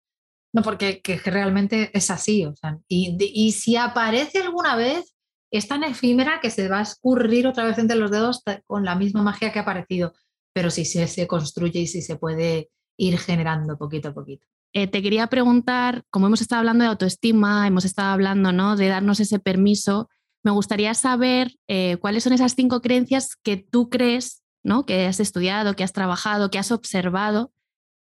No, 0.54 0.62
porque 0.62 1.02
que 1.02 1.18
realmente 1.18 1.92
es 1.98 2.10
así. 2.10 2.46
O 2.46 2.56
sea, 2.56 2.80
y, 2.88 3.18
y 3.20 3.52
si 3.52 3.76
aparece 3.76 4.40
alguna 4.40 4.78
vez, 4.78 5.13
es 5.54 5.68
tan 5.68 5.84
efímera 5.84 6.40
que 6.42 6.50
se 6.50 6.68
va 6.68 6.80
a 6.80 6.82
escurrir 6.82 7.46
otra 7.46 7.66
vez 7.66 7.78
entre 7.78 7.96
los 7.96 8.10
dedos 8.10 8.42
con 8.66 8.84
la 8.84 8.96
misma 8.96 9.22
magia 9.22 9.52
que 9.52 9.60
ha 9.60 9.62
aparecido, 9.62 10.14
pero 10.52 10.72
sí 10.72 10.84
se, 10.84 11.28
construye 11.28 11.82
y 11.82 11.88
sí 11.88 12.02
se 12.02 12.16
puede 12.16 12.72
ir 12.98 13.20
generando 13.20 13.78
poquito 13.78 14.10
a 14.10 14.14
poquito. 14.16 14.48
Eh, 14.74 14.88
te 14.88 15.04
quería 15.04 15.28
preguntar, 15.28 16.04
como 16.10 16.26
hemos 16.26 16.42
estado 16.42 16.62
hablando 16.62 16.84
de 16.84 16.90
autoestima, 16.90 17.68
hemos 17.68 17.86
estado 17.86 18.10
hablando 18.10 18.52
¿no? 18.52 18.76
de 18.76 18.88
darnos 18.88 19.20
ese 19.20 19.38
permiso, 19.38 20.10
me 20.44 20.50
gustaría 20.50 20.96
saber 20.96 21.56
eh, 21.68 21.98
cuáles 22.02 22.24
son 22.24 22.34
esas 22.34 22.56
cinco 22.56 22.82
creencias 22.82 23.36
que 23.36 23.56
tú 23.56 23.92
crees, 23.92 24.42
¿no? 24.64 24.88
que 24.88 25.06
has 25.06 25.20
estudiado, 25.20 25.76
que 25.76 25.84
has 25.84 25.94
trabajado, 25.94 26.50
que 26.50 26.58
has 26.58 26.72
observado, 26.72 27.54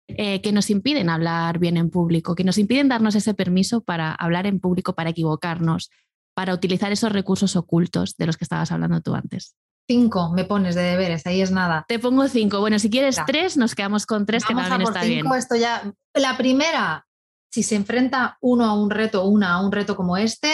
eh, 0.08 0.42
que 0.42 0.52
nos 0.52 0.72
impiden 0.72 1.08
hablar 1.08 1.60
bien 1.60 1.78
en 1.78 1.92
público, 1.92 2.34
que 2.34 2.44
nos 2.44 2.58
impiden 2.58 2.89
darnos 2.89 3.13
ese 3.13 3.36
permiso 3.36 3.84
para 3.84 4.12
hablar 4.12 4.48
en 4.48 4.60
público, 4.60 4.96
para 4.96 5.12
equivocarnos, 5.12 5.92
para 6.34 6.54
utilizar 6.54 6.91
esos 6.91 7.12
recursos 7.12 7.56
ocultos 7.56 8.15
de 8.17 8.26
los 8.26 8.38
que 8.38 8.46
estabas 8.46 8.72
hablando 8.72 9.02
tú 9.02 9.15
antes? 9.15 9.56
Cinco 9.88 10.32
me 10.32 10.46
pones 10.46 10.76
de 10.76 10.82
deberes, 10.82 11.26
ahí 11.26 11.41
es 11.41 11.52
nada. 11.52 11.86
Te 11.88 12.00
pongo 12.00 12.28
cinco. 12.28 12.60
Bueno, 12.60 12.80
si 12.80 12.89
quieres 12.89 13.19
tres, 13.26 13.58
nos 13.58 13.76
quedamos 13.76 14.06
con 14.06 14.26
tres, 14.26 14.46
que 14.46 14.56
también 14.56 14.82
está 14.82 15.02
cinco, 15.04 15.36
Esto 15.36 15.56
ya. 15.56 15.93
La 16.13 16.38
primera, 16.38 17.06
si 17.52 17.63
se 17.63 17.76
enfrenta 17.76 18.38
uno 18.41 18.65
a 18.65 18.74
un 18.74 18.89
reto, 18.89 19.26
una 19.26 19.54
a 19.56 19.62
un 19.62 19.72
reto 19.72 19.96
como 19.96 20.15
este, 20.15 20.52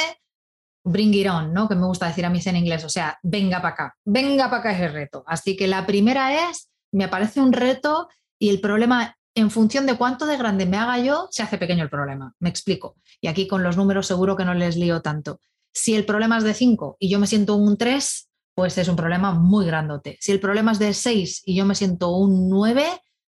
bring 0.84 1.14
it 1.14 1.30
on, 1.30 1.54
¿no? 1.54 1.68
Que 1.68 1.76
me 1.76 1.86
gusta 1.86 2.08
decir 2.08 2.26
a 2.26 2.30
mí 2.30 2.40
en 2.44 2.56
inglés, 2.56 2.84
o 2.84 2.90
sea, 2.90 3.20
venga 3.22 3.62
para 3.62 3.74
acá, 3.74 3.98
venga 4.04 4.50
para 4.50 4.58
acá 4.62 4.72
ese 4.72 4.88
reto. 4.88 5.24
Así 5.28 5.56
que 5.56 5.68
la 5.68 5.86
primera 5.86 6.50
es, 6.50 6.70
me 6.92 7.04
aparece 7.04 7.40
un 7.40 7.54
reto 7.54 8.10
Y 8.42 8.50
el 8.50 8.62
problema, 8.62 9.18
en 9.36 9.52
función 9.52 9.86
de 9.86 9.98
cuánto 9.98 10.26
de 10.26 10.38
grande 10.38 10.66
me 10.66 10.78
haga 10.78 10.98
yo, 11.00 11.28
se 11.30 11.44
hace 11.44 11.58
pequeño 11.58 11.84
el 11.84 11.90
problema. 11.90 12.34
Me 12.40 12.50
explico. 12.50 12.96
Y 13.22 13.28
aquí 13.28 13.48
con 13.48 13.64
los 13.64 13.76
números 13.76 14.08
seguro 14.08 14.38
que 14.38 14.46
no 14.46 14.54
les 14.54 14.78
lío 14.78 15.02
tanto. 15.02 15.40
Si 15.74 15.96
el 15.96 16.06
problema 16.06 16.38
es 16.38 16.44
de 16.44 16.54
5 16.54 16.98
y 17.00 17.10
yo 17.10 17.20
me 17.20 17.28
siento 17.28 17.56
un 17.56 17.78
3, 17.78 18.30
pues 18.56 18.78
es 18.78 18.88
un 18.88 18.96
problema 18.96 19.34
muy 19.34 19.66
grandote. 19.66 20.18
Si 20.20 20.32
el 20.32 20.40
problema 20.40 20.72
es 20.72 20.80
de 20.80 20.94
6 20.94 21.44
y 21.46 21.56
yo 21.56 21.66
me 21.66 21.76
siento 21.76 22.10
un 22.10 22.50
9, 22.50 22.86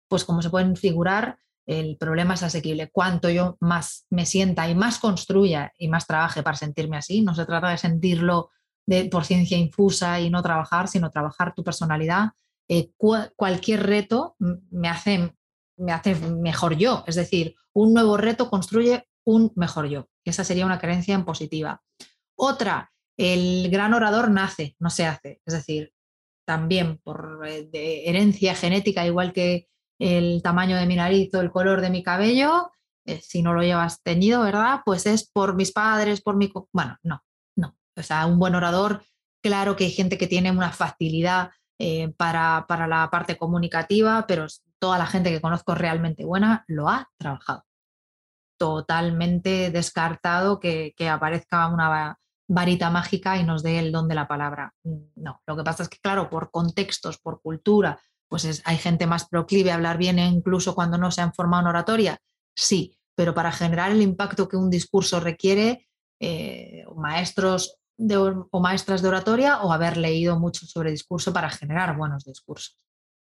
pues 0.07 0.23
como 0.23 0.41
se 0.41 0.49
pueden 0.49 0.75
figurar, 0.75 1.39
el 1.65 1.97
problema 1.97 2.35
es 2.35 2.43
asequible. 2.43 2.89
Cuanto 2.89 3.29
yo 3.29 3.57
más 3.59 4.05
me 4.09 4.25
sienta 4.25 4.69
y 4.69 4.75
más 4.75 4.99
construya 4.99 5.73
y 5.77 5.89
más 5.89 6.07
trabaje 6.07 6.41
para 6.43 6.55
sentirme 6.55 6.97
así, 6.97 7.21
no 7.21 7.35
se 7.35 7.45
trata 7.45 7.69
de 7.69 7.77
sentirlo 7.77 8.51
de, 8.85 9.05
por 9.05 9.25
ciencia 9.25 9.57
infusa 9.57 10.19
y 10.21 10.29
no 10.29 10.41
trabajar, 10.41 10.87
sino 10.87 11.11
trabajar 11.11 11.53
tu 11.53 11.63
personalidad. 11.63 12.29
Eh, 12.69 12.91
cualquier 13.35 13.85
reto 13.85 14.35
me 14.39 14.87
hace, 14.87 15.35
me 15.75 15.91
hace 15.91 16.15
mejor 16.15 16.77
yo. 16.77 17.03
Es 17.05 17.15
decir, 17.15 17.55
un 17.73 17.93
nuevo 17.93 18.15
reto 18.15 18.49
construye 18.49 19.05
un 19.25 19.51
mejor 19.55 19.87
yo. 19.87 20.07
Esa 20.23 20.45
sería 20.45 20.65
una 20.65 20.79
creencia 20.79 21.15
en 21.15 21.25
positiva. 21.25 21.83
Otra, 22.37 22.91
el 23.17 23.69
gran 23.69 23.93
orador 23.93 24.29
nace, 24.29 24.75
no 24.79 24.89
se 24.89 25.05
hace. 25.05 25.41
Es 25.45 25.53
decir, 25.53 25.93
también 26.45 26.97
por 26.99 27.41
eh, 27.45 28.03
herencia 28.05 28.55
genética, 28.55 29.05
igual 29.05 29.33
que 29.33 29.67
el 29.99 30.41
tamaño 30.41 30.77
de 30.77 30.85
mi 30.85 30.95
nariz 30.95 31.33
o 31.33 31.41
el 31.41 31.51
color 31.51 31.81
de 31.81 31.89
mi 31.89 32.03
cabello, 32.03 32.71
eh, 33.05 33.19
si 33.21 33.41
no 33.41 33.53
lo 33.53 33.63
llevas 33.63 34.01
teñido, 34.03 34.43
¿verdad? 34.43 34.81
Pues 34.85 35.05
es 35.07 35.29
por 35.29 35.55
mis 35.55 35.71
padres, 35.71 36.21
por 36.21 36.35
mi... 36.35 36.51
Bueno, 36.71 36.97
no, 37.03 37.23
no. 37.55 37.75
O 37.95 38.03
sea, 38.03 38.25
un 38.27 38.37
buen 38.37 38.55
orador, 38.55 39.03
claro 39.41 39.75
que 39.75 39.85
hay 39.85 39.91
gente 39.91 40.17
que 40.17 40.27
tiene 40.27 40.51
una 40.51 40.71
facilidad 40.71 41.51
eh, 41.79 42.13
para, 42.17 42.65
para 42.67 42.87
la 42.87 43.09
parte 43.09 43.37
comunicativa, 43.37 44.25
pero 44.27 44.45
toda 44.79 44.97
la 44.97 45.07
gente 45.07 45.31
que 45.31 45.41
conozco 45.41 45.73
realmente 45.73 46.23
buena 46.23 46.63
lo 46.67 46.87
ha 46.87 47.09
trabajado. 47.17 47.65
Totalmente 48.59 49.71
descartado 49.71 50.59
que, 50.59 50.93
que 50.95 51.09
aparezca 51.09 51.67
una 51.67 52.17
varita 52.47 52.89
mágica 52.89 53.37
y 53.37 53.43
nos 53.43 53.63
dé 53.63 53.79
el 53.79 53.91
don 53.91 54.07
de 54.07 54.15
la 54.15 54.27
palabra. 54.27 54.73
No, 55.15 55.41
lo 55.45 55.57
que 55.57 55.63
pasa 55.63 55.83
es 55.83 55.89
que, 55.89 55.99
claro, 55.99 56.29
por 56.29 56.49
contextos, 56.51 57.17
por 57.17 57.41
cultura, 57.41 57.99
pues 58.27 58.61
hay 58.65 58.77
gente 58.77 59.07
más 59.07 59.27
proclive 59.27 59.71
a 59.71 59.75
hablar 59.75 59.97
bien 59.97 60.19
incluso 60.19 60.75
cuando 60.75 60.97
no 60.97 61.11
se 61.11 61.21
han 61.21 61.33
formado 61.33 61.63
en 61.63 61.67
oratoria, 61.67 62.17
sí, 62.55 62.97
pero 63.15 63.33
para 63.33 63.51
generar 63.51 63.91
el 63.91 64.01
impacto 64.01 64.47
que 64.47 64.57
un 64.57 64.69
discurso 64.69 65.19
requiere, 65.19 65.87
eh, 66.19 66.85
maestros 66.95 67.77
o 68.51 68.59
maestras 68.59 69.01
de 69.01 69.07
oratoria 69.07 69.61
o 69.61 69.73
haber 69.73 69.97
leído 69.97 70.39
mucho 70.39 70.65
sobre 70.67 70.91
discurso 70.91 71.33
para 71.33 71.49
generar 71.49 71.97
buenos 71.97 72.25
discursos. 72.25 72.77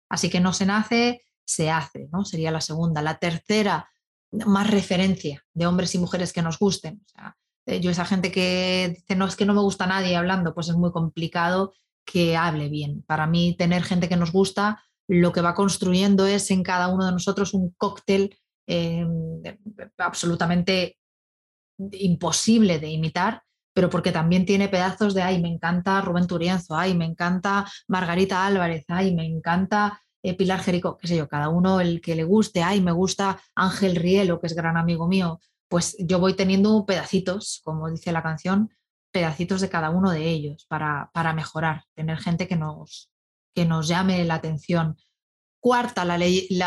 Así 0.09 0.29
que 0.29 0.41
no 0.41 0.53
se 0.53 0.67
nace, 0.67 1.23
se 1.45 1.71
hace, 1.71 2.09
¿no? 2.13 2.25
Sería 2.25 2.51
la 2.51 2.61
segunda. 2.61 3.01
La 3.01 3.19
tercera, 3.19 3.89
más 4.33 4.71
referencia 4.71 5.43
de 5.55 5.67
hombres 5.67 5.95
y 5.95 5.99
mujeres 5.99 6.33
que 6.33 6.43
nos 6.43 6.59
gusten. 6.59 7.05
Eh, 7.17 7.31
yo 7.67 7.91
esa 7.91 8.05
gente 8.05 8.31
que 8.31 8.95
dice, 8.95 9.17
no, 9.17 9.27
es 9.27 9.37
que 9.37 9.45
no 9.45 9.55
me 9.55 9.61
gusta 9.61 9.87
nadie 9.87 10.17
hablando, 10.17 10.55
pues 10.55 10.69
es 10.69 10.77
muy 10.77 10.93
complicado 10.93 11.73
que 12.05 12.37
hable 12.37 12.69
bien. 12.69 13.03
Para 13.03 13.27
mí, 13.27 13.57
tener 13.57 13.83
gente 13.83 14.09
que 14.09 14.17
nos 14.17 14.33
gusta 14.33 14.83
lo 15.09 15.33
que 15.33 15.41
va 15.41 15.55
construyendo 15.55 16.27
es 16.27 16.51
en 16.51 16.63
cada 16.63 16.89
uno 16.89 17.07
de 17.07 17.13
nosotros 17.13 17.55
un 17.55 17.71
cóctel 17.77 18.37
eh, 18.67 19.07
absolutamente 19.99 20.99
imposible 21.93 22.79
de 22.79 22.91
imitar, 22.91 23.43
pero 23.73 23.91
porque 23.91 24.11
también 24.11 24.47
tiene 24.47 24.69
pedazos 24.69 25.15
de, 25.15 25.23
ay, 25.23 25.41
me 25.41 25.49
encanta 25.49 26.01
Rubén 26.01 26.27
Turienzo, 26.27 26.77
ay, 26.77 26.95
me 26.95 27.05
encanta 27.05 27.71
Margarita 27.87 28.47
Álvarez, 28.47 28.85
ay, 28.89 29.15
me 29.15 29.27
encanta 29.27 30.01
eh, 30.23 30.35
Pilar 30.35 30.61
Jerico, 30.61 30.97
qué 30.97 31.07
sé 31.07 31.17
yo, 31.17 31.29
cada 31.29 31.51
uno 31.51 31.81
el 31.81 32.01
que 32.01 32.17
le 32.17 32.25
guste, 32.25 32.63
ay, 32.63 32.81
me 32.81 32.93
gusta 32.93 33.39
Ángel 33.55 33.97
Rielo, 33.97 34.41
que 34.41 34.47
es 34.47 34.55
gran 34.55 34.77
amigo 34.77 35.07
mío, 35.07 35.39
pues 35.69 35.97
yo 35.99 36.19
voy 36.19 36.35
teniendo 36.35 36.87
pedacitos, 36.87 37.61
como 37.65 37.91
dice 37.91 38.13
la 38.13 38.23
canción, 38.23 38.71
pedacitos 39.13 39.61
de 39.61 39.69
cada 39.69 39.91
uno 39.91 40.11
de 40.11 40.29
ellos 40.29 40.67
para, 40.69 41.11
para 41.13 41.33
mejorar, 41.33 41.85
tener 41.95 42.19
gente 42.19 42.47
que 42.47 42.57
nos, 42.57 43.11
que 43.55 43.65
nos 43.65 43.89
llame 43.89 44.25
la 44.25 44.35
atención. 44.35 44.97
Cuarta, 45.61 46.05
la, 46.05 46.19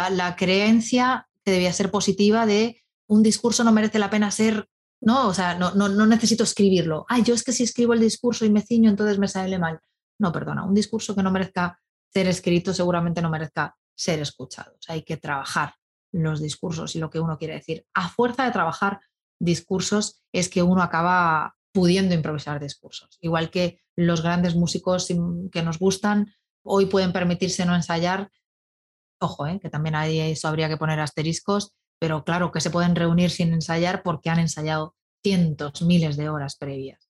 la, 0.09 0.35
creencia 0.35 1.27
que 1.43 1.51
debía 1.51 1.71
ser 1.71 1.91
positiva 1.91 2.45
de 2.45 2.83
un 3.07 3.23
discurso 3.23 3.63
no 3.63 3.71
merece 3.71 3.99
la 3.99 4.09
pena 4.09 4.31
ser, 4.31 4.67
no, 4.99 5.27
o 5.27 5.33
sea, 5.33 5.55
no, 5.55 5.71
no, 5.71 6.05
necesito 6.05 6.43
escribirlo. 6.43 7.05
Ay, 7.07 7.23
yo 7.23 7.33
es 7.33 7.43
que 7.43 7.53
si 7.53 7.63
escribo 7.63 7.93
el 7.93 7.99
discurso 7.99 8.45
y 8.45 8.49
me 8.49 8.61
ciño, 8.61 8.89
entonces 8.89 9.19
me 9.19 9.27
sale 9.27 9.57
mal. 9.57 9.79
No, 10.19 10.31
perdona, 10.31 10.65
un 10.65 10.73
discurso 10.73 11.15
que 11.15 11.23
no 11.23 11.31
merezca 11.31 11.79
ser 12.11 12.27
escrito 12.27 12.73
seguramente 12.73 13.21
no 13.21 13.29
merezca 13.29 13.75
ser 13.95 14.19
escuchado. 14.19 14.73
O 14.73 14.81
sea, 14.81 14.95
hay 14.95 15.03
que 15.03 15.17
trabajar 15.17 15.73
los 16.11 16.41
discursos 16.41 16.95
y 16.95 16.99
lo 16.99 17.09
que 17.09 17.19
uno 17.19 17.37
quiere 17.37 17.55
decir. 17.55 17.85
A 17.93 18.09
fuerza 18.09 18.45
de 18.45 18.51
trabajar 18.51 19.01
discursos 19.39 20.23
es 20.31 20.49
que 20.49 20.63
uno 20.63 20.81
acaba 20.81 21.55
pudiendo 21.71 22.15
improvisar 22.15 22.59
discursos. 22.59 23.17
Igual 23.21 23.49
que 23.49 23.81
los 23.95 24.21
grandes 24.21 24.55
músicos 24.55 25.07
que 25.51 25.61
nos 25.61 25.79
gustan 25.79 26.33
hoy 26.63 26.87
pueden 26.87 27.13
permitirse 27.13 27.65
no 27.65 27.75
ensayar, 27.75 28.31
ojo, 29.19 29.47
¿eh? 29.47 29.59
que 29.61 29.69
también 29.69 29.95
ahí 29.95 30.19
eso 30.19 30.47
habría 30.47 30.69
que 30.69 30.77
poner 30.77 30.99
asteriscos, 30.99 31.73
pero 31.99 32.23
claro 32.23 32.51
que 32.51 32.61
se 32.61 32.69
pueden 32.69 32.95
reunir 32.95 33.29
sin 33.29 33.53
ensayar 33.53 34.03
porque 34.03 34.29
han 34.29 34.39
ensayado 34.39 34.95
cientos, 35.21 35.81
miles 35.81 36.17
de 36.17 36.29
horas 36.29 36.55
previas. 36.55 37.09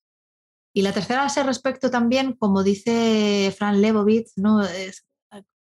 Y 0.74 0.82
la 0.82 0.94
tercera 0.94 1.26
a 1.26 1.44
respecto 1.44 1.90
también, 1.90 2.34
como 2.34 2.64
dice 2.64 3.54
Fran 3.58 3.82
Lebovitz, 3.82 4.34
¿no? 4.38 4.62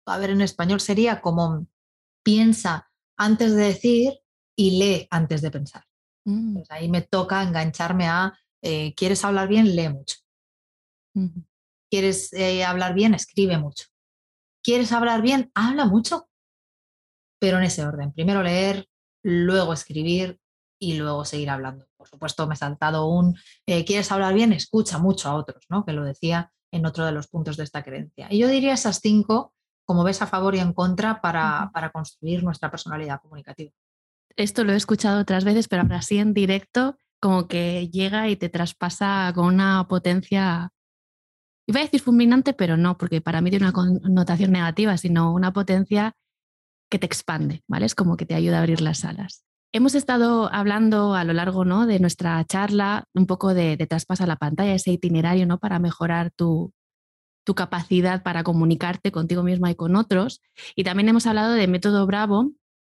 A 0.06 0.18
ver, 0.18 0.30
en 0.30 0.40
español 0.40 0.80
sería 0.80 1.20
como 1.20 1.66
piensa 2.24 2.91
antes 3.24 3.54
de 3.54 3.64
decir 3.64 4.12
y 4.56 4.78
lee 4.78 5.06
antes 5.10 5.42
de 5.42 5.50
pensar. 5.50 5.84
Mm. 6.24 6.54
Pues 6.54 6.70
ahí 6.70 6.88
me 6.88 7.02
toca 7.02 7.42
engancharme 7.42 8.06
a, 8.06 8.38
eh, 8.62 8.94
¿quieres 8.94 9.24
hablar 9.24 9.48
bien? 9.48 9.74
Lee 9.74 9.88
mucho. 9.88 10.16
¿Quieres 11.90 12.32
eh, 12.32 12.64
hablar 12.64 12.94
bien? 12.94 13.14
Escribe 13.14 13.58
mucho. 13.58 13.86
¿Quieres 14.62 14.92
hablar 14.92 15.22
bien? 15.22 15.50
Habla 15.54 15.84
mucho. 15.86 16.28
Pero 17.38 17.58
en 17.58 17.64
ese 17.64 17.84
orden. 17.84 18.12
Primero 18.12 18.42
leer, 18.42 18.88
luego 19.22 19.72
escribir 19.72 20.40
y 20.80 20.94
luego 20.94 21.24
seguir 21.24 21.50
hablando. 21.50 21.86
Por 21.96 22.08
supuesto, 22.08 22.46
me 22.46 22.54
he 22.54 22.56
saltado 22.56 23.06
un, 23.06 23.36
eh, 23.66 23.84
¿quieres 23.84 24.10
hablar 24.10 24.34
bien? 24.34 24.52
Escucha 24.52 24.98
mucho 24.98 25.28
a 25.28 25.34
otros, 25.34 25.64
¿no? 25.68 25.84
Que 25.84 25.92
lo 25.92 26.04
decía 26.04 26.52
en 26.72 26.86
otro 26.86 27.04
de 27.04 27.12
los 27.12 27.28
puntos 27.28 27.56
de 27.56 27.64
esta 27.64 27.82
creencia. 27.82 28.26
Y 28.30 28.38
yo 28.38 28.48
diría 28.48 28.72
esas 28.72 29.00
cinco, 29.00 29.54
como 29.84 30.04
ves, 30.04 30.22
a 30.22 30.26
favor 30.26 30.54
y 30.54 30.60
en 30.60 30.72
contra 30.72 31.20
para, 31.20 31.70
para 31.72 31.90
construir 31.90 32.42
nuestra 32.42 32.70
personalidad 32.70 33.20
comunicativa. 33.20 33.72
Esto 34.36 34.64
lo 34.64 34.72
he 34.72 34.76
escuchado 34.76 35.20
otras 35.20 35.44
veces, 35.44 35.68
pero 35.68 35.82
ahora 35.82 36.02
sí 36.02 36.18
en 36.18 36.34
directo, 36.34 36.96
como 37.20 37.48
que 37.48 37.88
llega 37.88 38.28
y 38.28 38.36
te 38.36 38.48
traspasa 38.48 39.30
con 39.34 39.46
una 39.46 39.86
potencia 39.88 40.72
Iba 41.66 41.80
a 41.80 41.84
decir 41.84 42.00
fulminante, 42.00 42.54
pero 42.54 42.76
no, 42.76 42.98
porque 42.98 43.20
para 43.20 43.40
mí 43.40 43.50
tiene 43.50 43.66
una 43.66 43.72
connotación 43.72 44.50
negativa, 44.50 44.96
sino 44.96 45.32
una 45.32 45.52
potencia 45.52 46.12
que 46.90 46.98
te 46.98 47.06
expande, 47.06 47.62
¿vale? 47.68 47.86
Es 47.86 47.94
como 47.94 48.16
que 48.16 48.26
te 48.26 48.34
ayuda 48.34 48.56
a 48.56 48.60
abrir 48.60 48.80
las 48.80 49.04
alas. 49.04 49.44
Hemos 49.72 49.94
estado 49.94 50.52
hablando 50.52 51.14
a 51.14 51.24
lo 51.24 51.32
largo 51.32 51.64
¿no? 51.64 51.86
de 51.86 51.98
nuestra 51.98 52.44
charla 52.44 53.04
un 53.14 53.26
poco 53.26 53.54
de, 53.54 53.76
de 53.76 53.86
traspasa 53.86 54.26
la 54.26 54.36
pantalla, 54.36 54.74
ese 54.74 54.90
itinerario 54.90 55.46
¿no? 55.46 55.58
para 55.58 55.78
mejorar 55.78 56.30
tu, 56.30 56.74
tu 57.44 57.54
capacidad 57.54 58.22
para 58.22 58.44
comunicarte 58.44 59.12
contigo 59.12 59.42
misma 59.42 59.70
y 59.70 59.74
con 59.74 59.96
otros. 59.96 60.40
Y 60.76 60.84
también 60.84 61.08
hemos 61.08 61.26
hablado 61.26 61.52
de 61.52 61.66
método 61.66 62.06
Bravo, 62.06 62.52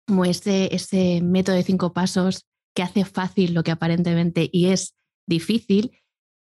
como 0.06 0.24
ese, 0.24 0.74
ese 0.74 1.20
método 1.22 1.56
de 1.56 1.62
cinco 1.62 1.92
pasos 1.92 2.46
que 2.74 2.82
hace 2.82 3.04
fácil 3.04 3.54
lo 3.54 3.64
que 3.64 3.72
aparentemente 3.72 4.48
y 4.52 4.66
es 4.66 4.94
difícil 5.26 5.98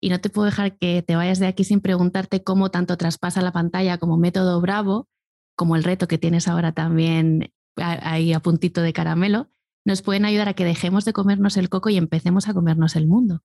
y 0.00 0.10
no 0.10 0.20
te 0.20 0.28
puedo 0.28 0.46
dejar 0.46 0.76
que 0.76 1.02
te 1.02 1.16
vayas 1.16 1.38
de 1.38 1.46
aquí 1.46 1.64
sin 1.64 1.80
preguntarte 1.80 2.42
cómo 2.42 2.70
tanto 2.70 2.96
traspasa 2.96 3.40
la 3.40 3.52
pantalla 3.52 3.98
como 3.98 4.18
método 4.18 4.60
Bravo, 4.60 5.08
como 5.56 5.76
el 5.76 5.84
reto 5.84 6.06
que 6.06 6.18
tienes 6.18 6.48
ahora 6.48 6.72
también 6.72 7.52
ahí 7.76 8.32
a 8.32 8.40
puntito 8.40 8.82
de 8.82 8.92
caramelo, 8.92 9.48
nos 9.84 10.02
pueden 10.02 10.24
ayudar 10.24 10.48
a 10.48 10.54
que 10.54 10.64
dejemos 10.64 11.04
de 11.04 11.12
comernos 11.12 11.56
el 11.56 11.68
coco 11.68 11.88
y 11.88 11.96
empecemos 11.96 12.48
a 12.48 12.54
comernos 12.54 12.96
el 12.96 13.06
mundo. 13.06 13.42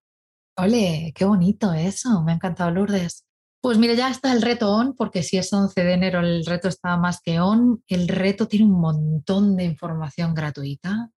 Ole, 0.58 1.14
qué 1.16 1.26
bonito 1.26 1.72
eso, 1.74 2.24
me 2.24 2.34
ha 2.34 2.36
encantado 2.36 2.72
Lourdes. 2.72 3.26
Pues 3.62 3.78
mira, 3.78 3.94
ya 3.94 4.10
está 4.10 4.34
el 4.34 4.42
reto 4.42 4.74
on, 4.74 4.96
porque 4.96 5.22
si 5.22 5.38
es 5.38 5.54
11 5.54 5.84
de 5.84 5.94
enero 5.94 6.20
el 6.20 6.44
reto 6.48 6.68
está 6.68 6.98
más 6.98 7.22
que 7.22 7.40
on. 7.40 7.84
El 7.88 8.08
reto 8.08 8.48
tiene 8.48 8.66
un 8.66 8.82
montón 8.82 9.56
de 9.56 9.66
información 9.66 10.34
gratuita 10.34 11.12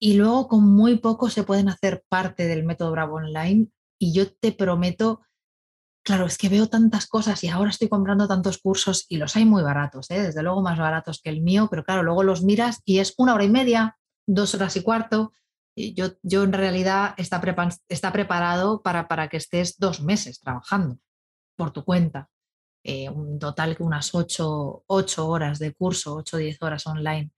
y 0.00 0.14
luego 0.14 0.48
con 0.48 0.64
muy 0.64 0.96
poco 0.96 1.28
se 1.28 1.42
pueden 1.44 1.68
hacer 1.68 2.02
parte 2.08 2.46
del 2.46 2.64
método 2.64 2.92
Bravo 2.92 3.16
Online 3.16 3.68
y 3.98 4.14
yo 4.14 4.32
te 4.32 4.50
prometo, 4.52 5.20
claro, 6.02 6.24
es 6.24 6.38
que 6.38 6.48
veo 6.48 6.68
tantas 6.68 7.06
cosas 7.06 7.44
y 7.44 7.48
ahora 7.48 7.68
estoy 7.68 7.90
comprando 7.90 8.26
tantos 8.26 8.56
cursos 8.56 9.04
y 9.10 9.18
los 9.18 9.36
hay 9.36 9.44
muy 9.44 9.62
baratos, 9.62 10.10
¿eh? 10.10 10.22
desde 10.22 10.42
luego 10.42 10.62
más 10.62 10.78
baratos 10.78 11.20
que 11.22 11.28
el 11.28 11.42
mío, 11.42 11.68
pero 11.70 11.84
claro, 11.84 12.02
luego 12.02 12.22
los 12.22 12.42
miras 12.42 12.80
y 12.86 13.00
es 13.00 13.12
una 13.18 13.34
hora 13.34 13.44
y 13.44 13.50
media, 13.50 13.98
dos 14.26 14.54
horas 14.54 14.74
y 14.76 14.82
cuarto. 14.82 15.32
Yo, 15.76 16.12
yo 16.22 16.44
en 16.44 16.54
realidad 16.54 17.12
está, 17.18 17.42
está 17.88 18.10
preparado 18.10 18.80
para, 18.80 19.06
para 19.06 19.28
que 19.28 19.36
estés 19.36 19.78
dos 19.78 20.00
meses 20.00 20.40
trabajando 20.40 20.98
por 21.60 21.72
tu 21.72 21.84
cuenta. 21.84 22.30
Eh, 22.82 23.10
un 23.10 23.38
total 23.38 23.76
que 23.76 23.82
unas 23.82 24.14
ocho, 24.14 24.82
ocho 24.86 25.28
horas 25.28 25.58
de 25.58 25.74
curso, 25.74 26.14
ocho 26.14 26.38
o 26.38 26.40
diez 26.40 26.56
horas 26.62 26.86
online. 26.86 27.30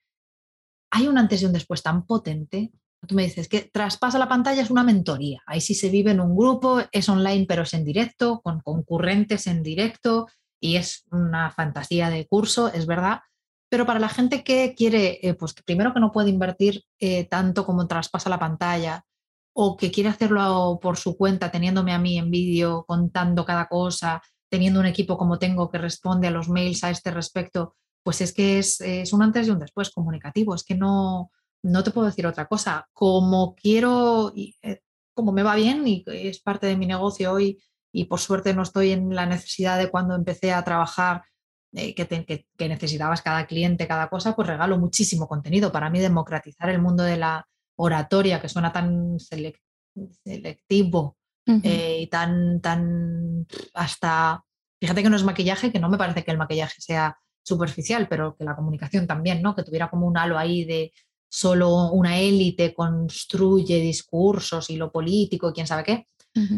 hay 0.93 1.09
un 1.09 1.19
antes 1.19 1.43
y 1.43 1.47
un 1.47 1.53
después 1.53 1.83
tan 1.83 2.07
potente. 2.07 2.71
Tú 3.09 3.17
me 3.17 3.25
dices 3.25 3.49
que 3.49 3.63
traspasa 3.63 4.21
la 4.21 4.29
pantalla 4.29 4.63
es 4.63 4.71
una 4.71 4.85
mentoría. 4.85 5.43
Ahí 5.47 5.61
sí 5.61 5.75
se 5.75 5.91
vive 5.91 6.13
en 6.13 6.21
un 6.21 6.37
grupo, 6.37 6.81
es 6.93 7.09
online, 7.09 7.47
pero 7.49 7.63
es 7.63 7.75
en 7.75 7.85
directo, 7.85 8.41
con 8.43 8.61
concurrentes 8.61 9.49
en 9.49 9.65
directo 9.65 10.29
y 10.61 10.77
es 10.77 11.05
una 11.11 11.51
fantasía 11.51 12.09
de 12.09 12.29
curso, 12.29 12.73
es 12.73 12.87
verdad. 12.87 13.23
Pero 13.69 13.87
para 13.87 13.99
la 13.99 14.09
gente 14.09 14.45
que 14.45 14.75
quiere, 14.77 15.19
eh, 15.27 15.35
pues 15.35 15.55
primero 15.65 15.93
que 15.93 15.99
no 15.99 16.13
puede 16.13 16.31
invertir 16.31 16.85
eh, 17.01 17.25
tanto 17.25 17.67
como 17.67 17.89
traspasa 17.89 18.31
la 18.31 18.39
pantalla, 18.39 19.05
o 19.55 19.77
que 19.77 19.91
quiere 19.91 20.09
hacerlo 20.09 20.79
por 20.81 20.97
su 20.97 21.17
cuenta, 21.17 21.51
teniéndome 21.51 21.93
a 21.93 21.99
mí 21.99 22.19
en 22.19 22.31
vídeo, 22.31 22.85
contando 22.87 23.45
cada 23.45 23.69
cosa, 23.69 24.23
teniendo 24.49 24.81
un 24.81 24.87
equipo 24.87 25.17
como 25.17 25.39
tengo 25.39 25.71
que 25.71 25.79
responde 25.79 26.29
a 26.29 26.31
los 26.31 26.49
mails 26.49 26.85
a 26.85 26.91
este 26.91 27.11
respecto, 27.11 27.77
pues 28.03 28.21
es 28.21 28.33
que 28.33 28.59
es, 28.59 28.81
un 29.13 29.23
antes 29.23 29.47
y 29.47 29.51
un 29.51 29.59
después 29.59 29.91
comunicativo. 29.91 30.55
Es 30.55 30.65
que 30.65 30.75
no, 30.75 31.31
no 31.63 31.85
te 31.85 31.91
puedo 31.91 32.07
decir 32.07 32.27
otra 32.27 32.47
cosa. 32.47 32.89
Como 32.93 33.55
quiero, 33.55 34.33
eh, 34.37 34.81
como 35.15 35.33
me 35.33 35.43
va 35.43 35.55
bien 35.55 35.87
y 35.87 36.05
es 36.07 36.41
parte 36.41 36.67
de 36.67 36.77
mi 36.77 36.87
negocio 36.87 37.33
hoy 37.33 37.63
y 37.93 38.05
por 38.05 38.21
suerte 38.21 38.55
no 38.55 38.63
estoy 38.63 38.93
en 38.93 39.15
la 39.15 39.27
necesidad 39.27 39.79
de 39.79 39.91
cuando 39.91 40.15
empecé 40.15 40.53
a 40.53 40.65
trabajar 40.65 41.23
eh, 41.73 41.95
que, 41.95 42.07
que, 42.07 42.69
necesitabas 42.69 43.23
cada 43.23 43.47
cliente, 43.47 43.87
cada 43.87 44.09
cosa, 44.09 44.35
pues 44.35 44.49
regalo 44.49 44.79
muchísimo 44.79 45.29
contenido. 45.29 45.73
Para 45.73 45.91
mí 45.91 46.01
democratizar 46.01 46.69
el 46.71 46.81
mundo 46.81 47.05
de 47.05 47.17
la 47.17 47.47
oratoria, 47.77 48.41
que 48.41 48.49
suena 48.49 48.73
tan 48.73 49.19
selectivo 49.19 51.17
eh, 51.47 52.01
y 52.03 52.07
tan, 52.07 52.61
tan 52.61 53.47
hasta, 53.75 54.45
fíjate 54.81 55.03
que 55.03 55.11
no 55.11 55.17
es 55.17 55.25
maquillaje, 55.25 55.73
que 55.73 55.81
no 55.81 55.89
me 55.89 55.99
parece 55.99 56.25
que 56.25 56.31
el 56.31 56.39
maquillaje 56.39 56.81
sea 56.81 57.19
superficial, 57.45 58.09
pero 58.09 58.37
que 58.37 58.45
la 58.45 58.55
comunicación 58.55 59.07
también, 59.07 59.43
¿no? 59.43 59.55
Que 59.55 59.65
tuviera 59.65 59.91
como 59.91 60.07
un 60.07 60.17
halo 60.17 60.39
ahí 60.39 60.65
de 60.65 60.93
solo 61.29 61.91
una 61.93 62.19
élite 62.19 62.75
construye 62.75 63.81
discursos 63.81 64.69
y 64.69 64.77
lo 64.77 64.93
político 64.93 65.49
y 65.49 65.53
quién 65.55 65.67
sabe 65.67 65.83
qué. 65.83 66.07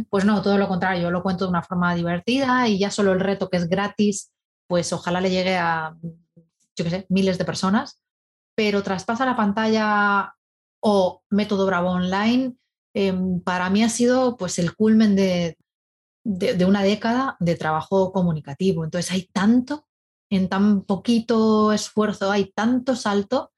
Pues 0.08 0.24
no, 0.24 0.40
todo 0.40 0.56
lo 0.56 0.68
contrario, 0.68 1.02
yo 1.02 1.10
lo 1.10 1.22
cuento 1.22 1.44
de 1.44 1.50
una 1.50 1.62
forma 1.62 1.94
divertida 1.94 2.68
y 2.68 2.78
ya 2.78 2.90
solo 2.90 3.12
el 3.12 3.20
reto 3.20 3.48
que 3.48 3.56
es 3.56 3.68
gratis, 3.68 4.32
pues 4.68 4.92
ojalá 4.92 5.20
le 5.20 5.30
llegue 5.30 5.56
a, 5.56 5.96
yo 6.76 6.84
qué 6.84 6.90
sé, 6.90 7.06
miles 7.08 7.38
de 7.38 7.44
personas, 7.44 8.00
pero 8.54 8.82
traspasa 8.82 9.26
la 9.26 9.36
pantalla 9.36 10.34
o 10.86 11.22
método 11.30 11.64
Bravo 11.64 11.90
Online, 11.90 12.54
em, 12.94 13.40
para 13.40 13.70
mí 13.70 13.82
ha 13.82 13.88
sido 13.88 14.36
pues 14.36 14.58
el 14.58 14.76
culmen 14.76 15.16
de, 15.16 15.56
de, 16.24 16.64
una 16.66 16.82
década 16.82 17.36
de 17.40 17.56
trabajo 17.56 18.12
comunicativo. 18.12 18.84
Entonces 18.84 19.10
hay 19.10 19.28
tanto, 19.32 19.86
en 20.30 20.48
tan 20.50 20.82
poquito 20.82 21.72
esfuerzo, 21.72 22.30
hay 22.30 22.52
tanto 22.52 22.96
salto. 22.96 23.50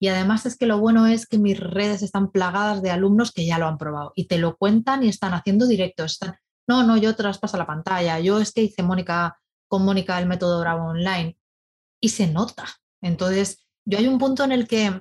Y 0.00 0.08
además 0.08 0.46
es 0.46 0.56
que 0.56 0.66
lo 0.66 0.78
bueno 0.78 1.06
es 1.08 1.26
que 1.26 1.38
mis 1.38 1.58
redes 1.58 2.02
están 2.02 2.30
plagadas 2.30 2.80
de 2.80 2.90
alumnos 2.90 3.32
que 3.32 3.44
ya 3.44 3.58
lo 3.58 3.66
han 3.66 3.78
probado 3.78 4.12
y 4.14 4.26
te 4.26 4.38
lo 4.38 4.56
cuentan 4.56 5.02
y 5.02 5.08
están 5.08 5.34
haciendo 5.34 5.66
directos. 5.66 6.12
Están, 6.12 6.36
no, 6.68 6.84
no, 6.84 6.96
yo 6.96 7.16
traspaso 7.16 7.56
la 7.56 7.66
pantalla, 7.66 8.20
yo 8.20 8.38
es 8.38 8.52
que 8.52 8.62
hice 8.62 8.84
Mónica 8.84 9.36
con 9.68 9.84
Mónica 9.84 10.18
el 10.20 10.26
método 10.26 10.60
Bravo 10.60 10.90
Online 10.90 11.36
y 12.00 12.10
se 12.10 12.28
nota. 12.28 12.66
Entonces, 13.00 13.66
yo 13.84 13.98
hay 13.98 14.06
un 14.06 14.18
punto 14.18 14.44
en 14.44 14.52
el 14.52 14.68
que 14.68 15.00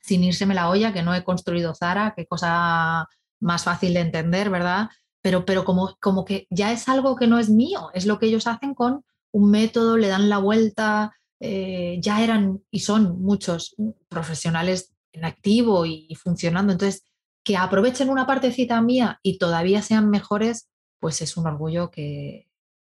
sin 0.00 0.24
írseme 0.24 0.54
la 0.54 0.68
olla, 0.70 0.92
que 0.92 1.02
no 1.02 1.14
he 1.14 1.24
construido 1.24 1.74
Zara, 1.74 2.14
qué 2.16 2.26
cosa 2.26 3.08
más 3.40 3.64
fácil 3.64 3.94
de 3.94 4.00
entender, 4.00 4.50
¿verdad? 4.50 4.88
Pero, 5.22 5.44
pero 5.44 5.64
como, 5.64 5.96
como 6.00 6.24
que 6.24 6.46
ya 6.50 6.72
es 6.72 6.88
algo 6.88 7.16
que 7.16 7.26
no 7.26 7.38
es 7.38 7.50
mío, 7.50 7.90
es 7.94 8.06
lo 8.06 8.18
que 8.18 8.26
ellos 8.26 8.46
hacen 8.46 8.74
con 8.74 9.04
un 9.32 9.50
método, 9.50 9.96
le 9.96 10.08
dan 10.08 10.28
la 10.28 10.38
vuelta, 10.38 11.12
eh, 11.40 11.98
ya 12.00 12.22
eran 12.22 12.64
y 12.70 12.80
son 12.80 13.22
muchos 13.22 13.76
profesionales 14.08 14.94
en 15.12 15.24
activo 15.24 15.86
y, 15.86 16.14
funcionando. 16.16 16.72
Entonces, 16.72 17.04
que 17.44 17.56
aprovechen 17.56 18.10
una 18.10 18.26
partecita 18.26 18.80
mía 18.82 19.20
y 19.22 19.38
todavía 19.38 19.82
sean 19.82 20.10
mejores, 20.10 20.68
pues 21.00 21.22
es 21.22 21.36
un 21.36 21.46
orgullo 21.46 21.90
que, 21.90 22.46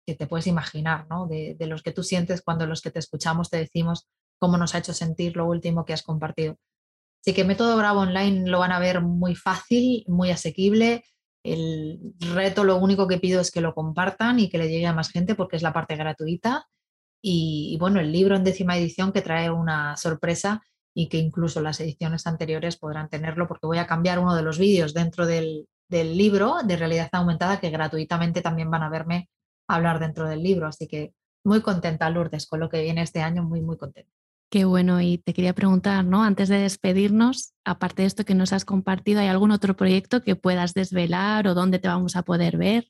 te 0.05 0.25
puedes 0.25 0.47
imaginar, 0.47 1.05
¿no? 1.09 1.27
De, 1.27 1.57
los 1.59 1.83
que 1.83 1.91
tú 1.91 2.01
sientes 2.01 2.41
cuando 2.41 2.65
los 2.65 2.81
que 2.81 2.91
te 2.91 2.99
escuchamos 2.99 3.49
te 3.49 3.57
decimos 3.57 4.07
cómo 4.39 4.57
nos 4.57 4.73
ha 4.73 4.77
hecho 4.77 4.93
sentir 4.93 5.35
lo 5.35 5.45
último 5.45 5.83
que 5.83 5.91
has 5.91 6.01
compartido. 6.01 6.55
Así 7.21 7.33
que 7.33 7.43
Método 7.43 7.77
Bravo 7.77 8.01
Online 8.01 8.49
lo 8.49 8.59
van 8.59 8.71
a 8.71 8.79
ver 8.79 9.01
muy 9.01 9.35
fácil, 9.35 10.03
muy 10.07 10.31
asequible. 10.31 11.03
El 11.43 12.13
reto 12.19 12.63
lo 12.63 12.77
único 12.77 13.07
que 13.07 13.19
pido 13.19 13.41
es 13.41 13.51
que 13.51 13.61
lo 13.61 13.73
compartan 13.73 14.39
y 14.39 14.49
que 14.49 14.57
le 14.57 14.69
llegue 14.69 14.87
a 14.87 14.93
más 14.93 15.09
gente 15.09 15.35
porque 15.35 15.55
es 15.55 15.61
la 15.61 15.73
parte 15.73 15.95
gratuita. 15.95 16.67
Y, 17.21 17.77
bueno, 17.79 17.99
el 17.99 18.11
libro 18.11 18.35
en 18.35 18.43
décima 18.43 18.77
edición 18.77 19.11
que 19.11 19.21
trae 19.21 19.49
una 19.49 19.97
sorpresa 19.97 20.61
y 20.93 21.09
que 21.09 21.17
incluso 21.17 21.61
las 21.61 21.79
ediciones 21.79 22.27
anteriores 22.27 22.77
podrán 22.77 23.09
tenerlo 23.09 23.47
porque 23.47 23.67
voy 23.67 23.77
a 23.79 23.87
cambiar 23.87 24.19
uno 24.19 24.35
de 24.35 24.43
los 24.43 24.57
vídeos 24.57 24.93
dentro 24.93 25.25
del, 25.25 25.67
del 25.89 26.17
libro 26.17 26.57
de 26.63 26.77
realidad 26.77 27.09
aumentada 27.11 27.59
que 27.59 27.69
gratuitamente 27.69 28.41
también 28.41 28.71
van 28.71 28.83
a 28.83 28.89
verme 28.89 29.29
hablar 29.67 29.99
dentro 29.99 30.27
del 30.27 30.43
libro. 30.43 30.67
Así 30.67 30.87
que 30.87 31.13
muy 31.43 31.61
contenta, 31.61 32.09
Lourdes, 32.09 32.47
con 32.47 32.59
lo 32.59 32.69
que 32.69 32.81
viene 32.81 33.01
este 33.01 33.21
año, 33.21 33.43
muy, 33.43 33.61
muy 33.61 33.77
contenta. 33.77 34.16
Qué 34.49 34.63
bueno, 34.63 35.01
y 35.01 35.17
te 35.17 35.33
quería 35.33 35.53
preguntar, 35.53 36.05
¿no? 36.05 36.23
Antes 36.23 36.47
de 36.47 36.59
despedirnos, 36.59 37.53
aparte 37.65 38.03
de 38.03 38.07
esto 38.07 38.23
que 38.23 38.33
nos 38.33 38.53
has 38.53 38.63
compartido, 38.63 39.19
¿hay 39.19 39.27
algún 39.27 39.51
otro 39.51 39.75
proyecto 39.75 40.23
que 40.23 40.37
puedas 40.37 40.73
desvelar 40.73 41.47
o 41.47 41.53
dónde 41.53 41.79
te 41.79 41.89
vamos 41.89 42.15
a 42.15 42.23
poder 42.23 42.55
ver? 42.55 42.87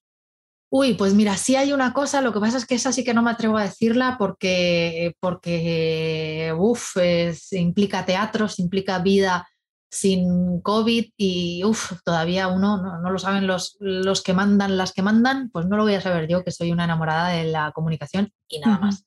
Uy, 0.69 0.93
pues 0.93 1.15
mira, 1.15 1.35
sí 1.37 1.55
hay 1.55 1.73
una 1.73 1.93
cosa, 1.93 2.21
lo 2.21 2.31
que 2.31 2.39
pasa 2.39 2.57
es 2.57 2.65
que 2.65 2.75
esa 2.75 2.91
sí 2.91 3.03
que 3.03 3.13
no 3.13 3.23
me 3.23 3.31
atrevo 3.31 3.57
a 3.57 3.63
decirla 3.63 4.17
porque, 4.19 5.15
porque 5.19 6.53
uf, 6.55 6.97
implica 7.51 8.05
teatros, 8.05 8.59
implica 8.59 8.99
vida 8.99 9.47
sin 9.89 10.61
COVID 10.61 11.11
y 11.15 11.63
uf, 11.63 11.93
todavía 12.03 12.49
uno 12.49 12.99
no, 13.01 13.09
lo 13.09 13.17
saben 13.17 13.47
los, 13.47 13.77
los 13.79 14.21
que 14.21 14.33
mandan, 14.33 14.77
las 14.77 14.91
que 14.91 15.01
mandan, 15.01 15.49
pues 15.49 15.65
no 15.65 15.77
lo 15.77 15.83
voy 15.83 15.95
a 15.95 16.01
saber 16.01 16.27
yo, 16.27 16.43
que 16.43 16.51
soy 16.51 16.71
una 16.71 16.83
enamorada 16.83 17.29
de 17.29 17.45
la 17.45 17.71
comunicación 17.71 18.31
y 18.49 18.59
nada 18.59 18.77
más. 18.77 19.05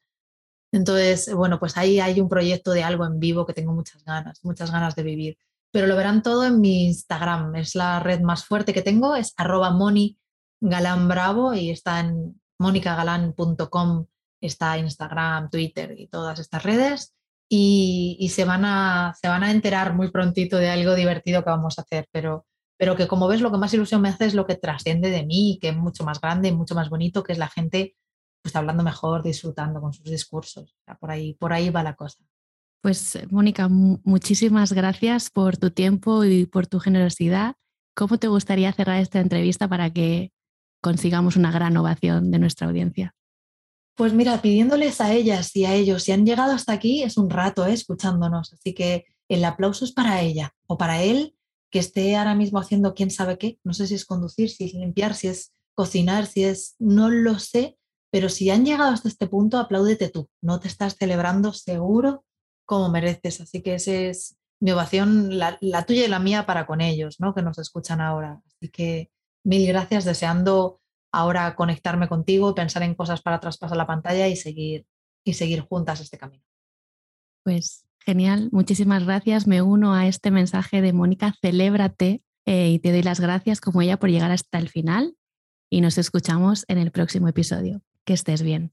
Entonces, 0.72 1.32
bueno, 1.34 1.58
pues 1.58 1.76
ahí 1.76 2.00
hay 2.00 2.20
un 2.20 2.28
proyecto 2.28 2.72
de 2.72 2.84
algo 2.84 3.04
en 3.04 3.18
vivo 3.18 3.46
que 3.46 3.54
tengo 3.54 3.72
muchas 3.72 4.04
ganas, 4.04 4.44
muchas 4.44 4.70
ganas 4.70 4.94
de 4.94 5.02
vivir. 5.02 5.38
Pero 5.72 5.86
lo 5.86 5.96
verán 5.96 6.22
todo 6.22 6.44
en 6.46 6.60
mi 6.60 6.86
Instagram, 6.86 7.56
es 7.56 7.74
la 7.74 8.00
red 8.00 8.20
más 8.20 8.44
fuerte 8.44 8.72
que 8.72 8.82
tengo, 8.82 9.16
es 9.16 9.34
arroba 9.36 9.70
Moni 9.70 10.18
Galán 10.60 11.08
Bravo 11.08 11.54
y 11.54 11.70
está 11.70 12.00
en 12.00 12.40
monicagalan.com, 12.58 14.06
está 14.40 14.78
Instagram, 14.78 15.50
Twitter 15.50 15.94
y 15.98 16.08
todas 16.08 16.38
estas 16.38 16.62
redes. 16.62 17.14
Y, 17.52 18.30
se, 18.32 18.44
van 18.44 18.64
a, 18.64 19.12
se 19.20 19.26
van 19.26 19.42
a 19.42 19.50
enterar 19.50 19.94
muy 19.94 20.12
prontito 20.12 20.56
de 20.58 20.70
algo 20.70 20.94
divertido 20.94 21.42
que 21.42 21.50
vamos 21.50 21.78
a 21.78 21.82
hacer, 21.82 22.06
pero, 22.12 22.46
pero 22.76 22.94
que 22.94 23.08
como 23.08 23.26
ves 23.26 23.40
lo 23.40 23.50
que 23.50 23.58
más 23.58 23.74
ilusión 23.74 24.02
me 24.02 24.08
hace 24.08 24.26
es 24.26 24.34
lo 24.34 24.46
que 24.46 24.54
trasciende 24.54 25.10
de 25.10 25.26
mí, 25.26 25.58
que 25.60 25.70
es 25.70 25.76
mucho 25.76 26.04
más 26.04 26.20
grande, 26.20 26.52
mucho 26.52 26.76
más 26.76 26.88
bonito, 26.90 27.24
que 27.24 27.32
es 27.32 27.38
la 27.38 27.48
gente 27.48 27.96
pues 28.42 28.56
hablando 28.56 28.82
mejor, 28.82 29.22
disfrutando 29.22 29.80
con 29.80 29.92
sus 29.92 30.04
discursos. 30.04 30.76
por, 30.98 31.10
ahí, 31.10 31.34
por 31.34 31.52
ahí 31.52 31.70
va 31.70 31.82
la 31.82 31.94
cosa. 31.94 32.18
Pues 32.82 33.18
Mónica, 33.30 33.68
muchísimas 33.68 34.72
gracias 34.72 35.30
por 35.30 35.58
tu 35.58 35.70
tiempo 35.70 36.24
y 36.24 36.46
por 36.46 36.66
tu 36.66 36.78
generosidad. 36.78 37.56
¿Cómo 37.94 38.18
te 38.18 38.28
gustaría 38.28 38.72
cerrar 38.72 39.00
esta 39.00 39.20
entrevista 39.20 39.68
para 39.68 39.90
que 39.90 40.32
consigamos 40.80 41.36
una 41.36 41.52
gran 41.52 41.76
ovación 41.76 42.30
de 42.30 42.38
nuestra 42.38 42.68
audiencia? 42.68 43.14
Pues 43.96 44.14
mira, 44.14 44.40
pidiéndoles 44.40 45.02
a 45.02 45.12
ellas 45.12 45.54
y 45.54 45.66
a 45.66 45.74
ellos, 45.74 46.04
si 46.04 46.12
han 46.12 46.24
llegado 46.24 46.52
hasta 46.52 46.72
aquí, 46.72 47.02
es 47.02 47.18
un 47.18 47.28
rato 47.28 47.66
¿eh? 47.66 47.74
escuchándonos. 47.74 48.54
Así 48.54 48.72
que 48.72 49.04
el 49.28 49.44
aplauso 49.44 49.84
es 49.84 49.92
para 49.92 50.22
ella 50.22 50.54
o 50.66 50.78
para 50.78 51.02
él, 51.02 51.36
que 51.70 51.80
esté 51.80 52.16
ahora 52.16 52.34
mismo 52.34 52.58
haciendo 52.58 52.94
quién 52.94 53.10
sabe 53.10 53.36
qué. 53.36 53.58
No 53.62 53.74
sé 53.74 53.86
si 53.86 53.94
es 53.94 54.06
conducir, 54.06 54.48
si 54.48 54.64
es 54.64 54.72
limpiar, 54.72 55.14
si 55.14 55.28
es 55.28 55.52
cocinar, 55.74 56.26
si 56.26 56.44
es, 56.44 56.76
no 56.78 57.10
lo 57.10 57.38
sé, 57.38 57.76
pero 58.10 58.28
si 58.28 58.50
han 58.50 58.64
llegado 58.64 58.90
hasta 58.90 59.08
este 59.08 59.26
punto, 59.26 59.58
apláudete 59.58 60.08
tú. 60.08 60.28
No 60.42 60.60
te 60.60 60.68
estás 60.68 60.96
celebrando 60.96 61.52
seguro 61.52 62.24
como 62.66 62.88
mereces. 62.88 63.40
Así 63.40 63.62
que 63.62 63.74
esa 63.74 63.92
es 63.92 64.36
mi 64.60 64.72
ovación, 64.72 65.38
la, 65.38 65.58
tuya 65.86 66.04
y 66.04 66.08
la 66.08 66.18
mía 66.18 66.44
para 66.44 66.66
con 66.66 66.80
ellos, 66.80 67.18
¿no? 67.18 67.34
que 67.34 67.42
nos 67.42 67.58
escuchan 67.58 68.00
ahora. 68.00 68.40
Así 68.46 68.68
que 68.68 69.10
mil 69.44 69.66
gracias, 69.66 70.04
deseando 70.04 70.80
ahora 71.12 71.54
conectarme 71.54 72.08
contigo, 72.08 72.54
pensar 72.54 72.82
en 72.82 72.94
cosas 72.94 73.22
para 73.22 73.40
traspasar 73.40 73.76
la 73.76 73.86
pantalla 73.86 74.28
y 74.28 74.36
seguir, 74.36 74.86
y 75.24 75.34
seguir 75.34 75.60
juntas 75.60 76.00
este 76.00 76.18
camino. 76.18 76.44
Pues 77.42 77.86
genial, 78.00 78.50
muchísimas 78.52 79.04
gracias. 79.04 79.46
Me 79.46 79.62
uno 79.62 79.94
a 79.94 80.06
este 80.06 80.30
mensaje 80.30 80.82
de 80.82 80.92
Mónica, 80.92 81.34
celébrate 81.40 82.22
eh, 82.44 82.70
y 82.70 82.78
te 82.80 82.92
doy 82.92 83.02
las 83.02 83.20
gracias 83.20 83.60
como 83.60 83.82
ella 83.82 83.98
por 83.98 84.10
llegar 84.10 84.30
hasta 84.30 84.58
el 84.58 84.68
final 84.68 85.16
y 85.70 85.80
nos 85.80 85.96
escuchamos 85.96 86.64
en 86.68 86.78
el 86.78 86.90
próximo 86.90 87.28
episodio. 87.28 87.82
Que 88.10 88.14
estés 88.14 88.42
bien. 88.42 88.72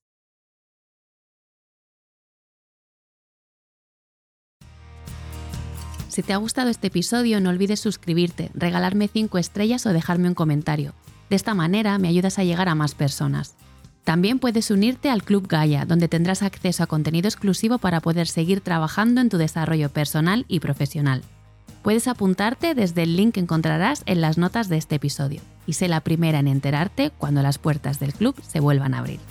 Si 6.08 6.24
te 6.24 6.34
ha 6.34 6.38
gustado 6.38 6.72
este 6.72 6.88
episodio, 6.88 7.40
no 7.40 7.52
olvides 7.52 7.80
suscribirte, 7.80 8.50
regalarme 8.56 9.08
5 9.08 9.38
estrellas 9.38 9.86
o 9.86 9.94
dejarme 9.94 10.28
un 10.28 10.34
comentario. 10.34 10.96
De 11.30 11.36
esta 11.36 11.54
manera 11.54 12.00
me 12.00 12.08
ayudas 12.08 12.40
a 12.40 12.46
llegar 12.46 12.68
a 12.68 12.74
más 12.74 12.96
personas. 12.96 13.56
También 14.04 14.40
puedes 14.40 14.72
unirte 14.72 15.12
al 15.12 15.22
Club 15.22 15.48
Gaia, 15.48 15.86
donde 15.86 16.08
tendrás 16.08 16.42
acceso 16.42 16.82
a 16.82 16.88
contenido 16.88 17.28
exclusivo 17.28 17.78
para 17.78 18.02
poder 18.02 18.26
seguir 18.26 18.62
trabajando 18.62 19.22
en 19.22 19.30
tu 19.30 19.38
desarrollo 19.38 19.90
personal 19.90 20.46
y 20.48 20.62
profesional. 20.62 21.22
Puedes 21.88 22.10
apuntarte 22.10 22.76
desde 22.76 23.04
el 23.04 23.16
link 23.16 23.36
que 23.36 23.40
encontrarás 23.40 24.04
en 24.08 24.20
las 24.20 24.38
notas 24.38 24.68
de 24.68 24.76
este 24.76 24.96
episodio 24.96 25.40
y 25.66 25.72
sé 25.72 25.88
la 25.88 26.02
primera 26.02 26.38
en 26.38 26.50
enterarte 26.50 27.12
cuando 27.18 27.42
las 27.42 27.60
puertas 27.60 27.98
del 27.98 28.12
club 28.12 28.36
se 28.46 28.60
vuelvan 28.60 28.94
a 28.94 29.00
abrir. 29.00 29.22